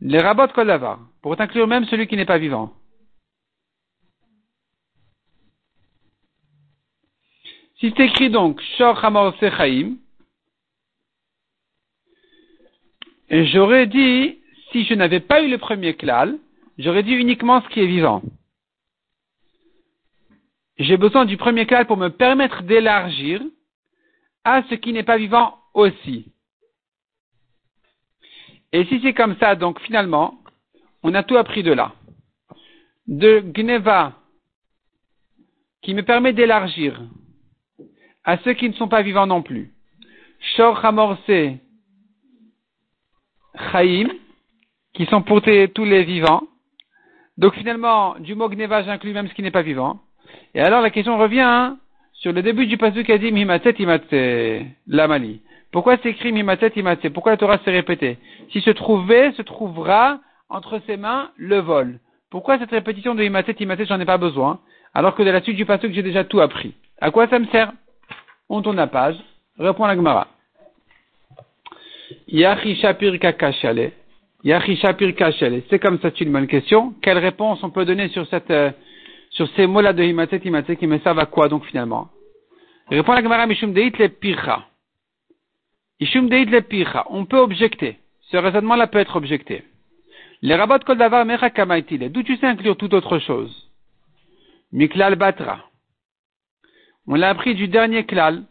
les 0.00 0.20
rabots 0.20 0.52
kolavar, 0.54 1.00
pour 1.20 1.38
inclure 1.40 1.66
même 1.66 1.84
celui 1.86 2.06
qui 2.06 2.16
n'est 2.16 2.24
pas 2.24 2.38
vivant. 2.38 2.72
Si 7.80 7.92
c'est 7.96 8.04
écrit 8.04 8.30
donc 8.30 8.60
Shor 8.78 9.00
Sechaim, 9.40 9.96
j'aurais 13.28 13.88
dit, 13.88 14.38
si 14.70 14.84
je 14.84 14.94
n'avais 14.94 15.20
pas 15.20 15.42
eu 15.42 15.50
le 15.50 15.58
premier 15.58 15.94
klal, 15.94 16.38
j'aurais 16.78 17.02
dit 17.02 17.14
uniquement 17.14 17.60
ce 17.62 17.68
qui 17.68 17.80
est 17.80 17.86
vivant 17.86 18.22
j'ai 20.78 20.96
besoin 20.96 21.24
du 21.24 21.36
premier 21.36 21.66
clal 21.66 21.86
pour 21.86 21.96
me 21.96 22.08
permettre 22.08 22.62
d'élargir 22.62 23.40
à 24.44 24.62
ce 24.68 24.74
qui 24.74 24.92
n'est 24.92 25.04
pas 25.04 25.18
vivant 25.18 25.58
aussi. 25.72 26.32
Et 28.72 28.84
si 28.86 29.00
c'est 29.02 29.14
comme 29.14 29.36
ça, 29.38 29.54
donc 29.54 29.80
finalement, 29.80 30.38
on 31.02 31.14
a 31.14 31.22
tout 31.22 31.36
appris 31.36 31.62
de 31.62 31.72
là. 31.72 31.92
De 33.06 33.40
Gneva, 33.40 34.14
qui 35.82 35.94
me 35.94 36.02
permet 36.02 36.32
d'élargir 36.32 37.00
à 38.24 38.38
ceux 38.38 38.54
qui 38.54 38.68
ne 38.68 38.74
sont 38.74 38.88
pas 38.88 39.02
vivants 39.02 39.26
non 39.26 39.42
plus. 39.42 39.72
Shor 40.56 40.84
Hamorse 40.84 41.20
Chaim, 43.70 44.08
qui 44.94 45.06
sont 45.06 45.22
pour 45.22 45.40
tous 45.42 45.84
les 45.84 46.04
vivants. 46.04 46.42
Donc 47.36 47.54
finalement, 47.54 48.18
du 48.18 48.34
mot 48.34 48.48
Gneva, 48.48 48.82
j'inclus 48.82 49.12
même 49.12 49.28
ce 49.28 49.34
qui 49.34 49.42
n'est 49.42 49.50
pas 49.50 49.62
vivant. 49.62 50.00
Et 50.54 50.60
alors 50.60 50.80
la 50.80 50.90
question 50.90 51.18
revient 51.18 51.40
hein, 51.40 51.78
sur 52.12 52.32
le 52.32 52.42
début 52.42 52.66
du 52.66 52.76
passage 52.76 53.04
qui 53.04 53.12
a 53.12 53.18
dit 53.18 53.32
Mimatet 53.32 53.74
Imatse, 53.78 54.64
Lamali. 54.86 55.40
Pourquoi 55.72 55.96
c'est 56.02 56.10
écrit 56.10 56.32
Mimatet 56.32 56.72
Imatse 56.76 57.08
Pourquoi 57.12 57.32
la 57.32 57.38
Torah 57.38 57.58
s'est 57.64 57.70
répétée? 57.70 58.18
Si 58.52 58.60
se 58.60 58.70
trouvait, 58.70 59.32
se 59.32 59.42
trouvera 59.42 60.20
entre 60.48 60.80
ses 60.86 60.96
mains 60.96 61.30
le 61.36 61.58
vol. 61.58 61.98
Pourquoi 62.30 62.58
cette 62.58 62.70
répétition 62.70 63.14
de 63.14 63.22
Imatet 63.22 63.56
Imatse, 63.60 63.86
j'en 63.88 64.00
ai 64.00 64.04
pas 64.04 64.18
besoin, 64.18 64.60
alors 64.94 65.14
que 65.14 65.22
de 65.22 65.30
la 65.30 65.42
suite 65.42 65.56
du 65.56 65.66
passage 65.66 65.90
j'ai 65.92 66.02
déjà 66.02 66.24
tout 66.24 66.40
appris 66.40 66.74
À 67.00 67.10
quoi 67.10 67.26
ça 67.28 67.38
me 67.38 67.46
sert? 67.46 67.72
On 68.48 68.62
tourne 68.62 68.76
la 68.76 68.86
page, 68.86 69.16
reprend 69.58 69.86
la 69.86 69.96
Gemara. 69.96 70.28
Yachi 72.28 72.76
Shapir 72.76 73.18
Kakashale. 73.18 73.92
Yachi 74.44 74.76
Shapir 74.76 75.14
Kashale. 75.14 75.62
C'est 75.70 75.78
comme 75.78 75.98
ça, 76.00 76.10
c'est 76.10 76.24
une 76.24 76.32
bonne 76.32 76.46
question. 76.46 76.94
Quelle 77.02 77.18
réponse 77.18 77.62
on 77.62 77.70
peut 77.70 77.84
donner 77.84 78.08
sur 78.08 78.26
cette 78.28 78.50
euh, 78.50 78.70
sur 79.34 79.48
ces 79.56 79.66
mots-là 79.66 79.92
de 79.92 80.02
Himatet, 80.02 80.40
Himatet, 80.44 80.76
qui 80.76 80.86
me 80.86 80.98
servent 81.00 81.18
à 81.18 81.26
quoi 81.26 81.48
donc 81.48 81.64
finalement? 81.66 82.08
Répond 82.88 83.12
la 83.12 83.22
Gemara 83.22 83.46
Mishum 83.46 83.72
Deit 83.72 83.90
le 83.98 84.08
Pircha. 84.08 84.66
Mishum 86.00 86.28
Deit 86.28 86.44
le 86.44 86.60
Pircha. 86.62 87.04
On 87.10 87.26
peut 87.26 87.38
objecter. 87.38 87.98
Ce 88.30 88.36
raisonnement-là 88.36 88.86
peut 88.86 88.98
être 88.98 89.16
objecté. 89.16 89.64
Les 90.40 90.54
rabbats 90.54 90.78
Kol 90.78 90.98
Davar 90.98 91.24
Mecha 91.24 91.50
Kamaitile. 91.50 92.12
D'où 92.12 92.22
tu 92.22 92.36
sais 92.36 92.46
inclure 92.46 92.76
toute 92.76 92.94
autre 92.94 93.18
chose? 93.18 93.70
Miklal 94.72 95.16
Batra. 95.16 95.68
On 97.06 97.14
l'a 97.14 97.30
appris 97.30 97.54
du 97.54 97.68
dernier 97.68 98.06
klal. 98.06 98.44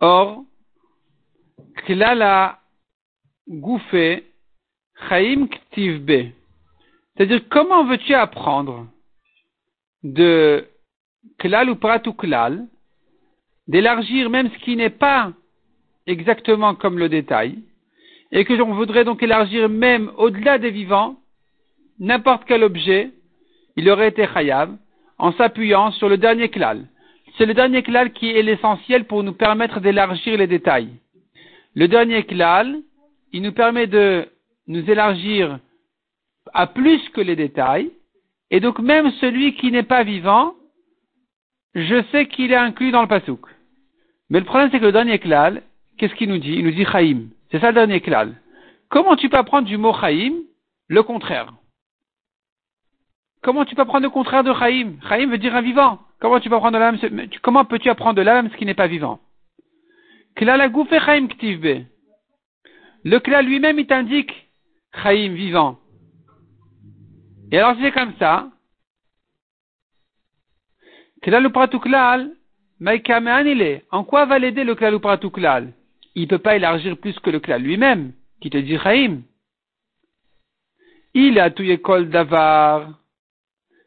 Or, 0.00 0.44
klal 1.86 2.22
a 2.22 2.60
gouffé 3.48 4.24
Chaim 5.08 5.46
Ktivbe. 5.48 6.32
C'est-à-dire, 7.16 7.42
comment 7.48 7.84
veux-tu 7.84 8.14
apprendre 8.14 8.86
de 10.02 10.66
klal 11.38 11.70
ou 11.70 11.76
prat 11.76 12.02
ou 12.06 12.12
klal, 12.12 12.66
d'élargir 13.68 14.30
même 14.30 14.50
ce 14.50 14.58
qui 14.64 14.76
n'est 14.76 14.90
pas 14.90 15.32
exactement 16.06 16.74
comme 16.74 16.98
le 16.98 17.08
détail, 17.08 17.58
et 18.32 18.44
que 18.44 18.54
l'on 18.54 18.74
voudrait 18.74 19.04
donc 19.04 19.22
élargir 19.22 19.68
même 19.68 20.10
au-delà 20.16 20.58
des 20.58 20.70
vivants, 20.70 21.16
n'importe 21.98 22.44
quel 22.46 22.64
objet, 22.64 23.10
il 23.76 23.88
aurait 23.88 24.08
été 24.08 24.26
chayav, 24.26 24.76
en 25.18 25.32
s'appuyant 25.32 25.92
sur 25.92 26.08
le 26.08 26.16
dernier 26.16 26.48
klal. 26.48 26.88
C'est 27.36 27.46
le 27.46 27.54
dernier 27.54 27.82
klal 27.82 28.12
qui 28.12 28.30
est 28.30 28.42
l'essentiel 28.42 29.04
pour 29.04 29.22
nous 29.22 29.32
permettre 29.34 29.80
d'élargir 29.80 30.36
les 30.36 30.46
détails. 30.46 30.88
Le 31.74 31.88
dernier 31.88 32.24
klal, 32.24 32.80
il 33.32 33.42
nous 33.42 33.52
permet 33.52 33.86
de 33.86 34.28
nous 34.66 34.90
élargir 34.90 35.58
à 36.52 36.66
plus 36.66 37.00
que 37.10 37.20
les 37.20 37.36
détails, 37.36 37.90
et 38.50 38.60
donc 38.60 38.78
même 38.78 39.10
celui 39.12 39.54
qui 39.54 39.70
n'est 39.70 39.82
pas 39.82 40.02
vivant, 40.02 40.54
je 41.74 42.02
sais 42.12 42.26
qu'il 42.26 42.52
est 42.52 42.56
inclus 42.56 42.90
dans 42.90 43.02
le 43.02 43.08
pasouk. 43.08 43.46
Mais 44.30 44.40
le 44.40 44.44
problème 44.44 44.68
c'est 44.70 44.80
que 44.80 44.84
le 44.84 44.92
dernier 44.92 45.18
klal, 45.18 45.62
qu'est-ce 45.98 46.14
qu'il 46.14 46.28
nous 46.28 46.38
dit? 46.38 46.54
Il 46.54 46.64
nous 46.64 46.70
dit 46.72 46.84
chaim. 46.84 47.28
C'est 47.50 47.60
ça 47.60 47.68
le 47.68 47.74
dernier 47.74 48.00
klal. 48.00 48.34
Comment 48.88 49.16
tu 49.16 49.28
peux 49.28 49.38
apprendre 49.38 49.66
du 49.66 49.78
mot 49.78 49.94
chaim 49.94 50.34
le 50.88 51.02
contraire? 51.02 51.52
Comment 53.42 53.64
tu 53.64 53.74
peux 53.74 53.82
apprendre 53.82 54.04
le 54.04 54.10
contraire 54.10 54.44
de 54.44 54.52
chaim? 54.52 54.96
Chaim 55.08 55.26
veut 55.28 55.38
dire 55.38 55.56
un 55.56 55.62
vivant. 55.62 55.98
Comment 56.20 56.38
tu 56.40 56.48
peux 56.48 56.54
apprendre 56.54 56.74
de 56.74 56.78
l'âme 56.78 57.28
Comment 57.42 57.64
peux-tu 57.64 57.88
apprendre 57.88 58.16
de 58.16 58.22
l'âme 58.22 58.50
ce 58.50 58.56
qui 58.56 58.66
n'est 58.66 58.74
pas 58.74 58.86
vivant? 58.86 59.18
Ktivbe. 60.36 61.84
Le 63.04 63.18
klal 63.18 63.46
lui-même 63.46 63.78
il 63.78 63.86
t'indique 63.86 64.48
chaim 65.02 65.32
vivant. 65.34 65.78
Et 67.52 67.58
alors 67.58 67.76
c'est 67.80 67.92
comme 67.92 68.14
ça, 68.18 68.48
en 73.90 74.04
quoi 74.04 74.24
va 74.24 74.38
l'aider 74.38 74.64
le 74.64 74.74
klal 74.74 74.98
klal? 74.98 75.72
Il 76.14 76.22
ne 76.22 76.26
peut 76.26 76.38
pas 76.38 76.56
élargir 76.56 76.96
plus 76.96 77.18
que 77.20 77.30
le 77.30 77.40
klal 77.40 77.62
lui-même, 77.62 78.12
qui 78.40 78.48
te 78.48 78.56
dit 78.56 78.78
chaim. 78.78 79.20
Il 81.14 81.38
a 81.38 81.50
tout 81.50 81.62
école 81.62 82.08
d'avar. 82.08 82.88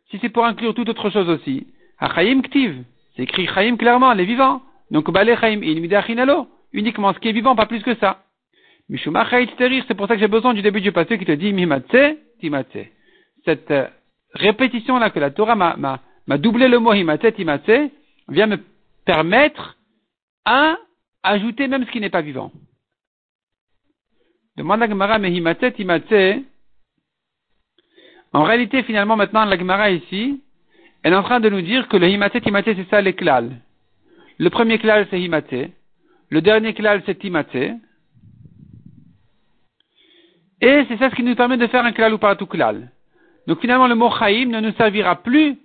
Si 0.10 0.20
c'est 0.20 0.30
pour 0.30 0.46
inclure 0.46 0.76
toute 0.76 0.90
autre 0.90 1.10
chose 1.10 1.28
aussi, 1.28 1.66
chaim 2.00 2.42
ktiv, 2.44 2.84
c'est 3.16 3.24
écrit 3.24 3.48
chaim 3.48 3.78
clairement, 3.78 4.14
les 4.14 4.26
vivants. 4.26 4.62
Donc 4.92 5.10
bale 5.10 5.36
chaim 5.40 5.62
in 5.64 6.46
uniquement 6.72 7.14
ce 7.14 7.20
qui 7.20 7.30
est 7.30 7.34
vivant, 7.34 7.56
pas 7.56 7.66
plus 7.66 7.82
que 7.82 7.96
ça. 7.96 8.24
Mishuma 8.90 9.28
c'est 9.28 9.96
pour 9.96 10.08
ça 10.08 10.14
que 10.14 10.20
j'ai 10.20 10.28
besoin 10.28 10.54
du 10.54 10.62
début 10.62 10.82
du 10.82 10.92
passé 10.92 11.18
qui 11.18 11.26
te 11.26 11.32
dit 11.32 11.52
mimatse, 11.52 12.16
timatse 12.40 12.95
cette 13.46 13.72
euh, 13.72 13.88
répétition-là 14.34 15.10
que 15.12 15.20
la 15.20 15.32
Torah 15.32 15.56
m'a 15.56 16.38
doublé 16.38 16.68
le 16.68 16.80
mot 16.80 16.94
himatse, 16.94 17.38
himatse, 17.38 17.92
vient 18.28 18.48
me 18.48 18.58
permettre 19.06 19.78
à 20.44 20.78
ajouter 21.24 21.68
même 21.68 21.86
ce 21.86 21.92
qui 21.92 22.02
n'est 22.02 22.10
pas 22.10 22.22
vivant. 22.22 22.52
Demande 24.58 24.80
la 24.80 24.90
Gemara, 24.90 25.20
mais 25.20 25.32
himatse, 25.32 25.78
himatse, 25.78 26.44
en 28.34 28.44
réalité, 28.44 28.84
finalement, 28.84 29.16
maintenant, 29.16 29.46
la 29.46 29.58
Gemara 29.58 29.92
ici, 29.92 30.42
elle 31.04 31.14
est 31.14 31.16
en 31.16 31.24
train 31.24 31.40
de 31.40 31.50
nous 31.50 31.62
dire 31.62 31.88
que 31.88 31.96
le 31.96 32.10
himatse, 32.10 32.34
himatse, 32.46 32.66
c'est 32.66 32.90
ça 32.90 33.00
les 33.00 33.14
klal. 33.14 33.62
Le 34.38 34.50
premier 34.50 34.78
klal, 34.78 35.08
c'est 35.10 35.22
himatse. 35.22 35.70
Le 36.30 36.42
dernier 36.42 36.74
klal, 36.74 37.02
c'est 37.06 37.24
himatse. 37.24 37.56
Et 40.62 40.86
c'est 40.88 40.98
ça 40.98 41.10
ce 41.10 41.16
qui 41.16 41.24
nous 41.24 41.36
permet 41.36 41.58
de 41.58 41.68
faire 41.68 41.86
un 41.86 41.94
klal 41.94 42.14
ou 42.14 42.18
pas 42.18 42.36
tout 42.36 42.46
klal. 42.46 42.92
Donc 43.48 43.62
finalement, 43.62 43.88
le 43.88 43.96
mot 43.96 44.10
chaim 44.10 44.48
ne 44.48 44.60
nous 44.60 44.74
servira 44.74 45.22
plus 45.22 45.58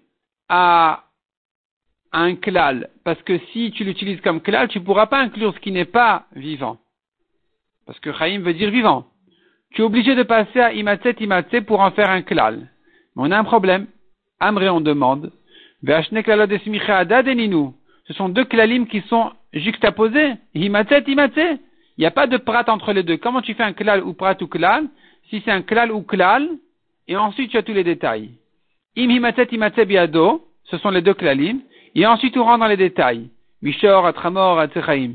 à 0.48 1.04
un 2.12 2.34
klal, 2.34 2.90
parce 3.04 3.22
que 3.22 3.38
si 3.52 3.70
tu 3.70 3.84
l'utilises 3.84 4.20
comme 4.20 4.40
klal, 4.40 4.68
tu 4.68 4.80
ne 4.80 4.84
pourras 4.84 5.06
pas 5.06 5.20
inclure 5.20 5.54
ce 5.54 5.60
qui 5.60 5.70
n'est 5.70 5.84
pas 5.84 6.24
vivant. 6.34 6.78
Parce 7.86 8.00
que 8.00 8.12
chaim 8.12 8.40
veut 8.40 8.54
dire 8.54 8.70
vivant. 8.70 9.06
tu 9.72 9.82
es 9.82 9.84
obligé 9.84 10.14
de 10.16 10.24
passer 10.24 10.60
à 10.60 10.72
imatse 10.72 11.20
imatse 11.20 11.64
pour 11.66 11.80
en 11.80 11.92
faire 11.92 12.10
un 12.10 12.22
klal. 12.22 12.68
Mais 13.14 13.22
on 13.22 13.30
a 13.30 13.38
un 13.38 13.44
problème. 13.44 13.86
Amré, 14.40 14.68
on 14.68 14.80
demande. 14.80 15.32
Ce 18.06 18.14
sont 18.14 18.28
deux 18.28 18.44
klalim 18.44 18.86
qui 18.86 19.00
sont 19.02 19.32
juxtaposés. 19.52 20.34
Imatse 20.54 21.06
imatse. 21.06 21.58
Il 21.96 22.00
n'y 22.00 22.06
a 22.06 22.10
pas 22.10 22.26
de 22.26 22.36
prat 22.38 22.64
entre 22.68 22.92
les 22.92 23.02
deux. 23.02 23.16
Comment 23.18 23.42
tu 23.42 23.54
fais 23.54 23.62
un 23.62 23.72
klal 23.72 24.02
ou 24.02 24.14
prat 24.14 24.36
ou 24.40 24.46
klal? 24.46 24.88
Si 25.28 25.42
c'est 25.44 25.50
un 25.50 25.62
klal 25.62 25.92
ou 25.92 26.02
klal, 26.02 26.48
et 27.08 27.16
ensuite 27.16 27.50
tu 27.50 27.56
as 27.56 27.62
tous 27.62 27.72
les 27.72 27.84
détails. 27.84 28.30
Im 28.96 29.10
himatse 29.10 29.52
imatse 29.52 29.86
biado, 29.86 30.44
ce 30.64 30.78
sont 30.78 30.90
les 30.90 31.02
deux 31.02 31.14
klalim, 31.14 31.60
et 31.94 32.06
ensuite 32.06 32.36
on 32.36 32.44
rentre 32.44 32.60
dans 32.60 32.66
les 32.66 32.76
détails. 32.76 33.30
Mishor, 33.62 34.06
Atramor, 34.06 34.58
Atsechaim. 34.58 35.14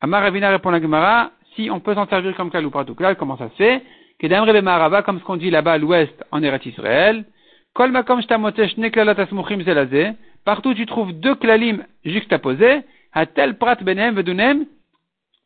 Amar 0.00 0.22
Ravina 0.22 0.50
répond 0.50 0.72
à 0.72 0.80
Gemara, 0.80 1.30
si 1.54 1.70
on 1.70 1.80
peut 1.80 1.94
s'en 1.94 2.06
servir 2.06 2.34
comme 2.36 2.50
klal 2.50 2.66
ou 2.66 2.70
prat 2.70 2.84
ou 2.88 2.94
klal, 2.94 3.16
comment 3.16 3.36
ça 3.36 3.48
se 3.50 3.56
fait? 3.56 3.82
Kedam 4.18 4.44
Rebe 4.44 4.62
Marava, 4.62 5.02
comme 5.02 5.18
ce 5.18 5.24
qu'on 5.24 5.36
dit 5.36 5.50
là-bas 5.50 5.72
à 5.72 5.78
l'ouest, 5.78 6.24
en 6.30 6.42
Eretz 6.42 6.64
Israël. 6.66 7.24
Kol 7.74 7.92
makom 7.92 8.22
zelazé. 8.22 10.12
Partout 10.44 10.74
tu 10.74 10.86
trouves 10.86 11.12
deux 11.12 11.34
klalim 11.34 11.84
juxtaposés, 12.04 12.82
tel 13.34 13.58
prat 13.58 13.76
benem 13.82 14.14
vedunem, 14.14 14.64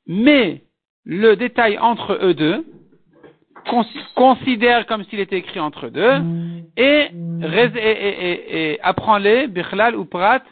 mais 0.06 0.62
le 1.04 1.34
détail 1.36 1.78
entre 1.78 2.18
eux 2.22 2.34
deux, 2.34 2.64
considère 4.14 4.86
comme 4.86 5.04
s'il 5.04 5.20
était 5.20 5.38
écrit 5.38 5.60
entre 5.60 5.88
deux, 5.88 6.22
et, 6.76 7.10
et, 7.42 8.80
apprends-les, 8.82 9.46
bichlal 9.46 9.96
ou 9.96 10.04
prat, 10.04 10.42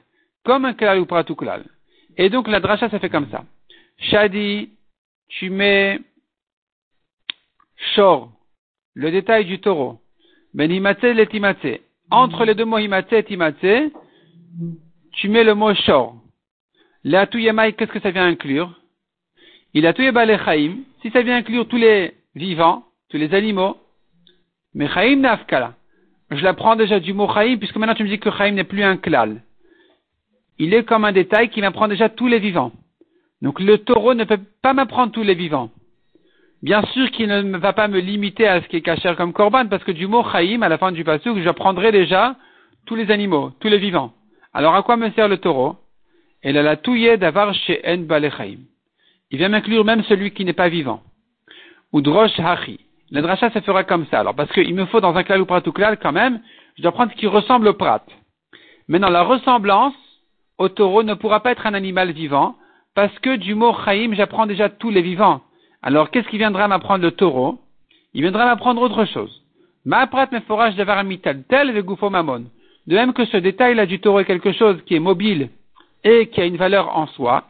comme 0.45 0.65
un 0.65 0.75
klal 0.75 0.99
ou 1.01 1.07
prat 1.07 1.25
ou 1.29 1.35
klal. 1.35 1.65
Et 2.17 2.31
donc 2.31 2.49
la 2.49 2.61
dracha, 2.61 2.89
ça 2.89 2.99
fait 2.99 3.11
comme 3.11 3.31
ça. 3.31 3.45
Shadi, 3.99 4.71
tu 5.29 5.51
mets 5.51 6.01
shor, 7.95 8.33
le 8.95 9.11
détail 9.11 9.45
du 9.45 9.61
taureau. 9.61 10.01
Ben 10.55 10.71
imatse 10.71 11.03
le 11.03 11.79
Entre 12.11 12.45
les 12.45 12.55
deux 12.55 12.65
mots 12.65 12.79
imatse 12.79 13.13
et 13.13 13.23
timatse, 13.25 13.93
tu 15.13 15.29
mets 15.29 15.45
le 15.45 15.55
mot 15.55 15.75
shor. 15.75 16.17
Le 17.05 17.71
qu'est-ce 17.71 17.93
que 17.93 18.01
ça 18.01 18.11
vient 18.11 18.27
inclure? 18.27 18.75
Il 19.75 19.87
a 19.87 19.93
tué 19.93 20.11
Chaim, 20.45 20.79
si 21.03 21.11
ça 21.11 21.23
vient 21.23 21.37
inclure 21.37 21.69
tous 21.69 21.77
les 21.77 22.15
vivants, 22.35 22.88
tous 23.09 23.17
les 23.17 23.35
animaux, 23.35 23.77
mais 24.75 24.89
Chaim 24.89 25.17
nafkala. 25.17 25.75
Je 26.31 26.43
l'apprends 26.45 26.77
déjà 26.77 27.01
du 27.01 27.15
mot 27.15 27.29
Chaim, 27.29 27.57
puisque 27.59 27.77
maintenant 27.77 27.95
tu 27.95 28.05
me 28.05 28.09
dis 28.09 28.19
que 28.19 28.31
Chaim 28.31 28.53
n'est 28.53 28.65
plus 28.65 28.83
un 28.83 28.97
klal. 28.97 29.43
Il 30.59 30.75
est 30.75 30.85
comme 30.85 31.05
un 31.05 31.13
détail 31.13 31.49
qui 31.49 31.61
m'apprend 31.61 31.89
déjà 31.89 32.09
tous 32.09 32.27
les 32.27 32.39
vivants. 32.39 32.73
Donc 33.41 33.61
le 33.61 33.79
taureau 33.79 34.15
ne 34.15 34.25
peut 34.25 34.41
pas 34.63 34.75
m'apprendre 34.75 35.13
tous 35.13 35.23
les 35.23 35.35
vivants. 35.35 35.71
Bien 36.63 36.83
sûr 36.93 37.11
qu'il 37.13 37.29
ne 37.29 37.57
va 37.59 37.73
pas 37.73 37.89
me 37.89 38.01
limiter 38.01 38.47
à 38.47 38.61
ce 38.61 38.67
qui 38.67 38.77
est 38.77 38.83
caché 38.83 39.15
comme 39.17 39.33
korban, 39.33 39.67
parce 39.69 39.85
que 39.85 39.93
du 39.93 40.07
mot 40.07 40.25
Chaim, 40.25 40.63
à 40.63 40.69
la 40.69 40.77
fin 40.77 40.93
du 40.93 41.05
passage, 41.05 41.41
j'apprendrai 41.43 41.93
déjà 41.93 42.37
tous 42.85 42.97
les 42.97 43.11
animaux, 43.11 43.53
tous 43.61 43.69
les 43.69 43.79
vivants. 43.79 44.13
Alors 44.53 44.75
à 44.75 44.83
quoi 44.83 44.97
me 44.97 45.11
sert 45.13 45.29
le 45.29 45.39
taureau? 45.39 45.77
Et 46.43 46.53
la 46.53 46.77
touye 46.77 47.17
d'avar 47.19 47.55
chez 47.55 47.81
En. 47.87 48.05
Il 49.31 49.39
vient 49.39 49.49
m'inclure 49.49 49.85
même 49.85 50.05
celui 50.05 50.31
qui 50.31 50.45
n'est 50.45 50.53
pas 50.53 50.69
vivant. 50.69 51.03
Ou 51.93 52.01
drosh 52.01 52.39
hachi. 52.39 52.81
Le 53.11 53.23
dracha 53.23 53.51
se 53.51 53.61
fera 53.61 53.85
comme 53.85 54.07
ça. 54.07 54.21
Alors, 54.21 54.35
parce 54.35 54.53
qu'il 54.53 54.75
me 54.75 54.87
faut 54.87 55.01
dans 55.01 55.15
un 55.17 55.23
klal 55.23 55.41
ou 55.41 55.47
prat 55.47 55.63
ou 55.67 55.73
klal, 55.73 55.99
quand 55.99 56.13
même, 56.13 56.41
je 56.77 56.83
dois 56.83 56.93
prendre 56.93 57.13
ce 57.13 57.17
qui 57.17 57.27
ressemble 57.27 57.69
au 57.69 57.75
prat. 57.75 58.03
Maintenant, 58.87 59.11
la 59.11 59.23
ressemblance 59.23 59.95
au 60.59 60.69
taureau 60.69 61.03
ne 61.03 61.15
pourra 61.15 61.41
pas 61.41 61.53
être 61.53 61.67
un 61.67 61.75
animal 61.75 62.13
vivant, 62.13 62.57
parce 62.95 63.17
que 63.21 63.37
du 63.37 63.55
mot 63.55 63.75
chaim, 63.85 64.11
j'apprends 64.13 64.47
déjà 64.47 64.69
tous 64.69 64.91
les 64.91 65.03
vivants. 65.03 65.41
Alors, 65.83 66.11
qu'est-ce 66.11 66.29
qui 66.29 66.39
viendra 66.39 66.69
m'apprendre 66.69 67.05
le 67.05 67.13
taureau? 67.13 67.59
Il 68.13 68.23
viendra 68.23 68.45
m'apprendre 68.45 68.83
autre 68.83 69.05
chose. 69.05 69.43
Ma 69.85 70.07
prat 70.07 70.29
me 70.33 70.41
forage 70.41 70.75
de 70.75 70.85
tel 71.49 71.73
le 71.73 71.83
goufo 71.83 72.11
mamon. 72.11 72.45
De 72.87 72.95
même 72.95 73.13
que 73.13 73.25
ce 73.27 73.37
détail-là 73.37 73.87
du 73.87 74.01
taureau 74.01 74.21
est 74.21 74.25
quelque 74.25 74.53
chose 74.53 74.83
qui 74.87 74.97
est 74.97 75.01
mobile 75.01 75.51
et 76.05 76.29
qui 76.29 76.41
a 76.41 76.47
une 76.47 76.57
valeur 76.57 76.97
en 76.97 77.07
soi, 77.07 77.45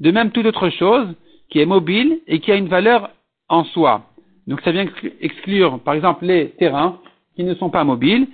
de 0.00 0.10
même 0.10 0.30
toute 0.30 0.46
autre 0.46 0.70
chose 0.70 1.14
qui 1.50 1.60
est 1.60 1.66
mobile 1.66 2.20
et 2.26 2.40
qui 2.40 2.52
a 2.52 2.56
une 2.56 2.68
valeur 2.68 3.10
en 3.48 3.64
soi. 3.64 4.02
Donc 4.46 4.60
ça 4.62 4.72
vient 4.72 4.86
exclure, 5.20 5.78
par 5.80 5.94
exemple, 5.94 6.24
les 6.24 6.50
terrains 6.50 7.00
qui 7.36 7.44
ne 7.44 7.54
sont 7.54 7.70
pas 7.70 7.84
mobiles 7.84 8.26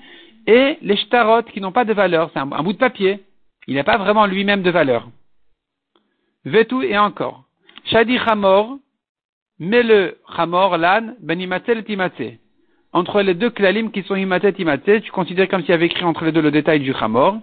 et 0.46 0.78
les 0.82 0.96
shtarot 0.96 1.42
qui 1.42 1.60
n'ont 1.60 1.72
pas 1.72 1.84
de 1.84 1.92
valeur. 1.92 2.30
C'est 2.32 2.40
un, 2.40 2.46
bout 2.46 2.72
de 2.72 2.78
papier. 2.78 3.20
Il 3.66 3.74
n'a 3.74 3.84
pas 3.84 3.98
vraiment 3.98 4.26
lui-même 4.26 4.62
de 4.62 4.70
valeur. 4.70 5.08
Vetu 6.44 6.84
et 6.84 6.98
encore. 6.98 7.44
Shadi 7.86 8.18
chamor, 8.18 8.78
mais 9.58 9.82
le 9.82 10.18
chamor, 10.36 10.76
l'âne, 10.76 11.16
ben 11.20 11.40
et 11.40 12.38
Entre 12.92 13.22
les 13.22 13.34
deux 13.34 13.50
klalim 13.50 13.90
qui 13.90 14.02
sont 14.02 14.16
imatet 14.16 14.54
et 14.58 15.00
tu 15.00 15.10
considères 15.10 15.48
comme 15.48 15.62
s'il 15.62 15.70
y 15.70 15.74
avait 15.74 15.86
écrit 15.86 16.04
entre 16.04 16.24
les 16.24 16.32
deux 16.32 16.42
le 16.42 16.50
détail 16.50 16.80
du 16.80 16.92
chamor. 16.94 17.38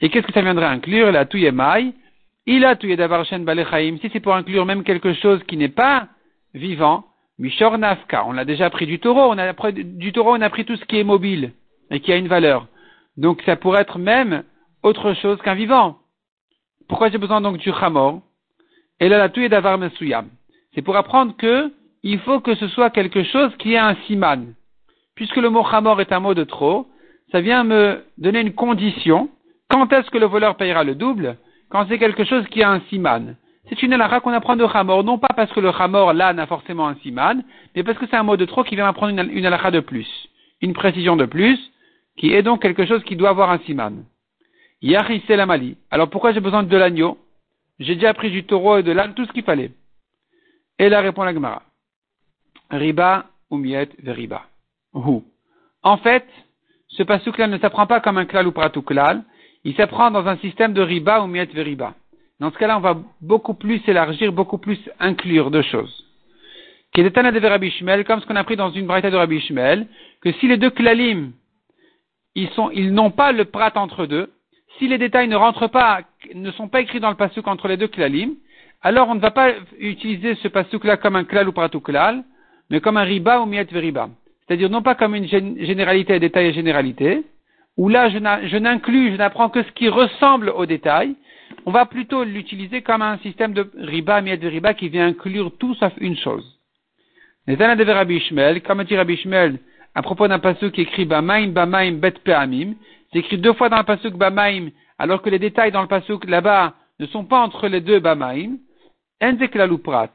Et 0.00 0.08
qu'est-ce 0.08 0.26
que 0.26 0.32
ça 0.32 0.42
viendrait 0.42 0.66
inclure? 0.66 1.12
La 1.12 1.26
touye 1.26 1.50
Il 2.52 2.64
a 2.64 2.74
touye 2.74 2.96
d'avarchen 2.96 3.44
balechaim. 3.44 3.98
Si 4.00 4.10
c'est 4.12 4.18
pour 4.18 4.34
inclure 4.34 4.66
même 4.66 4.82
quelque 4.82 5.12
chose 5.12 5.40
qui 5.44 5.56
n'est 5.56 5.68
pas 5.68 6.08
vivant, 6.52 7.04
mishor 7.38 7.78
nafka. 7.78 8.24
On 8.26 8.32
l'a 8.32 8.44
déjà 8.44 8.68
pris 8.70 8.86
du 8.86 8.98
taureau. 8.98 9.30
On 9.32 9.38
a 9.38 9.52
du 9.72 10.12
taureau, 10.12 10.34
on 10.34 10.40
a 10.40 10.50
pris 10.50 10.64
tout 10.64 10.74
ce 10.74 10.84
qui 10.84 10.98
est 10.98 11.04
mobile 11.04 11.52
et 11.92 12.00
qui 12.00 12.12
a 12.12 12.16
une 12.16 12.26
valeur. 12.26 12.66
Donc 13.16 13.40
ça 13.46 13.54
pourrait 13.54 13.82
être 13.82 14.00
même 14.00 14.42
autre 14.82 15.14
chose 15.14 15.40
qu'un 15.42 15.54
vivant. 15.54 15.98
Pourquoi 16.88 17.08
j'ai 17.08 17.18
besoin 17.18 17.40
donc 17.40 17.58
du 17.58 17.72
chamor? 17.72 18.20
Et 18.98 19.08
là, 19.08 19.18
la 19.18 19.28
touye 19.28 19.48
d'avar 19.48 19.78
mesuyam. 19.78 20.28
C'est 20.74 20.82
pour 20.82 20.96
apprendre 20.96 21.36
que 21.36 21.72
il 22.02 22.18
faut 22.18 22.40
que 22.40 22.56
ce 22.56 22.66
soit 22.66 22.90
quelque 22.90 23.22
chose 23.22 23.54
qui 23.58 23.74
ait 23.74 23.78
un 23.78 23.94
siman. 24.08 24.54
Puisque 25.14 25.36
le 25.36 25.50
mot 25.50 25.62
chamor 25.70 26.00
est 26.00 26.10
un 26.10 26.18
mot 26.18 26.34
de 26.34 26.42
trop, 26.42 26.88
ça 27.30 27.40
vient 27.40 27.62
me 27.62 28.02
donner 28.18 28.40
une 28.40 28.54
condition 28.54 29.30
quand 29.68 29.92
est-ce 29.92 30.10
que 30.10 30.18
le 30.18 30.26
voleur 30.26 30.56
payera 30.56 30.82
le 30.82 30.96
double? 30.96 31.36
Quand 31.70 31.86
c'est 31.88 31.98
quelque 31.98 32.24
chose 32.24 32.46
qui 32.48 32.62
a 32.62 32.70
un 32.70 32.80
siman. 32.90 33.36
C'est 33.68 33.82
une 33.82 33.92
halakha 33.92 34.20
qu'on 34.20 34.32
apprend 34.32 34.56
de 34.56 34.64
Hamor, 34.64 35.04
non 35.04 35.18
pas 35.18 35.32
parce 35.34 35.52
que 35.52 35.60
le 35.60 35.70
Hamor 35.70 36.12
là 36.12 36.32
n'a 36.32 36.46
forcément 36.46 36.88
un 36.88 36.96
siman, 36.96 37.42
mais 37.74 37.84
parce 37.84 37.98
que 37.98 38.06
c'est 38.10 38.16
un 38.16 38.24
mot 38.24 38.36
de 38.36 38.44
trop 38.44 38.64
qui 38.64 38.74
vient 38.74 38.88
apprendre 38.88 39.12
une, 39.12 39.30
une 39.30 39.44
de 39.44 39.80
plus, 39.80 40.08
une 40.60 40.72
précision 40.72 41.16
de 41.16 41.26
plus, 41.26 41.58
qui 42.16 42.32
est 42.34 42.42
donc 42.42 42.60
quelque 42.60 42.84
chose 42.86 43.04
qui 43.04 43.14
doit 43.14 43.28
avoir 43.28 43.50
un 43.50 43.58
siman. 43.60 44.04
Yahi 44.82 45.22
la 45.28 45.46
mali. 45.46 45.76
Alors 45.90 46.10
pourquoi 46.10 46.32
j'ai 46.32 46.40
besoin 46.40 46.64
de 46.64 46.76
l'agneau? 46.76 47.18
J'ai 47.78 47.94
déjà 47.94 48.12
pris 48.14 48.30
du 48.30 48.44
taureau 48.44 48.78
et 48.78 48.82
de 48.82 48.92
l'âne, 48.92 49.14
tout 49.14 49.24
ce 49.24 49.32
qu'il 49.32 49.44
fallait. 49.44 49.70
Et 50.78 50.88
là 50.88 51.00
répond 51.00 51.22
la 51.22 51.32
Gemara. 51.32 51.62
Riba 52.70 53.26
umiet 53.50 53.90
veriba. 54.02 54.42
En 55.82 55.96
fait, 55.98 56.26
ce 56.88 57.02
pasouk-là 57.04 57.46
ne 57.46 57.58
s'apprend 57.58 57.86
pas 57.86 58.00
comme 58.00 58.18
un 58.18 58.24
klal 58.24 58.48
ou 58.48 58.82
klal, 58.82 59.22
il 59.64 59.74
s'apprend 59.74 60.10
dans 60.10 60.26
un 60.26 60.36
système 60.38 60.72
de 60.72 60.82
riba 60.82 61.22
ou 61.22 61.26
miet 61.26 61.48
veriba. 61.52 61.94
Dans 62.40 62.50
ce 62.50 62.58
cas-là, 62.58 62.78
on 62.78 62.80
va 62.80 62.96
beaucoup 63.20 63.54
plus 63.54 63.82
élargir, 63.86 64.32
beaucoup 64.32 64.58
plus 64.58 64.78
inclure 64.98 65.50
de 65.50 65.60
choses. 65.60 66.04
Kedetana 66.92 67.30
de 67.30 67.46
Rabbi 67.46 67.72
comme 68.06 68.20
ce 68.20 68.26
qu'on 68.26 68.36
a 68.36 68.44
pris 68.44 68.56
dans 68.56 68.70
une 68.70 68.86
braïta 68.86 69.10
de 69.10 69.16
Rabbi 69.16 69.40
que 70.22 70.32
si 70.32 70.48
les 70.48 70.56
deux 70.56 70.70
klalim, 70.70 71.32
ils 72.34 72.92
n'ont 72.92 73.10
pas 73.10 73.32
le 73.32 73.44
prat 73.44 73.72
entre 73.76 74.06
deux, 74.06 74.32
si 74.78 74.88
les 74.88 74.98
détails 74.98 75.28
ne 75.28 75.36
rentrent 75.36 75.68
pas, 75.68 76.00
ne 76.34 76.50
sont 76.52 76.68
pas 76.68 76.80
écrits 76.80 77.00
dans 77.00 77.10
le 77.10 77.16
pasuk 77.16 77.46
entre 77.46 77.68
les 77.68 77.76
deux 77.76 77.88
klalim, 77.88 78.34
alors 78.82 79.08
on 79.08 79.14
ne 79.14 79.20
va 79.20 79.30
pas 79.30 79.52
utiliser 79.78 80.34
ce 80.36 80.48
pasuk-là 80.48 80.96
comme 80.96 81.16
un 81.16 81.24
klal 81.24 81.48
ou 81.48 81.52
prat 81.52 81.70
ou 81.74 81.80
klal, 81.80 82.24
mais 82.70 82.80
comme 82.80 82.96
un 82.96 83.02
riba 83.02 83.40
ou 83.40 83.46
miet 83.46 83.70
veriba. 83.70 84.08
C'est-à-dire 84.46 84.70
non 84.70 84.82
pas 84.82 84.94
comme 84.94 85.14
une 85.14 85.28
généralité, 85.28 86.18
détail 86.18 86.46
et 86.46 86.52
généralité, 86.52 87.24
où 87.80 87.88
là 87.88 88.10
je 88.10 88.58
n'inclus, 88.58 89.12
je 89.12 89.16
n'apprends 89.16 89.48
que 89.48 89.62
ce 89.62 89.72
qui 89.72 89.88
ressemble 89.88 90.50
au 90.50 90.66
détail, 90.66 91.16
on 91.64 91.70
va 91.70 91.86
plutôt 91.86 92.24
l'utiliser 92.24 92.82
comme 92.82 93.00
un 93.00 93.16
système 93.18 93.54
de 93.54 93.70
riba, 93.78 94.20
miet 94.20 94.36
de 94.36 94.48
riba, 94.48 94.74
qui 94.74 94.90
vient 94.90 95.06
inclure 95.06 95.50
tout 95.58 95.74
sauf 95.76 95.94
une 95.98 96.14
chose. 96.14 96.44
Les 97.46 97.56
de 97.56 97.90
Rabbi 97.90 98.16
Ishmael, 98.16 98.60
comme 98.60 98.84
dit 98.84 98.94
Rabbi 98.94 99.14
Ishmael, 99.14 99.58
à 99.94 100.02
propos 100.02 100.28
d'un 100.28 100.38
passage 100.38 100.72
qui 100.72 100.82
écrit 100.82 101.06
Bamaim, 101.06 101.52
Bamaim, 101.52 101.92
Bet 101.92 102.16
Pe'amim, 102.22 102.74
c'est 103.10 103.20
écrit 103.20 103.38
deux 103.38 103.54
fois 103.54 103.70
dans 103.70 103.78
le 103.78 103.84
passage 103.84 104.12
Bamaim, 104.12 104.68
alors 104.98 105.22
que 105.22 105.30
les 105.30 105.38
détails 105.38 105.72
dans 105.72 105.80
le 105.80 105.88
passage 105.88 106.18
là-bas 106.28 106.74
ne 106.98 107.06
sont 107.06 107.24
pas 107.24 107.40
entre 107.40 107.66
les 107.66 107.80
deux 107.80 107.98
Bamaim, 107.98 108.58
Enze 109.22 109.48
Klalouprat. 109.50 110.10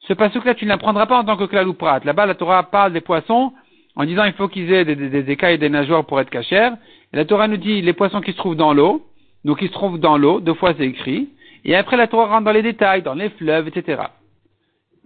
Ce 0.00 0.12
passage-là, 0.12 0.54
tu 0.54 0.66
ne 0.66 0.68
l'apprendras 0.68 1.06
pas 1.06 1.20
en 1.20 1.24
tant 1.24 1.38
que 1.38 1.44
Klalouprat. 1.44 2.00
Là-bas, 2.04 2.26
la 2.26 2.34
Torah 2.34 2.64
parle 2.64 2.92
des 2.92 3.00
poissons, 3.00 3.54
en 3.96 4.04
disant 4.04 4.24
il 4.24 4.34
faut 4.34 4.48
qu'ils 4.48 4.70
aient 4.70 4.84
des, 4.84 4.94
des, 4.94 5.30
écailles 5.30 5.54
et 5.54 5.58
des 5.58 5.70
nageoires 5.70 6.04
pour 6.04 6.20
être 6.20 6.28
cachers. 6.28 6.72
Et 7.12 7.16
la 7.16 7.24
Torah 7.24 7.48
nous 7.48 7.56
dit 7.56 7.82
les 7.82 7.92
poissons 7.92 8.20
qui 8.20 8.32
se 8.32 8.36
trouvent 8.36 8.56
dans 8.56 8.74
l'eau, 8.74 9.04
donc 9.44 9.62
ils 9.62 9.68
se 9.68 9.72
trouvent 9.72 9.98
dans 9.98 10.18
l'eau, 10.18 10.40
deux 10.40 10.54
fois 10.54 10.74
c'est 10.76 10.86
écrit. 10.86 11.28
Et 11.64 11.74
après 11.74 11.96
la 11.96 12.06
Torah 12.06 12.26
rentre 12.26 12.44
dans 12.44 12.52
les 12.52 12.62
détails, 12.62 13.02
dans 13.02 13.14
les 13.14 13.30
fleuves, 13.30 13.68
etc. 13.68 14.02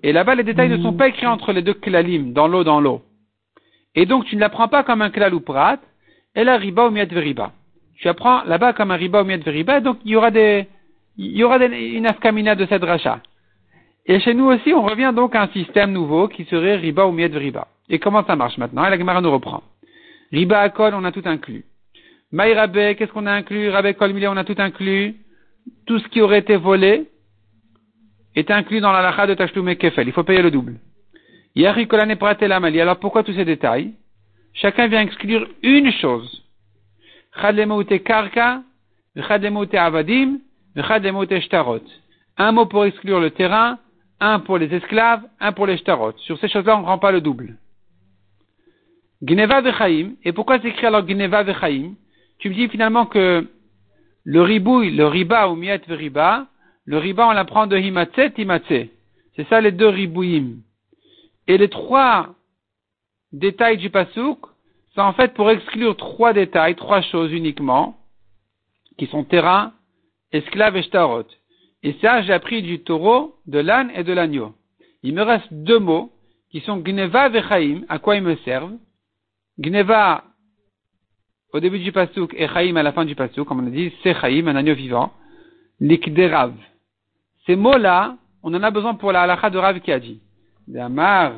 Et 0.03 0.13
là-bas 0.13 0.35
les 0.35 0.45
détails 0.45 0.71
ne 0.71 0.79
sont 0.79 0.95
pas 0.95 1.09
écrits 1.09 1.27
entre 1.27 1.53
les 1.53 1.63
deux 1.63 1.75
klalim, 1.75 2.33
dans 2.33 2.49
l'eau, 2.49 2.65
dans 2.65 2.81
l'eau. 2.81 3.03
Et 3.95 4.07
donc 4.07 4.25
tu 4.25 4.37
ne 4.37 4.41
l'apprends 4.41 4.69
pas 4.69 4.83
comme 4.83 5.03
un 5.03 5.11
klal 5.11 5.35
ou 5.35 5.41
prat, 5.41 5.79
et 6.35 6.45
la 6.45 6.57
riba 6.57 6.87
ou 6.87 6.91
miet 6.91 7.07
veriba. 7.07 7.53
Tu 7.97 8.09
apprends 8.09 8.43
là-bas 8.45 8.73
comme 8.73 8.91
un 8.91 8.97
riba 8.97 9.23
ou 9.23 9.25
miet 9.27 9.39
veriba, 9.39 9.81
donc 9.81 9.99
il 10.05 10.13
y 10.13 10.17
aura 10.17 10.31
des, 10.31 10.67
il 11.19 11.43
une 11.43 12.07
afkamina 12.07 12.55
de 12.55 12.67
cette 12.67 12.85
rachat. 12.85 13.21
Et 14.07 14.19
chez 14.21 14.35
nous 14.35 14.47
aussi, 14.47 14.73
on 14.73 14.83
revient 14.83 15.13
donc 15.15 15.35
à 15.35 15.43
un 15.43 15.49
système 15.49 15.93
nouveau 15.93 16.29
qui 16.29 16.45
serait 16.45 16.77
riba 16.77 17.07
ou 17.07 17.13
miet 17.13 17.27
riba. 17.27 17.69
Et 17.89 17.99
comment 17.99 18.25
ça 18.25 18.37
marche 18.37 18.57
maintenant? 18.57 18.87
Et 18.87 18.91
la 18.91 18.99
Gemara 18.99 19.21
nous 19.21 19.31
reprend. 19.31 19.63
Riba 20.33 20.61
akol, 20.61 20.95
on 20.95 21.05
a 21.05 21.13
tout 21.13 21.23
inclus. 21.25 21.65
Maï 22.33 22.55
rabé, 22.55 22.95
qu'est-ce 22.95 23.12
qu'on 23.12 23.27
a 23.27 23.33
inclus? 23.33 23.71
Kol 23.99 24.14
on 24.29 24.37
a 24.37 24.45
tout 24.45 24.55
inclus. 24.59 25.16
Tout 25.87 25.99
ce 25.99 26.09
qui 26.09 26.21
aurait 26.21 26.38
été 26.38 26.57
volé 26.57 27.09
est 28.37 28.51
inclus 28.51 28.81
dans 28.81 28.93
la 28.93 29.03
lacha 29.03 29.27
de 29.27 29.35
Tashlume 29.35 29.75
Kefel. 29.75 30.07
Il 30.07 30.12
faut 30.12 30.23
payer 30.23 30.43
le 30.43 30.51
double. 30.51 30.77
Yari 31.57 31.88
kolane 31.88 32.16
mali. 32.61 32.81
Alors 32.81 32.99
pourquoi 32.99 33.25
tous 33.25 33.33
ces 33.33 33.45
détails? 33.45 33.95
Chacun 34.53 34.87
vient 34.87 35.01
exclure 35.01 35.49
une 35.62 35.90
chose. 35.93 36.45
karka, 38.05 38.62
avadim, 39.16 40.38
shtarot. 41.40 41.83
Un 42.37 42.53
mot 42.53 42.66
pour 42.66 42.85
exclure 42.85 43.21
le 43.21 43.31
terrain, 43.33 43.79
un 44.21 44.38
pour 44.38 44.59
les 44.59 44.73
esclaves, 44.73 45.23
un 45.40 45.53
pour 45.53 45.66
les 45.66 45.79
shtarot. 45.79 46.12
Sur 46.19 46.38
ces 46.38 46.49
choses-là, 46.49 46.77
on 46.77 46.83
ne 46.83 46.87
rend 46.87 46.99
pas 46.99 47.11
le 47.11 47.21
double. 47.21 47.57
Gneva 49.21 49.61
vechaim. 49.61 50.12
Et 50.25 50.33
pourquoi 50.33 50.61
s'écrit 50.61 50.87
alors 50.87 51.05
Gneva 51.05 51.43
vechaim 51.43 51.95
Tu 52.40 52.48
me 52.48 52.55
dis 52.55 52.68
finalement 52.68 53.07
que 53.07 53.46
le 54.24 54.42
ribouille, 54.42 54.90
le 54.90 55.07
riba 55.07 55.48
ou 55.48 55.57
miet 55.57 55.83
riba, 55.87 56.46
le 56.85 56.98
riba 56.98 57.29
on 57.29 57.33
l'apprend 57.33 57.66
de 57.66 57.76
himatse, 57.76 58.35
timatse. 58.35 58.88
C'est 59.37 59.48
ça 59.48 59.61
les 59.61 59.72
deux 59.72 59.88
ribouim. 59.88 60.57
Et 61.46 61.59
les 61.59 61.68
trois 61.68 62.35
détails 63.33 63.76
du 63.76 63.90
pasouk 63.90 64.38
sont 64.94 65.03
en 65.03 65.12
fait 65.12 65.35
pour 65.35 65.50
exclure 65.50 65.96
trois 65.96 66.33
détails, 66.33 66.76
trois 66.76 67.03
choses 67.03 67.33
uniquement, 67.33 67.98
qui 68.98 69.07
sont 69.07 69.24
terrain, 69.24 69.72
esclave 70.33 70.76
et 70.76 70.83
shtarot. 70.83 71.26
Et 71.83 71.94
ça, 72.00 72.22
j'ai 72.22 72.33
appris 72.33 72.62
du 72.62 72.81
taureau, 72.81 73.37
de 73.46 73.59
l'âne 73.59 73.90
et 73.94 74.05
de 74.05 74.12
l'agneau. 74.12 74.55
Il 75.03 75.14
me 75.14 75.22
reste 75.22 75.53
deux 75.53 75.79
mots 75.79 76.12
qui 76.50 76.61
sont 76.61 76.79
gneva 76.79 77.29
vechaim, 77.29 77.83
à 77.88 77.98
quoi 77.98 78.16
ils 78.16 78.22
me 78.22 78.37
servent. 78.37 78.76
Gneva 79.59 80.24
au 81.53 81.61
début 81.61 81.79
du 81.79 81.93
pasouk 81.93 82.35
et 82.35 82.49
chaim 82.49 82.77
à 82.77 82.83
la 82.83 82.93
fin 82.93 83.05
du 83.05 83.15
pasouk, 83.15 83.47
comme 83.47 83.61
on 83.61 83.67
a 83.67 83.71
dit, 83.71 83.93
c'est 84.03 84.15
chaim, 84.15 84.47
un 84.47 84.57
agneau 84.57 84.75
vivant. 84.75 85.13
Likderav. 85.81 86.55
Ces 87.47 87.57
mots-là, 87.57 88.17
on 88.43 88.55
en 88.55 88.63
a 88.63 88.71
besoin 88.71 88.95
pour 88.95 89.13
la 89.13 89.23
halakha 89.23 89.51
de 89.51 89.59
Rav 89.59 89.81
qui 89.81 89.93
a 89.93 89.99
dit. 89.99 90.21
Damar. 90.67 91.33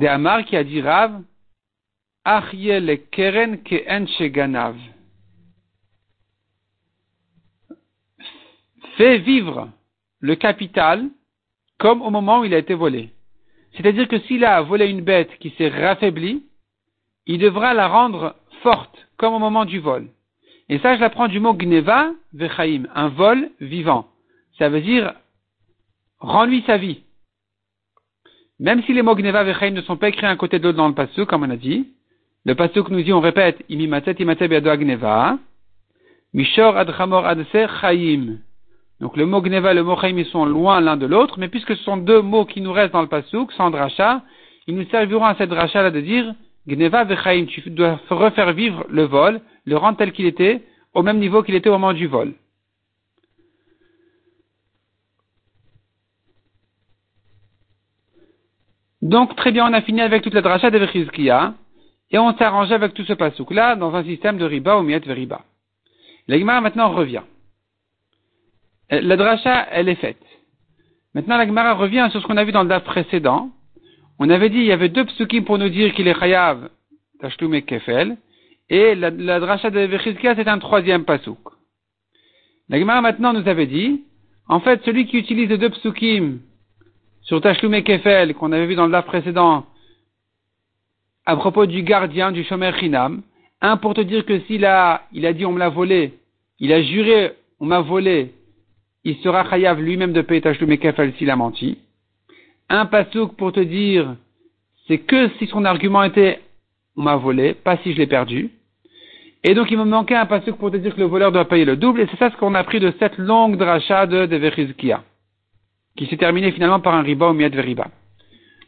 Amar 0.00 0.44
qui 0.44 0.56
a 0.56 0.64
dit 0.64 0.80
Rav, 0.80 1.22
le 2.24 2.94
keren 2.96 3.62
ke 3.62 4.06
sheganav. 4.18 4.76
Fait 8.96 9.18
vivre 9.18 9.70
le 10.20 10.34
capital 10.36 11.08
comme 11.78 12.02
au 12.02 12.10
moment 12.10 12.40
où 12.40 12.44
il 12.44 12.54
a 12.54 12.58
été 12.58 12.74
volé. 12.74 13.10
C'est-à-dire 13.74 14.08
que 14.08 14.18
s'il 14.20 14.44
a 14.44 14.60
volé 14.62 14.86
une 14.86 15.00
bête 15.00 15.30
qui 15.38 15.50
s'est 15.50 15.68
raffaiblie, 15.68 16.42
il 17.26 17.38
devra 17.38 17.74
la 17.74 17.88
rendre 17.88 18.36
forte 18.62 19.08
comme 19.16 19.34
au 19.34 19.38
moment 19.38 19.64
du 19.64 19.78
vol. 19.78 20.08
Et 20.68 20.78
ça, 20.78 20.96
je 20.96 21.00
l'apprends 21.00 21.28
du 21.28 21.40
mot 21.40 21.54
gneva 21.54 22.10
vechaim, 22.32 22.84
un 22.94 23.08
vol 23.08 23.50
vivant. 23.60 24.06
Ça 24.58 24.68
veut 24.68 24.80
dire, 24.80 25.14
rends-lui 26.18 26.62
sa 26.66 26.76
vie. 26.76 27.02
Même 28.58 28.82
si 28.84 28.92
les 28.92 29.02
mots 29.02 29.16
gneva 29.16 29.44
vechaim 29.44 29.70
ne 29.70 29.82
sont 29.82 29.96
pas 29.96 30.08
écrits 30.08 30.26
un 30.26 30.36
côté 30.36 30.58
de 30.58 30.64
l'autre 30.64 30.78
dans 30.78 30.88
le 30.88 30.94
passage, 30.94 31.26
comme 31.26 31.42
on 31.42 31.50
a 31.50 31.56
dit, 31.56 31.88
le 32.44 32.54
que 32.54 32.92
nous 32.92 33.02
dit, 33.02 33.12
on 33.12 33.20
répète, 33.20 33.64
imimatet 33.68 34.16
imatet 34.18 34.48
gneva, 34.48 35.38
mishor 36.32 36.76
adchamor 36.76 37.26
adse 37.26 37.66
chaim. 37.80 38.38
Donc 39.02 39.16
le 39.16 39.26
mot 39.26 39.42
gneva 39.42 39.72
et 39.72 39.74
le 39.74 39.82
mot 39.82 39.96
chaim, 39.96 40.22
sont 40.30 40.44
loin 40.44 40.80
l'un 40.80 40.96
de 40.96 41.06
l'autre, 41.06 41.40
mais 41.40 41.48
puisque 41.48 41.74
ce 41.76 41.82
sont 41.82 41.96
deux 41.96 42.22
mots 42.22 42.44
qui 42.44 42.60
nous 42.60 42.72
restent 42.72 42.92
dans 42.92 43.02
le 43.02 43.08
pasouk, 43.08 43.50
sans 43.50 43.68
dracha, 43.68 44.22
ils 44.68 44.76
nous 44.76 44.88
serviront 44.90 45.24
à 45.24 45.34
cette 45.34 45.50
dracha 45.50 45.82
là 45.82 45.90
de 45.90 46.00
dire, 46.00 46.32
gneva 46.68 47.02
vechaim, 47.02 47.46
tu 47.46 47.68
dois 47.70 47.98
refaire 48.08 48.52
vivre 48.52 48.86
le 48.88 49.02
vol, 49.02 49.40
le 49.64 49.76
rendre 49.76 49.98
tel 49.98 50.12
qu'il 50.12 50.26
était, 50.26 50.62
au 50.94 51.02
même 51.02 51.18
niveau 51.18 51.42
qu'il 51.42 51.56
était 51.56 51.68
au 51.68 51.72
moment 51.72 51.92
du 51.92 52.06
vol. 52.06 52.34
Donc, 59.02 59.34
très 59.34 59.50
bien, 59.50 59.68
on 59.68 59.72
a 59.72 59.82
fini 59.82 60.00
avec 60.00 60.22
toute 60.22 60.34
la 60.34 60.42
dracha 60.42 60.70
de 60.70 60.78
Vechizkiya, 60.78 61.54
et 62.12 62.20
on 62.20 62.36
s'est 62.36 62.44
arrangé 62.44 62.72
avec 62.72 62.94
tout 62.94 63.04
ce 63.04 63.14
pasouk-là 63.14 63.74
dans 63.74 63.96
un 63.96 64.04
système 64.04 64.38
de 64.38 64.44
riba 64.44 64.78
ou 64.78 64.82
miet 64.82 65.00
veriba. 65.00 65.40
La 66.28 66.60
maintenant 66.60 66.90
revient. 66.92 67.22
Euh, 68.92 69.00
la 69.02 69.16
dracha, 69.16 69.68
elle 69.70 69.88
est 69.88 69.96
faite. 69.96 70.22
Maintenant, 71.14 71.36
la 71.36 71.46
Gemara 71.46 71.74
revient 71.74 72.08
sur 72.10 72.20
ce 72.20 72.26
qu'on 72.26 72.36
a 72.36 72.44
vu 72.44 72.52
dans 72.52 72.62
le 72.62 72.68
DAF 72.68 72.84
précédent. 72.84 73.50
On 74.18 74.28
avait 74.30 74.50
dit, 74.50 74.58
il 74.58 74.66
y 74.66 74.72
avait 74.72 74.88
deux 74.88 75.04
psukim 75.04 75.44
pour 75.44 75.58
nous 75.58 75.68
dire 75.68 75.94
qu'il 75.94 76.08
est 76.08 76.18
chayav, 76.18 76.68
tashloum 77.20 77.54
et 77.54 77.62
kefel, 77.62 78.16
et 78.68 78.94
la, 78.94 79.10
la 79.10 79.40
dracha 79.40 79.70
de 79.70 79.80
Vechizkiya, 79.80 80.36
c'est 80.36 80.48
un 80.48 80.58
troisième 80.58 81.04
pasouk. 81.04 81.38
La 82.68 82.78
Gemara 82.78 83.00
maintenant 83.00 83.32
nous 83.32 83.46
avait 83.48 83.66
dit, 83.66 84.02
en 84.48 84.60
fait, 84.60 84.82
celui 84.84 85.06
qui 85.06 85.18
utilise 85.18 85.48
les 85.48 85.58
deux 85.58 85.70
psukim 85.70 86.38
sur 87.22 87.40
Tashloum 87.40 87.74
et 87.74 87.84
Kefel, 87.84 88.34
qu'on 88.34 88.52
avait 88.52 88.66
vu 88.66 88.74
dans 88.74 88.86
le 88.86 88.92
DAF 88.92 89.06
précédent, 89.06 89.66
à 91.24 91.36
propos 91.36 91.66
du 91.66 91.82
gardien 91.82 92.32
du 92.32 92.44
Shomer 92.44 92.72
Chinam, 92.78 93.22
un 93.60 93.76
pour 93.76 93.94
te 93.94 94.00
dire 94.00 94.26
que 94.26 94.40
s'il 94.40 94.64
a, 94.64 95.02
a 95.14 95.32
dit 95.32 95.46
on 95.46 95.52
me 95.52 95.58
l'a 95.58 95.68
volé, 95.68 96.14
il 96.58 96.72
a 96.72 96.82
juré 96.82 97.32
on 97.60 97.66
m'a 97.66 97.80
volé, 97.80 98.32
il 99.04 99.16
sera 99.18 99.48
chayav 99.48 99.80
lui-même 99.80 100.12
de 100.12 100.22
payer 100.22 100.40
Tashloum 100.40 100.72
et 100.72 100.78
Kefel 100.78 101.12
s'il 101.14 101.30
a 101.30 101.36
menti. 101.36 101.78
Un 102.68 102.86
pasouk 102.86 103.36
pour 103.36 103.52
te 103.52 103.60
dire, 103.60 104.16
c'est 104.86 104.98
que 104.98 105.28
si 105.38 105.46
son 105.46 105.64
argument 105.64 106.04
était 106.04 106.40
on 106.96 107.02
m'a 107.02 107.16
volé, 107.16 107.54
pas 107.54 107.78
si 107.78 107.92
je 107.92 107.98
l'ai 107.98 108.06
perdu. 108.06 108.50
Et 109.44 109.54
donc 109.54 109.70
il 109.70 109.78
me 109.78 109.84
manquait 109.84 110.14
un 110.14 110.26
pasouk 110.26 110.56
pour 110.56 110.70
te 110.70 110.76
dire 110.76 110.94
que 110.94 111.00
le 111.00 111.06
voleur 111.06 111.32
doit 111.32 111.46
payer 111.46 111.64
le 111.64 111.76
double, 111.76 112.00
et 112.00 112.06
c'est 112.10 112.18
ça 112.18 112.30
ce 112.30 112.36
qu'on 112.36 112.54
a 112.54 112.62
pris 112.64 112.80
de 112.80 112.92
cette 112.98 113.18
longue 113.18 113.56
dracha 113.56 114.06
de, 114.06 114.26
de 114.26 114.72
qui 115.96 116.06
s'est 116.06 116.16
terminée 116.16 116.52
finalement 116.52 116.80
par 116.80 116.94
un 116.94 117.02
riba 117.02 117.28
ou 117.28 117.32
miad 117.32 117.54
veriba. 117.54 117.88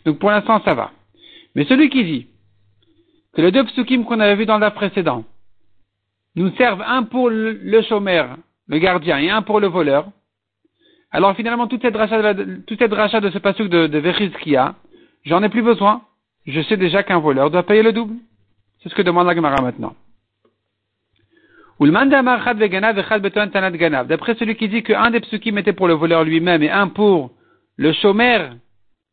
Donc 0.04 0.18
pour 0.18 0.30
l'instant 0.30 0.60
ça 0.64 0.74
va. 0.74 0.90
Mais 1.54 1.64
celui 1.64 1.90
qui 1.90 2.04
dit 2.04 2.26
que 3.34 3.42
les 3.42 3.52
deux 3.52 3.64
psukim 3.64 4.04
qu'on 4.04 4.20
avait 4.20 4.36
vu 4.36 4.46
dans 4.46 4.58
le 4.58 4.70
précédent 4.70 5.24
nous 6.34 6.50
servent 6.56 6.82
un 6.82 7.04
pour 7.04 7.30
le 7.30 7.82
chômeur, 7.82 8.36
le 8.66 8.78
gardien, 8.78 9.18
et 9.18 9.30
un 9.30 9.42
pour 9.42 9.60
le 9.60 9.68
voleur, 9.68 10.08
alors 11.14 11.34
finalement 11.36 11.68
toute 11.68 11.82
cette 11.82 11.94
dracha 11.94 12.34
de, 12.34 12.56
toute 12.66 12.80
cette 12.80 12.90
dracha 12.90 13.20
de 13.20 13.30
ce 13.30 13.38
pasuk 13.38 13.68
de, 13.68 14.02
j'en 15.24 15.42
ai 15.44 15.48
plus 15.48 15.62
besoin. 15.62 16.02
Je 16.44 16.60
sais 16.62 16.76
déjà 16.76 17.04
qu'un 17.04 17.20
voleur 17.20 17.52
doit 17.52 17.62
payer 17.62 17.84
le 17.84 17.92
double. 17.92 18.16
C'est 18.82 18.88
ce 18.88 18.96
que 18.96 19.02
demande 19.02 19.28
la 19.28 19.34
Gemara 19.36 19.62
maintenant. 19.62 19.94
D'après 24.08 24.34
celui 24.34 24.56
qui 24.56 24.68
dit 24.68 24.82
qu'un 24.82 25.12
des 25.12 25.20
psukim 25.20 25.56
était 25.56 25.72
pour 25.72 25.86
le 25.86 25.94
voleur 25.94 26.24
lui-même 26.24 26.64
et 26.64 26.70
un 26.70 26.88
pour 26.88 27.30
le 27.76 27.92
chômeur 27.92 28.56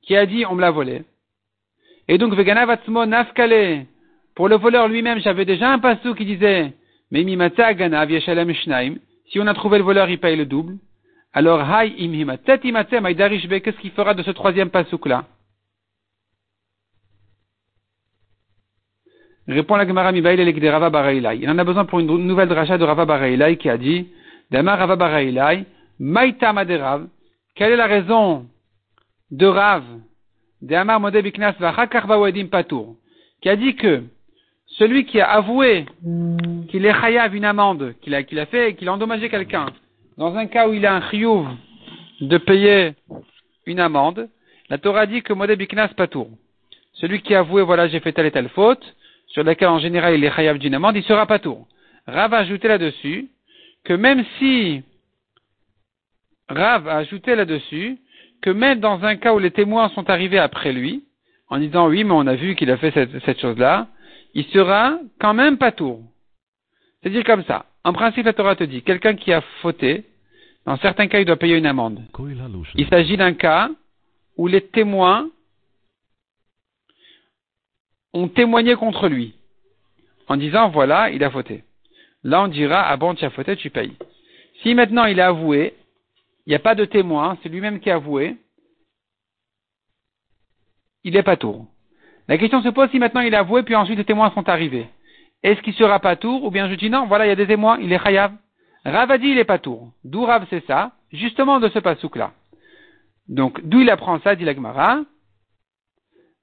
qui 0.02 0.16
a 0.16 0.26
dit 0.26 0.44
on 0.48 0.56
me 0.56 0.62
l'a 0.62 0.72
volé. 0.72 1.04
Et 2.08 2.18
donc 2.18 2.34
veganav 2.34 2.80
nafkale. 3.08 3.86
Pour 4.34 4.50
le 4.50 4.56
voleur 4.56 4.88
lui-même, 4.88 5.20
j'avais 5.20 5.46
déjà 5.46 5.72
un 5.72 5.78
passou 5.78 6.16
qui 6.16 6.26
disait 6.26 6.74
Si 7.14 9.40
on 9.40 9.48
a 9.48 9.54
trouvé 9.54 9.78
le 9.78 9.84
voleur, 9.84 10.10
il 10.10 10.20
paye 10.20 10.36
le 10.36 10.48
double. 10.48 10.78
Alors 11.34 11.62
hay 11.62 11.92
qu'est-ce 11.92 13.80
qu'il 13.80 13.92
fera 13.92 14.14
de 14.14 14.24
ce 14.24 14.32
troisième 14.32 14.70
passouk 14.70 15.06
là? 15.06 15.26
Répond 19.48 19.76
la 19.76 19.88
Gemara 19.88 20.12
Mibaïl 20.12 20.60
de 20.60 20.68
Rava 20.68 20.90
Barailai. 20.90 21.40
Il 21.42 21.50
en 21.50 21.58
a 21.58 21.64
besoin 21.64 21.86
pour 21.86 22.00
une 22.00 22.08
nouvelle 22.08 22.48
dracha 22.48 22.78
de 22.78 22.84
Rava 22.84 23.06
Barailai 23.06 23.58
qui 23.58 23.70
a 23.70 23.78
dit, 23.78 24.08
Dama 24.52 24.76
Rava 24.76 24.96
Barailai, 24.96 25.66
Maïta 26.00 26.54
Maderav, 26.54 27.08
quelle 27.56 27.74
est 27.74 27.78
la 27.78 27.88
raison 27.88 28.48
de 29.32 29.46
Rav, 29.46 29.84
de 30.62 30.76
Amar 30.76 31.00
Modé 31.00 31.22
Biknas 31.22 31.56
Wadim 31.60 32.48
Patour, 32.48 32.96
qui 33.42 33.50
a 33.50 33.56
dit 33.56 33.76
que 33.76 34.04
celui 34.68 35.06
qui 35.06 35.20
a 35.20 35.30
avoué 35.32 35.86
qu'il 36.70 36.86
est 36.86 36.94
chayav 36.94 37.36
une 37.36 37.46
amende, 37.46 37.96
qu'il 38.02 38.16
a, 38.16 38.24
qu'il 38.24 38.40
a 38.40 38.46
fait, 38.46 38.76
qu'il 38.76 38.88
a 38.88 38.94
endommagé 38.94 39.28
quelqu'un, 39.30 39.66
dans 40.18 40.36
un 40.36 40.48
cas 40.48 40.68
où 40.68 40.74
il 40.74 40.86
a 40.86 40.96
un 40.96 41.10
chiyuv 41.10 41.48
de 42.22 42.38
payer 42.38 42.94
une 43.66 43.80
amende, 43.80 44.30
la 44.70 44.78
Torah 44.78 45.06
dit 45.06 45.22
que 45.22 45.34
Modé 45.34 45.56
Biknas 45.56 45.90
Patour. 45.90 46.30
Celui 46.94 47.22
qui 47.22 47.34
a 47.34 47.40
avoué, 47.40 47.62
voilà, 47.64 47.88
j'ai 47.88 48.00
fait 48.00 48.14
telle 48.14 48.26
et 48.26 48.32
telle 48.32 48.50
faute, 48.50 48.84
sur 49.28 49.44
laquelle 49.44 49.70
en 49.70 49.80
général 49.80 50.16
il 50.16 50.24
est 50.24 50.32
chayav 50.32 50.58
d'une 50.58 50.76
amende, 50.76 50.96
il 50.96 51.04
sera 51.04 51.26
pas 51.26 51.40
tour. 51.40 51.68
Rav 52.08 52.34
a 52.34 52.40
ajouté 52.40 52.68
là-dessus 52.68 53.30
que 53.84 53.94
même 53.94 54.24
si 54.38 54.84
Rav 56.50 56.88
a 56.88 56.98
ajouté 56.98 57.36
là-dessus 57.36 57.98
que 58.42 58.50
même 58.50 58.80
dans 58.80 59.04
un 59.04 59.16
cas 59.16 59.34
où 59.34 59.40
les 59.40 59.52
témoins 59.52 59.90
sont 59.90 60.10
arrivés 60.10 60.40
après 60.40 60.74
lui, 60.74 61.04
en 61.50 61.60
disant 61.60 61.88
oui, 61.88 62.04
mais 62.04 62.14
on 62.14 62.28
a 62.28 62.36
vu 62.36 62.56
qu'il 62.56 62.72
a 62.72 62.78
fait 62.78 62.92
cette, 62.92 63.40
chose-là, 63.40 63.88
il 64.34 64.46
sera 64.46 64.98
quand 65.20 65.34
même 65.34 65.58
pas 65.58 65.72
tour. 65.72 66.02
C'est-à-dire 67.02 67.24
comme 67.24 67.44
ça. 67.44 67.66
En 67.84 67.94
principe, 67.94 68.26
la 68.26 68.34
Torah 68.34 68.56
te 68.56 68.64
dit, 68.64 68.84
quelqu'un 68.84 69.16
qui 69.16 69.34
a 69.34 69.42
fauté, 69.62 70.06
dans 70.66 70.78
certains 70.78 71.08
cas, 71.08 71.20
il 71.20 71.26
doit 71.26 71.38
payer 71.38 71.58
une 71.58 71.66
amende. 71.66 72.04
Il 72.76 72.88
s'agit 72.88 73.18
d'un 73.18 73.34
cas 73.34 73.70
où 74.38 74.48
les 74.48 74.62
témoins 74.62 75.30
ont 78.14 78.28
témoigné 78.28 78.76
contre 78.76 79.08
lui, 79.08 79.34
en 80.28 80.38
disant, 80.38 80.70
voilà, 80.70 81.10
il 81.10 81.24
a 81.24 81.32
fauté. 81.32 81.64
Là, 82.24 82.44
on 82.44 82.48
dira, 82.48 82.88
ah 82.88 82.98
bon, 82.98 83.16
tu 83.16 83.26
as 83.26 83.30
fauté, 83.32 83.56
tu 83.56 83.70
payes. 83.70 83.96
Si 84.62 84.76
maintenant 84.76 85.06
il 85.06 85.20
a 85.20 85.28
avoué, 85.28 85.74
il 86.46 86.50
n'y 86.50 86.56
a 86.56 86.60
pas 86.60 86.76
de 86.76 86.86
témoin, 86.86 87.38
c'est 87.42 87.50
lui-même 87.50 87.80
qui 87.80 87.90
a 87.90 87.96
avoué, 87.96 88.38
il 91.04 91.14
n'est 91.14 91.24
pas 91.24 91.38
tour. 91.38 91.66
La 92.28 92.38
question 92.38 92.62
se 92.62 92.70
pose 92.70 92.90
si 92.92 93.00
maintenant 93.00 93.22
il 93.22 93.34
a 93.34 93.40
avoué, 93.40 93.64
puis 93.64 93.76
ensuite 93.76 93.98
les 93.98 94.06
témoins 94.06 94.32
sont 94.32 94.48
arrivés. 94.48 94.88
Est-ce 95.44 95.62
qu'il 95.62 95.74
sera 95.74 96.00
pas 96.00 96.16
tour 96.16 96.44
Ou 96.44 96.52
bien 96.52 96.70
je 96.70 96.76
dis 96.76 96.90
non, 96.90 97.06
voilà, 97.08 97.26
il 97.26 97.30
y 97.30 97.32
a 97.32 97.36
des 97.36 97.48
témoins, 97.48 97.78
il 97.80 97.92
est 97.92 98.04
chayav. 98.04 98.32
Rav 98.86 99.12
a 99.12 99.18
dit 99.18 99.30
il 99.30 99.38
est 99.38 99.46
pas 99.46 99.60
tour. 99.60 99.92
D'où 100.04 100.26
Rav 100.26 100.46
c'est 100.50 100.66
ça 100.66 100.92
Justement 101.12 101.60
de 101.60 101.70
ce 101.70 101.80
pasouk-là. 101.80 102.32
Donc, 103.28 103.62
d'où 103.64 103.82
il 103.82 103.90
apprend 103.90 104.20
ça, 104.20 104.36
dit 104.36 104.46
la 104.46 104.54
Gemara 104.54 105.00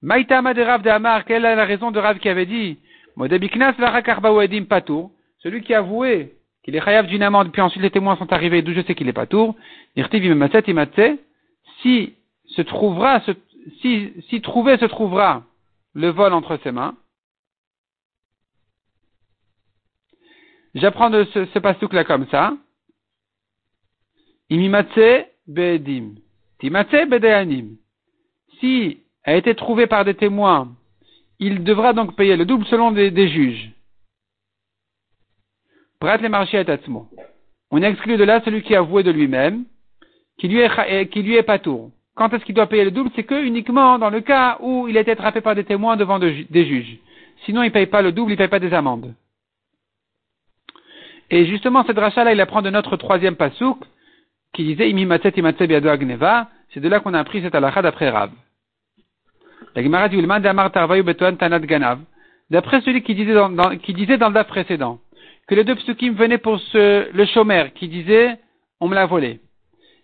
Maïtama 0.02 0.54
de 0.54 0.62
Rav 0.62 0.82
de 0.82 0.90
Amar, 0.90 1.24
quelle 1.24 1.44
est 1.44 1.56
la 1.56 1.64
raison 1.64 1.90
de 1.90 1.98
Rav 1.98 2.18
qui 2.18 2.28
avait 2.28 2.46
dit 2.46 2.78
Modebiknas 3.16 3.74
edim 4.42 4.64
patour 4.64 5.10
Celui 5.38 5.62
qui 5.62 5.74
a 5.74 5.78
avoué 5.78 6.34
qu'il 6.64 6.76
est 6.76 6.84
chayav 6.84 7.06
d'une 7.06 7.22
amende, 7.22 7.50
puis 7.50 7.62
ensuite 7.62 7.82
les 7.82 7.90
témoins 7.90 8.16
sont 8.16 8.32
arrivés, 8.32 8.62
d'où 8.62 8.72
je 8.72 8.82
sais 8.82 8.94
qu'il 8.94 9.08
est 9.08 9.12
pas 9.12 9.26
tour. 9.26 9.56
Si 11.82 12.14
se 12.46 12.62
trouvera, 12.62 13.22
si, 13.80 14.12
si 14.28 14.40
trouvé 14.40 14.76
se 14.78 14.84
trouvera 14.84 15.42
le 15.94 16.08
vol 16.08 16.32
entre 16.32 16.58
ses 16.62 16.72
mains, 16.72 16.94
J'apprends 20.74 21.10
de 21.10 21.24
ce, 21.32 21.46
ce 21.46 21.58
pasouk 21.58 21.92
là 21.92 22.04
comme 22.04 22.26
ça. 22.28 22.54
Imimatse 24.50 25.26
be'edim. 25.46 26.14
Timatse 26.58 27.08
be'deanim. 27.08 27.76
Si 28.60 28.98
a 29.24 29.34
été 29.36 29.54
trouvé 29.54 29.86
par 29.86 30.04
des 30.04 30.14
témoins, 30.14 30.68
il 31.38 31.62
devra 31.64 31.92
donc 31.92 32.16
payer 32.16 32.36
le 32.36 32.44
double 32.44 32.66
selon 32.66 32.90
des, 32.92 33.28
juges. 33.28 33.70
Prat 36.00 36.16
le 36.18 36.28
marché 36.28 36.58
atzmo. 36.58 37.08
On 37.70 37.82
exclut 37.82 38.16
de 38.16 38.24
là 38.24 38.40
celui 38.44 38.62
qui 38.62 38.74
a 38.74 38.78
avoué 38.78 39.02
de 39.02 39.10
lui-même, 39.10 39.64
qui 40.38 40.48
lui 40.48 40.60
est, 40.60 41.08
qui 41.10 41.22
lui 41.22 41.36
est 41.36 41.42
pas. 41.42 41.58
Quand 41.58 42.32
est-ce 42.32 42.44
qu'il 42.44 42.54
doit 42.54 42.66
payer 42.66 42.84
le 42.84 42.90
double? 42.90 43.10
C'est 43.14 43.24
que 43.24 43.40
uniquement 43.40 43.98
dans 43.98 44.10
le 44.10 44.20
cas 44.20 44.58
où 44.60 44.88
il 44.88 44.96
a 44.96 45.02
été 45.02 45.12
attrapé 45.12 45.40
par 45.40 45.54
des 45.54 45.64
témoins 45.64 45.96
devant 45.96 46.18
des 46.18 46.64
juges. 46.66 46.98
Sinon, 47.44 47.62
il 47.62 47.66
ne 47.66 47.72
paye 47.72 47.86
pas 47.86 48.02
le 48.02 48.10
double, 48.10 48.32
il 48.32 48.34
ne 48.34 48.38
paye 48.38 48.48
pas 48.48 48.58
des 48.58 48.72
amendes. 48.72 49.14
Et 51.30 51.46
justement, 51.46 51.84
cette 51.84 51.98
rachat-là, 51.98 52.32
il 52.32 52.40
apprend 52.40 52.62
de 52.62 52.70
notre 52.70 52.96
troisième 52.96 53.36
pasouk, 53.36 53.78
qui 54.54 54.64
disait 54.64 54.90
imatse 54.90 55.62
biado 55.62 55.88
agneva. 55.88 56.48
C'est 56.72 56.80
de 56.80 56.88
là 56.88 57.00
qu'on 57.00 57.14
a 57.14 57.20
appris 57.20 57.42
cette 57.42 57.54
halakha 57.54 57.82
d'après 57.82 58.10
Rav. 58.10 58.30
La 59.74 59.82
Gemara 59.82 60.08
dit 60.08 60.20
damar 60.20 60.72
tarvayu 60.72 61.02
betoan 61.02 61.36
tanat 61.36 61.60
ganav. 61.60 62.00
D'après 62.50 62.80
celui 62.80 63.02
qui 63.02 63.14
disait 63.14 63.34
dans, 63.34 63.76
qui 63.78 63.92
disait 63.92 64.16
dans 64.18 64.30
le 64.30 64.44
précédent, 64.44 64.98
que 65.46 65.54
les 65.54 65.64
deux 65.64 65.74
psukim 65.76 66.14
venaient 66.14 66.38
pour 66.38 66.58
ce, 66.58 67.14
le 67.14 67.24
chômeur, 67.26 67.72
qui 67.74 67.88
disait, 67.88 68.38
on 68.80 68.88
me 68.88 68.94
l'a 68.94 69.06
volé. 69.06 69.40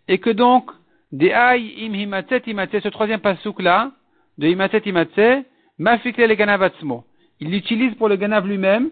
Et 0.09 0.19
que 0.19 0.31
donc, 0.31 0.71
des 1.11 1.33
im 1.33 1.57
himatset 1.57 2.43
imatse, 2.47 2.81
ce 2.83 2.89
troisième 2.89 3.21
pasouk-là, 3.21 3.93
de 4.39 4.47
imatset 4.49 4.83
imatse, 4.87 5.45
mafikle 5.79 6.27
le 6.27 6.35
ganav 6.35 6.63
atzmo. 6.63 7.05
Il 7.41 7.51
l'utilise 7.51 7.95
pour 7.95 8.09
le 8.09 8.17
ganav 8.17 8.47
lui-même, 8.47 8.91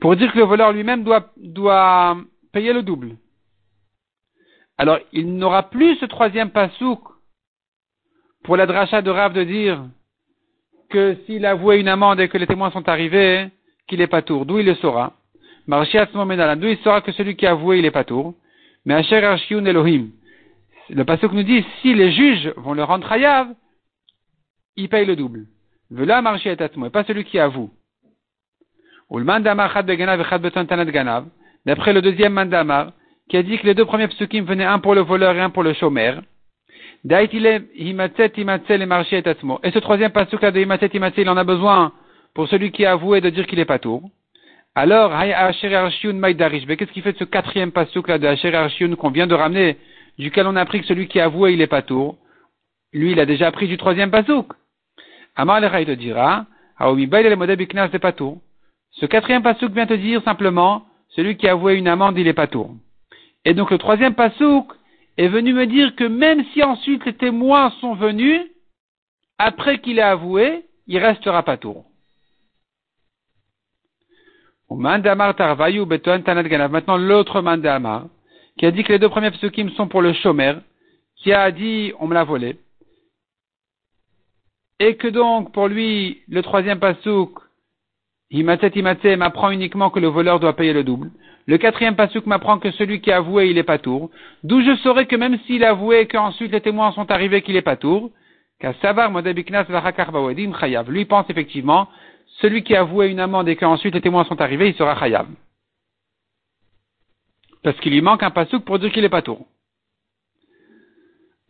pour 0.00 0.16
dire 0.16 0.32
que 0.32 0.38
le 0.38 0.44
voleur 0.44 0.72
lui-même 0.72 1.04
doit, 1.04 1.32
doit 1.36 2.16
payer 2.52 2.72
le 2.72 2.82
double. 2.82 3.16
Alors, 4.78 4.98
il 5.12 5.36
n'aura 5.36 5.70
plus 5.70 5.96
ce 5.96 6.04
troisième 6.04 6.50
pasouk 6.50 7.00
pour 8.44 8.56
la 8.56 8.66
dracha 8.66 9.02
de 9.02 9.10
Rav 9.10 9.32
de 9.32 9.44
dire 9.44 9.84
que 10.90 11.16
s'il 11.26 11.46
avouait 11.46 11.80
une 11.80 11.88
amende 11.88 12.20
et 12.20 12.28
que 12.28 12.38
les 12.38 12.46
témoins 12.46 12.70
sont 12.70 12.88
arrivés, 12.88 13.48
qu'il 13.88 14.00
est 14.00 14.06
pas 14.06 14.22
tour. 14.22 14.46
D'où 14.46 14.58
il 14.58 14.66
le 14.66 14.74
saura. 14.76 15.14
Marchi 15.66 15.96
D'où 15.96 16.68
il 16.68 16.78
saura 16.78 17.00
que 17.00 17.12
celui 17.12 17.36
qui 17.36 17.46
a 17.46 17.52
avoué, 17.52 17.78
il 17.78 17.84
est 17.84 17.90
pas 17.90 18.04
tour. 18.04 18.34
Mais 18.84 18.94
Asher 18.94 19.16
Elohim. 19.50 20.10
Le 20.88 21.04
pasouk 21.04 21.32
nous 21.32 21.42
dit, 21.42 21.64
si 21.80 21.94
les 21.94 22.12
juges 22.12 22.52
vont 22.56 22.74
le 22.74 22.84
rendre 22.84 23.10
hayav, 23.10 23.48
il 24.76 24.88
paye 24.88 25.04
le 25.04 25.16
double. 25.16 25.46
Vela 25.90 26.22
Marchi 26.22 26.48
et 26.48 26.56
pas 26.56 27.04
celui 27.04 27.24
qui 27.24 27.38
avoue. 27.38 27.70
D'après 31.66 31.92
le 31.92 32.02
deuxième 32.02 32.32
mandamar, 32.32 32.92
qui 33.28 33.36
a 33.36 33.42
dit 33.42 33.58
que 33.58 33.66
les 33.66 33.74
deux 33.74 33.84
premiers 33.84 34.08
psukim 34.08 34.44
venaient 34.44 34.64
un 34.64 34.78
pour 34.78 34.94
le 34.94 35.02
voleur 35.02 35.34
et 35.36 35.40
un 35.40 35.50
pour 35.50 35.62
le 35.62 35.74
chômeur. 35.74 36.22
Et 37.08 37.28
ce 39.70 39.78
troisième 39.78 40.10
pasuk 40.12 40.40
de 40.40 40.60
Himatzet 40.60 40.90
Himatzet, 40.92 41.22
il 41.22 41.28
en 41.28 41.36
a 41.36 41.44
besoin 41.44 41.92
pour 42.34 42.48
celui 42.48 42.72
qui 42.72 42.84
a 42.84 42.92
avoué 42.92 43.20
de 43.20 43.30
dire 43.30 43.46
qu'il 43.46 43.60
est 43.60 43.64
pas 43.64 43.78
tour. 43.78 44.02
Alors, 44.74 45.12
qu'est-ce 45.12 46.92
qu'il 46.92 47.02
fait 47.02 47.12
de 47.12 47.18
ce 47.18 47.24
quatrième 47.24 47.72
pasuk 47.72 48.08
là 48.08 48.18
de 48.18 48.26
Asher 48.26 48.52
qu'on 48.98 49.10
vient 49.10 49.26
de 49.26 49.34
ramener, 49.34 49.78
duquel 50.18 50.46
on 50.46 50.56
a 50.56 50.60
appris 50.60 50.80
que 50.80 50.86
celui 50.86 51.06
qui 51.08 51.20
a 51.20 51.26
avoué 51.26 51.52
il 51.52 51.60
est 51.60 51.66
pas 51.66 51.82
tour. 51.82 52.18
Lui, 52.92 53.12
il 53.12 53.20
a 53.20 53.26
déjà 53.26 53.46
appris 53.46 53.68
du 53.68 53.76
troisième 53.76 54.10
pasuk. 54.10 54.48
Amar 55.36 55.60
le 55.60 55.84
te 55.84 55.92
dira, 55.92 56.46
Aomi 56.78 57.06
Bail 57.06 57.28
le 57.28 57.36
modèle 57.36 57.56
de 57.56 57.98
pas 57.98 58.12
tour. 58.12 58.40
Ce 58.98 59.06
quatrième 59.06 59.42
pasouk 59.42 59.72
vient 59.72 59.86
te 59.86 59.94
dire 59.94 60.22
simplement, 60.22 60.86
celui 61.10 61.36
qui 61.36 61.46
a 61.48 61.52
avoué 61.52 61.74
une 61.74 61.88
amende, 61.88 62.18
il 62.18 62.24
n'est 62.24 62.32
pas 62.32 62.46
tour. 62.46 62.70
Et 63.44 63.52
donc 63.54 63.70
le 63.70 63.78
troisième 63.78 64.14
pasouk 64.14 64.72
est 65.18 65.28
venu 65.28 65.52
me 65.52 65.66
dire 65.66 65.94
que 65.96 66.04
même 66.04 66.44
si 66.52 66.62
ensuite 66.62 67.04
les 67.04 67.14
témoins 67.14 67.70
sont 67.80 67.94
venus, 67.94 68.42
après 69.38 69.80
qu'il 69.80 69.98
ait 69.98 70.02
avoué, 70.02 70.64
il 70.86 70.98
restera 70.98 71.42
pas 71.42 71.56
tour. 71.58 71.84
Maintenant, 74.70 75.14
l'autre 76.96 77.40
mandamar, 77.40 78.06
qui 78.58 78.66
a 78.66 78.70
dit 78.70 78.82
que 78.82 78.92
les 78.92 78.98
deux 78.98 79.08
premiers 79.08 79.30
psukim 79.30 79.70
sont 79.70 79.88
pour 79.88 80.02
le 80.02 80.12
chômeur, 80.14 80.60
qui 81.16 81.32
a 81.32 81.50
dit 81.50 81.92
on 82.00 82.06
me 82.06 82.14
l'a 82.14 82.24
volé, 82.24 82.58
et 84.80 84.96
que 84.96 85.08
donc 85.08 85.52
pour 85.52 85.68
lui, 85.68 86.22
le 86.28 86.42
troisième 86.42 86.80
pasouk 86.80 87.38
Himatset 88.30 88.72
Himatset 88.74 89.16
m'apprend 89.16 89.50
uniquement 89.50 89.90
que 89.90 90.00
le 90.00 90.08
voleur 90.08 90.40
doit 90.40 90.56
payer 90.56 90.72
le 90.72 90.82
double. 90.84 91.10
Le 91.46 91.58
quatrième 91.58 91.94
pasuk 91.94 92.26
m'apprend 92.26 92.58
que 92.58 92.72
celui 92.72 93.00
qui 93.00 93.12
a 93.12 93.18
avoué, 93.18 93.50
il 93.50 93.58
est 93.58 93.62
pas 93.62 93.78
tour. 93.78 94.10
D'où 94.42 94.62
je 94.62 94.74
saurais 94.76 95.06
que 95.06 95.14
même 95.14 95.38
s'il 95.46 95.62
a 95.62 95.70
avoué 95.70 96.00
et 96.00 96.06
qu'ensuite 96.06 96.50
les 96.50 96.60
témoins 96.60 96.90
sont 96.92 97.08
arrivés 97.10 97.42
qu'il 97.42 97.54
est 97.54 97.62
pas 97.62 97.76
tour, 97.76 98.10
lui 100.88 101.04
pense 101.04 101.30
effectivement, 101.30 101.88
celui 102.40 102.62
qui 102.64 102.74
a 102.74 102.80
avoué 102.80 103.08
une 103.08 103.20
amende 103.20 103.48
et 103.48 103.54
qu'ensuite 103.54 103.94
les 103.94 104.00
témoins 104.00 104.24
sont 104.24 104.40
arrivés, 104.40 104.68
il 104.70 104.74
sera 104.74 104.98
chayav. 104.98 105.28
Parce 107.62 107.78
qu'il 107.80 107.92
lui 107.92 108.00
manque 108.00 108.22
un 108.24 108.30
pasuk 108.30 108.64
pour 108.64 108.78
dire 108.78 108.90
qu'il 108.90 109.04
est 109.04 109.08
pas 109.08 109.22
tour. 109.22 109.46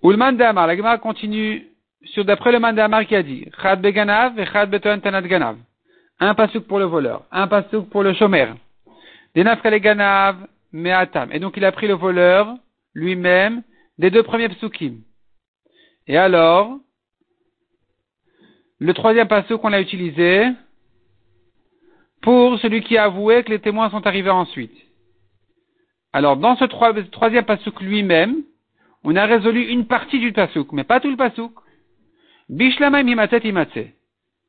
Ulman 0.02 0.32
Damar, 0.32 0.66
la 0.66 0.98
continue 0.98 1.66
sur 2.04 2.24
d'après 2.24 2.52
le 2.52 2.60
Mandamar 2.60 3.06
qui 3.06 3.16
a 3.16 3.22
dit, 3.22 3.46
Chad 3.62 3.80
beganav 3.80 4.38
et 4.38 4.46
Chad 4.46 4.70
beton 4.70 5.00
tanat 5.00 5.22
ganav. 5.22 5.56
Un 6.18 6.35
pasouk 6.35 6.64
pour 6.66 6.79
le 6.79 6.87
voleur, 6.87 7.24
un 7.31 7.46
pasouk 7.46 7.88
pour 7.90 8.02
le 8.02 8.12
me'atam. 10.72 11.33
Et 11.33 11.38
donc 11.38 11.57
il 11.57 11.64
a 11.64 11.72
pris 11.72 11.87
le 11.87 11.94
voleur 11.94 12.55
lui-même 12.94 13.62
des 13.98 14.11
deux 14.11 14.22
premiers 14.22 14.48
psukim. 14.48 15.02
Et 16.07 16.16
alors, 16.16 16.79
le 18.78 18.95
troisième 18.95 19.28
pasouk 19.28 19.61
qu'on 19.61 19.72
a 19.72 19.80
utilisé 19.80 20.49
pour 22.22 22.59
celui 22.61 22.82
qui 22.82 22.97
a 22.97 23.05
avoué 23.05 23.43
que 23.43 23.51
les 23.51 23.61
témoins 23.61 23.90
sont 23.90 24.07
arrivés 24.07 24.30
ensuite. 24.30 24.76
Alors, 26.12 26.36
dans 26.36 26.57
ce 26.57 26.64
troisième 26.64 27.45
pasouk 27.45 27.80
lui-même, 27.80 28.43
on 29.05 29.16
a 29.16 29.26
résolu 29.26 29.66
une 29.66 29.86
partie 29.86 30.18
du 30.18 30.32
pasouk, 30.32 30.72
mais 30.72 30.84
pas 30.84 31.01
tout 31.01 31.11
le 31.11 31.16
pasouk. 31.16 31.53
Bishlamaim 32.49 33.07
imatet 33.07 33.47
imatse. 33.49 33.95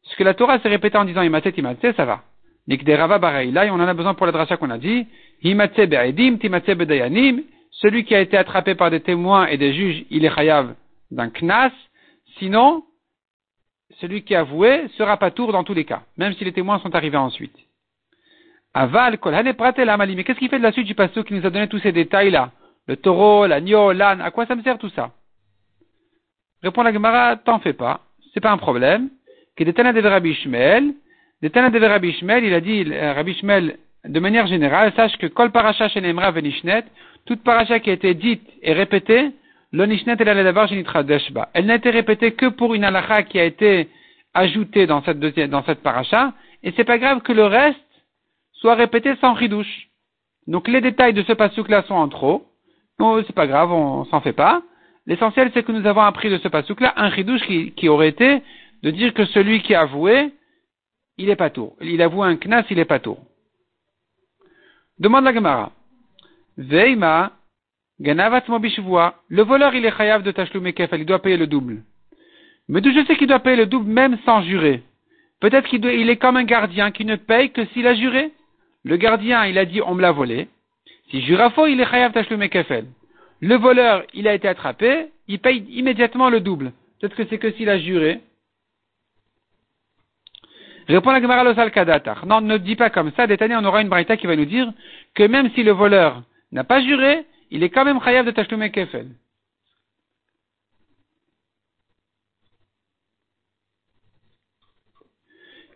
Ce 0.07 0.15
que 0.15 0.23
la 0.23 0.33
Torah 0.33 0.59
s'est 0.59 0.69
répétée 0.69 0.97
en 0.97 1.05
disant 1.05 1.21
Imatse 1.21 1.53
Timatse, 1.53 1.95
ça 1.95 2.05
va. 2.05 2.23
Nikderava 2.67 3.17
Bareil. 3.17 3.51
Là, 3.51 3.65
on 3.71 3.75
en 3.75 3.87
a 3.87 3.93
besoin 3.93 4.13
pour 4.13 4.25
la 4.25 4.31
dracha 4.31 4.57
qu'on 4.57 4.69
a 4.69 4.77
dit. 4.77 5.07
Imatse 5.43 5.87
Be'edim, 5.87 6.37
Timatse 6.37 6.75
Be'dayanim. 6.75 7.43
Celui 7.71 8.05
qui 8.05 8.15
a 8.15 8.21
été 8.21 8.37
attrapé 8.37 8.75
par 8.75 8.89
des 8.89 9.01
témoins 9.01 9.47
et 9.47 9.57
des 9.57 9.73
juges, 9.73 10.05
il 10.09 10.25
est 10.25 10.33
chayav 10.33 10.73
d'un 11.11 11.29
knas. 11.29 11.71
Sinon, 12.39 12.83
celui 13.99 14.23
qui 14.23 14.35
a 14.35 14.41
avoué 14.41 14.87
sera 14.97 15.17
pas 15.17 15.31
tour 15.31 15.51
dans 15.51 15.63
tous 15.63 15.73
les 15.73 15.85
cas, 15.85 16.03
même 16.17 16.33
si 16.33 16.43
les 16.43 16.53
témoins 16.53 16.79
sont 16.79 16.93
arrivés 16.95 17.17
ensuite. 17.17 17.55
Aval, 18.73 19.17
kolhane 19.17 19.53
pratel 19.53 19.89
amali. 19.89 20.15
Mais 20.15 20.23
qu'est-ce 20.23 20.39
qu'il 20.39 20.49
fait 20.49 20.59
de 20.59 20.63
la 20.63 20.71
suite 20.71 20.87
du 20.87 20.95
pasteur 20.95 21.25
qui 21.25 21.33
nous 21.33 21.45
a 21.45 21.49
donné 21.49 21.67
tous 21.67 21.79
ces 21.79 21.91
détails-là? 21.91 22.51
Le 22.87 22.95
taureau, 22.95 23.45
l'agneau, 23.47 23.91
l'âne, 23.91 24.21
à 24.21 24.31
quoi 24.31 24.45
ça 24.45 24.55
me 24.55 24.63
sert 24.63 24.77
tout 24.77 24.89
ça? 24.89 25.11
Répond 26.63 26.83
la 26.83 26.93
Gemara, 26.93 27.35
t'en 27.37 27.59
fais 27.59 27.73
pas, 27.73 28.01
c'est 28.33 28.39
pas 28.39 28.51
un 28.51 28.57
problème. 28.57 29.09
Que 29.57 29.63
des 29.63 29.73
Tana 29.73 29.91
de 29.91 30.07
Rabbi 30.07 30.29
Ishmael, 30.29 30.93
des 31.41 31.49
de 31.49 31.85
Rabbi 31.85 32.09
Ishmael, 32.09 32.43
il 32.45 32.53
a 32.53 32.61
dit, 32.61 32.85
euh, 32.87 33.13
Rabbi 33.13 33.31
Ishmael, 33.31 33.77
de 34.05 34.19
manière 34.19 34.47
générale, 34.47 34.93
sache 34.95 35.17
que 35.17 35.27
Kol 35.27 35.51
Paracha 35.51 35.89
Shenemra 35.89 36.31
Venishnet, 36.31 36.83
toute 37.25 37.43
paracha 37.43 37.79
qui 37.79 37.89
a 37.89 37.93
été 37.93 38.13
dite 38.13 38.47
et 38.61 38.73
répétée, 38.73 39.31
l'onishnet 39.73 40.15
et 40.19 40.23
la 40.23 41.03
deshba. 41.03 41.49
Elle 41.53 41.65
n'a 41.65 41.75
été 41.75 41.89
répétée 41.89 42.33
que 42.33 42.45
pour 42.45 42.73
une 42.73 42.85
halakha 42.85 43.23
qui 43.23 43.39
a 43.39 43.43
été 43.43 43.89
ajoutée 44.33 44.85
dans 44.87 45.03
cette 45.03 45.19
deuxième, 45.19 45.49
dans 45.49 45.63
cette 45.63 45.81
paracha, 45.81 46.33
et 46.63 46.71
c'est 46.75 46.85
pas 46.85 46.97
grave 46.97 47.21
que 47.21 47.33
le 47.33 47.45
reste 47.45 47.79
soit 48.53 48.75
répété 48.75 49.15
sans 49.19 49.33
ridouche. 49.33 49.89
Donc 50.47 50.67
les 50.67 50.81
détails 50.81 51.13
de 51.13 51.23
ce 51.23 51.33
pasuk-là 51.33 51.83
sont 51.83 51.95
en 51.95 52.07
trop. 52.07 52.45
Non, 52.99 53.21
c'est 53.25 53.35
pas 53.35 53.47
grave, 53.47 53.71
on 53.71 54.05
s'en 54.05 54.21
fait 54.21 54.33
pas. 54.33 54.61
L'essentiel, 55.05 55.51
c'est 55.53 55.63
que 55.63 55.71
nous 55.71 55.85
avons 55.85 56.01
appris 56.01 56.29
de 56.29 56.37
ce 56.37 56.47
pasuk-là 56.47 56.93
un 56.97 57.09
ridouche 57.09 57.41
qui, 57.41 57.71
qui, 57.71 57.87
aurait 57.89 58.09
été 58.09 58.41
de 58.83 58.91
dire 58.91 59.13
que 59.13 59.25
celui 59.25 59.61
qui 59.61 59.73
a 59.73 59.81
avoué, 59.81 60.31
il 61.17 61.29
est 61.29 61.35
pas 61.35 61.49
tour. 61.49 61.75
Il 61.81 62.01
avoue 62.01 62.23
un 62.23 62.35
knas, 62.35 62.65
il 62.69 62.79
est 62.79 62.85
pas 62.85 62.99
tour. 62.99 63.19
Demande 64.99 65.25
la 65.25 65.33
Gemara. 65.33 65.71
Veima, 66.57 67.33
le 67.99 69.41
voleur 69.41 69.73
il 69.73 69.85
est 69.85 69.95
chayav 69.95 70.21
de 70.21 70.31
tachloumé 70.31 70.73
kefel, 70.73 71.01
il 71.01 71.05
doit 71.05 71.21
payer 71.21 71.37
le 71.37 71.47
double. 71.47 71.83
Mais 72.69 72.81
d'où 72.81 72.91
je 72.91 73.05
sais 73.05 73.15
qu'il 73.15 73.27
doit 73.27 73.39
payer 73.39 73.55
le 73.55 73.65
double 73.65 73.89
même 73.91 74.17
sans 74.25 74.43
jurer? 74.43 74.83
Peut-être 75.39 75.67
qu'il 75.67 75.83
il 75.85 76.09
est 76.09 76.17
comme 76.17 76.37
un 76.37 76.43
gardien 76.43 76.91
qui 76.91 77.05
ne 77.05 77.15
paye 77.15 77.51
que 77.51 77.65
s'il 77.67 77.87
a 77.87 77.95
juré. 77.95 78.31
Le 78.83 78.97
gardien, 78.97 79.45
il 79.45 79.57
a 79.57 79.65
dit 79.65 79.81
on 79.81 79.95
me 79.95 80.01
l'a 80.01 80.11
volé. 80.11 80.47
Si 81.09 81.21
jure 81.21 81.51
faux, 81.53 81.67
il 81.67 81.79
est 81.79 81.89
chayav 81.89 82.11
tachloumé 82.11 82.49
kefel. 82.49 82.85
Le 83.39 83.55
voleur, 83.55 84.03
il 84.13 84.27
a 84.27 84.33
été 84.33 84.47
attrapé, 84.47 85.07
il 85.27 85.39
paye 85.39 85.63
immédiatement 85.69 86.29
le 86.29 86.39
double. 86.39 86.73
Peut-être 86.99 87.15
que 87.15 87.25
c'est 87.25 87.37
que 87.37 87.51
s'il 87.51 87.69
a 87.69 87.79
juré. 87.79 88.21
Répond 90.87 91.11
la 91.11 91.21
Gemara. 91.21 91.43
Non, 92.25 92.41
ne 92.41 92.57
dis 92.57 92.75
pas 92.75 92.89
comme 92.89 93.11
ça. 93.11 93.27
Détaillé, 93.27 93.55
on 93.55 93.65
aura 93.65 93.81
une 93.81 93.89
braïta 93.89 94.15
qui 94.15 94.25
va 94.25 94.35
nous 94.35 94.45
dire 94.45 94.71
que 95.13 95.23
même 95.23 95.51
si 95.51 95.63
le 95.63 95.71
voleur 95.71 96.23
n'a 96.51 96.63
pas 96.63 96.81
juré, 96.81 97.25
il 97.51 97.63
est 97.63 97.69
quand 97.69 97.83
même 97.83 98.01
chayav 98.01 98.25
de 98.25 98.31
tachlume 98.31 98.69
kefel. 98.71 99.07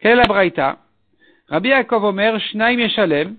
Quelle 0.01 0.13
est 0.13 0.15
la 0.15 0.23
braïta? 0.23 0.79
Rabbi 1.49 1.69
Yaakov 1.69 2.05
Omer, 2.05 2.39
Shnaim 2.39 2.79
Yeshalem, 2.79 3.35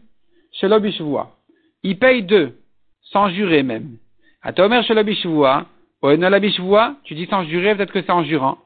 Shelo 0.53 0.79
Bishvua. 0.79 1.35
Il 1.83 1.99
paye 1.99 2.23
deux, 2.23 2.57
sans 3.03 3.31
jurer 3.31 3.63
même. 3.63 3.97
Ata 4.43 4.67
Omer 4.67 4.85
Shelo 4.85 5.03
Bishvua, 5.03 5.67
Oenol 6.03 6.39
Bishvua, 6.39 6.97
tu 7.05 7.15
dis 7.15 7.27
sans 7.27 7.45
jurer, 7.45 7.75
peut-être 7.75 7.93
que 7.93 8.03
c'est 8.03 8.11
en 8.11 8.23
jurant. 8.25 8.59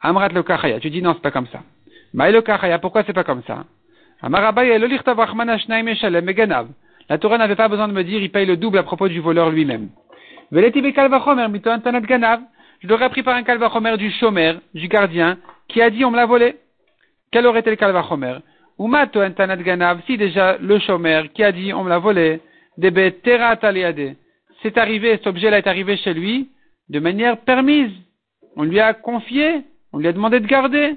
Amrat 0.00 0.28
lo 0.28 0.42
kachaya, 0.42 0.80
tu 0.80 0.90
dis 0.90 1.00
non, 1.00 1.14
c'est 1.14 1.22
pas 1.22 1.30
comme 1.30 1.46
ça. 1.46 1.62
Pourquoi 2.80 3.04
c'est 3.04 3.12
pas 3.12 3.24
comme 3.24 3.42
ça? 3.46 3.64
La 7.10 7.18
Torah 7.18 7.38
n'avait 7.38 7.56
pas 7.56 7.68
besoin 7.68 7.88
de 7.88 7.92
me 7.92 8.04
dire, 8.04 8.20
il 8.20 8.30
paye 8.30 8.46
le 8.46 8.56
double 8.56 8.78
à 8.78 8.82
propos 8.82 9.08
du 9.08 9.20
voleur 9.20 9.50
lui-même. 9.50 9.88
Je 10.50 10.56
l'aurais 12.88 13.04
appris 13.04 13.22
par 13.22 13.36
un 13.36 13.42
kalvachomer 13.42 13.96
du 13.96 14.10
chômer, 14.12 14.54
du 14.74 14.88
gardien, 14.88 15.38
qui 15.68 15.82
a 15.82 15.90
dit, 15.90 16.04
on 16.04 16.10
me 16.10 16.16
l'a 16.16 16.26
volé. 16.26 16.56
Quel 17.30 17.46
aurait 17.46 17.60
été 17.60 17.70
le 17.70 17.76
kalvachomer? 17.76 18.38
Umato 18.78 19.20
ganav, 19.20 20.00
si 20.06 20.16
déjà 20.16 20.56
le 20.58 20.78
chômer 20.78 21.30
qui 21.34 21.42
a 21.42 21.52
dit, 21.52 21.72
on 21.72 21.84
me 21.84 21.88
l'a 21.88 21.98
volé, 21.98 22.40
c'est 24.62 24.78
arrivé, 24.78 25.16
cet 25.16 25.26
objet-là 25.26 25.58
est 25.58 25.66
arrivé 25.66 25.96
chez 25.96 26.14
lui 26.14 26.48
de 26.88 27.00
manière 27.00 27.38
permise. 27.38 27.90
On 28.56 28.62
lui 28.62 28.78
a 28.80 28.94
confié, 28.94 29.62
on 29.92 29.98
lui 29.98 30.06
a 30.06 30.12
demandé 30.12 30.38
de 30.40 30.46
garder. 30.46 30.96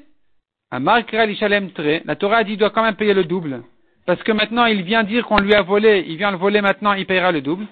La 0.71 2.15
Torah 2.15 2.37
a 2.37 2.43
dit, 2.43 2.53
il 2.53 2.57
doit 2.57 2.69
quand 2.69 2.83
même 2.83 2.95
payer 2.95 3.13
le 3.13 3.25
double. 3.25 3.63
Parce 4.05 4.23
que 4.23 4.31
maintenant 4.31 4.65
il 4.65 4.81
vient 4.83 5.03
dire 5.03 5.25
qu'on 5.25 5.39
lui 5.39 5.53
a 5.53 5.61
volé, 5.61 6.05
il 6.07 6.17
vient 6.17 6.31
le 6.31 6.37
voler 6.37 6.61
maintenant, 6.61 6.93
il 6.93 7.05
payera 7.05 7.31
le 7.31 7.41
double. 7.41 7.65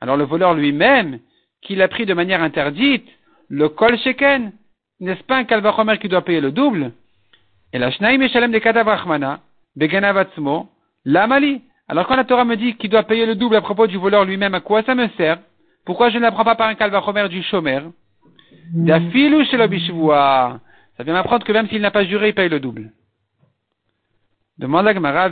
Alors 0.00 0.16
le 0.16 0.24
voleur 0.24 0.54
lui-même, 0.54 1.18
qui 1.62 1.74
l'a 1.74 1.88
pris 1.88 2.06
de 2.06 2.14
manière 2.14 2.42
interdite, 2.42 3.06
le 3.48 3.68
kol 3.68 3.98
sheken, 3.98 4.52
n'est-ce 5.00 5.22
pas 5.24 5.36
un 5.36 5.44
kalvachomer 5.44 5.98
qui 5.98 6.08
doit 6.08 6.22
payer 6.22 6.40
le 6.40 6.52
double? 6.52 6.92
Et 7.72 7.78
la 7.78 7.90
shnaim 7.90 8.20
eshalem 8.22 8.52
de 8.52 8.58
kadavrachmana, 8.58 9.40
beganavatzmo, 9.76 10.68
l'amali. 11.04 11.62
Alors 11.88 12.06
quand 12.06 12.16
la 12.16 12.24
Torah 12.24 12.44
me 12.44 12.56
dit 12.56 12.76
qu'il 12.76 12.90
doit 12.90 13.02
payer 13.02 13.26
le 13.26 13.34
double 13.34 13.56
à 13.56 13.60
propos 13.60 13.86
du 13.86 13.98
voleur 13.98 14.24
lui-même, 14.24 14.54
à 14.54 14.60
quoi 14.60 14.82
ça 14.82 14.94
me 14.94 15.08
sert? 15.16 15.38
Pourquoi 15.84 16.10
je 16.10 16.16
ne 16.16 16.22
l'apprends 16.22 16.44
pas 16.44 16.54
par 16.54 16.68
un 16.68 16.74
kalvachomer 16.74 17.28
du 17.28 17.42
shomer 17.42 17.80
Dafilu 18.72 19.44
Ça 19.46 20.60
vient 21.00 21.12
m'apprendre 21.12 21.44
que 21.44 21.52
même 21.52 21.68
s'il 21.68 21.80
n'a 21.80 21.90
pas 21.90 22.04
juré, 22.04 22.28
il 22.28 22.34
paye 22.34 22.48
le 22.48 22.60
double. 22.60 22.92
Demande 24.58 24.86
la 24.86 24.94
Gemara, 24.94 25.28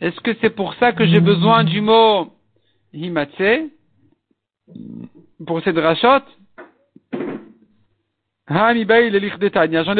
Est-ce 0.00 0.20
que 0.20 0.34
c'est 0.40 0.50
pour 0.50 0.74
ça 0.74 0.92
que 0.92 1.06
j'ai 1.06 1.20
besoin 1.20 1.64
du 1.64 1.80
mot 1.80 2.32
himatse 2.92 3.70
pour 5.46 5.62
cette 5.62 5.76
rachot? 5.76 6.24
J'en 8.50 8.70
ai 8.70 8.84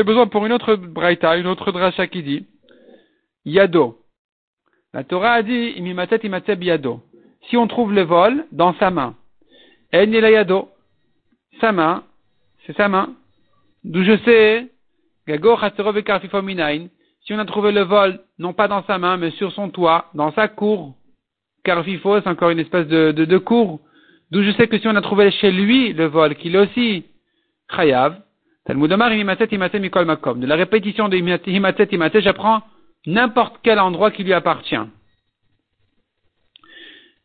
besoin 0.05 0.27
pour 0.27 0.47
une 0.47 0.53
autre 0.53 0.75
braïta, 0.77 1.37
une 1.37 1.47
autre 1.47 1.71
dracha 1.71 2.07
qui 2.07 2.23
dit 2.23 2.47
Yado. 3.45 3.99
La 4.95 5.05
Torah 5.05 5.33
a 5.33 5.43
dit 5.43 5.75
biado. 6.59 7.03
Si 7.49 7.57
on 7.59 7.67
trouve 7.67 7.93
le 7.93 8.03
vol 8.03 8.47
dans 8.53 8.75
sa 8.75 8.91
main, 8.91 9.15
En 9.93 10.13
yado. 10.13 10.71
Sa 11.61 11.73
main, 11.73 12.05
c'est 12.67 12.77
sa 12.77 12.89
main. 12.89 13.15
D'où 13.85 14.05
je 14.05 14.17
sais 14.25 14.69
si 15.29 17.35
on 17.35 17.39
a 17.39 17.45
trouvé 17.45 17.73
le 17.73 17.83
vol, 17.83 18.21
non 18.39 18.55
pas 18.55 18.69
dans 18.69 18.83
sa 18.85 18.97
main, 18.97 19.19
mais 19.19 19.31
sur 19.33 19.53
son 19.53 19.69
toit, 19.69 20.07
dans 20.15 20.33
sa 20.33 20.49
cour, 20.49 20.95
Karfifo, 21.65 22.21
c'est 22.21 22.29
encore 22.29 22.49
une 22.49 22.61
espèce 22.61 22.87
de, 22.87 23.13
de, 23.13 23.27
de 23.27 23.39
cour, 23.39 23.81
d'où 24.31 24.43
je 24.43 24.53
sais 24.53 24.69
que 24.69 24.79
si 24.79 24.89
on 24.89 24.97
a 24.97 25.03
trouvé 25.03 25.31
chez 25.31 25.51
lui 25.51 25.93
le 25.93 26.07
vol, 26.07 26.37
qu'il 26.37 26.55
est 26.55 26.59
aussi 26.59 27.05
chayav, 27.71 28.19
de 28.67 30.47
la 30.47 30.57
répétition 30.57 31.09
de 31.09 31.17
himatet 31.17 31.89
imatet, 31.91 32.21
j'apprends 32.21 32.63
n'importe 33.07 33.57
quel 33.63 33.79
endroit 33.79 34.11
qui 34.11 34.25
lui 34.25 34.33
appartient. 34.33 34.77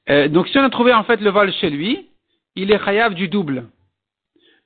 Euh, 0.09 0.28
donc 0.28 0.47
si 0.49 0.57
on 0.57 0.64
a 0.64 0.70
trouvé 0.70 0.93
en 0.93 1.03
fait 1.03 1.22
le 1.22 1.30
vol 1.30 1.51
chez 1.53 1.70
lui, 1.70 2.07
il 2.56 2.72
est 2.72 2.84
chayav 2.84 3.14
du 3.14 3.28
double. 3.28 3.66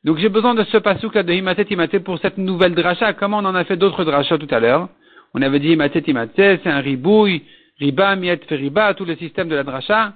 Donc 0.03 0.17
j'ai 0.17 0.29
besoin 0.29 0.55
de 0.55 0.63
ce 0.65 0.77
pasouk 0.77 1.17
de 1.17 1.33
Himatet 1.33 1.67
Himatet 1.69 1.99
pour 1.99 2.19
cette 2.19 2.37
nouvelle 2.37 2.75
dracha, 2.75 3.13
comment 3.13 3.39
on 3.39 3.45
en 3.45 3.55
a 3.55 3.63
fait 3.63 3.77
d'autres 3.77 4.05
drachas 4.05 4.37
tout 4.37 4.47
à 4.51 4.59
l'heure. 4.59 4.89
On 5.33 5.41
avait 5.41 5.59
dit 5.59 5.69
Himatet 5.69 6.03
Himatet, 6.07 6.61
c'est 6.63 6.69
un 6.69 6.79
ribouille, 6.79 7.43
riba, 7.79 8.15
miet, 8.15 8.39
feriba, 8.47 8.93
tout 8.93 9.05
le 9.05 9.15
système 9.15 9.49
de 9.49 9.55
la 9.55 9.63
dracha. 9.63 10.13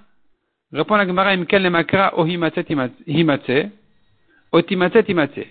Répond 0.72 0.96
la 0.96 1.06
Gemara, 1.06 1.32
imkel 1.32 1.70
makra 1.70 2.18
o 2.18 2.26
Himatet 2.26 2.68
Himatet, 3.08 3.70
o 4.52 4.62
Timatet 4.62 5.06
Himatet. 5.10 5.48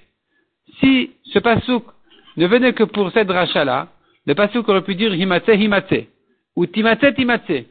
Si 0.79 1.11
ce 1.25 1.39
pasouk 1.39 1.85
ne 2.37 2.47
venait 2.47 2.73
que 2.73 2.85
pour 2.85 3.11
cette 3.13 3.29
dracha-là, 3.29 3.89
le 4.27 4.35
pasouk 4.35 4.69
aurait 4.69 4.85
pu 4.85 4.95
dire 4.95 5.15
Himatet 5.15 5.57
Himatet, 5.57 6.09
ou 6.57 6.67
Timatet 6.67 7.15
Himatet. 7.19 7.67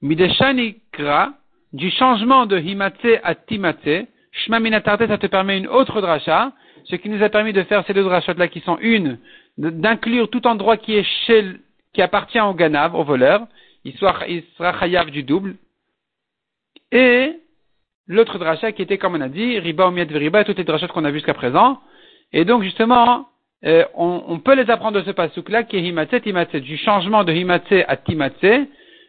Mideshani 0.00 0.76
kra, 0.92 1.34
du 1.72 1.90
changement 1.90 2.46
de 2.46 2.58
Himatet 2.58 3.20
à 3.22 3.34
Timatet, 3.34 4.06
Shma 4.32 4.60
Minatarte, 4.60 5.06
ça 5.06 5.18
te 5.18 5.26
permet 5.26 5.58
une 5.58 5.66
autre 5.66 6.00
dracha, 6.00 6.52
ce 6.84 6.96
qui 6.96 7.08
nous 7.08 7.22
a 7.22 7.28
permis 7.28 7.52
de 7.52 7.62
faire 7.64 7.84
ces 7.86 7.94
deux 7.94 8.04
drachot-là 8.04 8.48
qui 8.48 8.60
sont 8.60 8.78
une, 8.80 9.18
d'inclure 9.58 10.30
tout 10.30 10.46
endroit 10.46 10.76
qui 10.76 10.94
est 10.94 11.06
chez, 11.26 11.44
qui 11.92 12.02
appartient 12.02 12.40
au 12.40 12.54
ganav, 12.54 12.94
au 12.94 13.04
voleur, 13.04 13.46
il, 13.84 13.94
sera 13.96 14.78
chayav 14.78 15.10
du 15.10 15.22
double, 15.22 15.56
et 16.92 17.32
l'autre 18.06 18.38
dracha 18.38 18.72
qui 18.72 18.82
était, 18.82 18.98
comme 18.98 19.14
on 19.14 19.20
a 19.20 19.28
dit, 19.28 19.58
riba 19.58 19.88
ou 19.88 19.90
miet 19.90 20.08
riba, 20.10 20.44
toutes 20.44 20.58
les 20.58 20.64
drachot 20.64 20.88
qu'on 20.88 21.04
a 21.04 21.12
jusqu'à 21.12 21.34
présent, 21.34 21.80
et 22.32 22.44
donc 22.44 22.62
justement, 22.62 23.28
euh, 23.64 23.84
on, 23.94 24.22
on, 24.28 24.38
peut 24.38 24.54
les 24.54 24.70
apprendre 24.70 25.00
de 25.00 25.04
ce 25.04 25.10
pasuk-là, 25.10 25.64
qui 25.64 25.76
est 25.76 25.82
himatse, 25.82 26.22
timatse, 26.22 26.54
du 26.56 26.76
changement 26.76 27.24
de 27.24 27.32
himatse 27.32 27.84
à 27.86 27.96
timatse, 27.96 28.68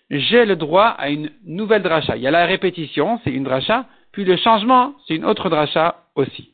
j'ai 0.09 0.45
le 0.45 0.55
droit 0.55 0.87
à 0.87 1.09
une 1.09 1.29
nouvelle 1.45 1.83
dracha. 1.83 2.15
Il 2.17 2.23
y 2.23 2.27
a 2.27 2.31
la 2.31 2.45
répétition, 2.45 3.19
c'est 3.23 3.31
une 3.31 3.43
dracha, 3.43 3.85
puis 4.11 4.25
le 4.25 4.37
changement, 4.37 4.93
c'est 5.07 5.15
une 5.15 5.25
autre 5.25 5.49
dracha 5.49 6.03
aussi. 6.15 6.53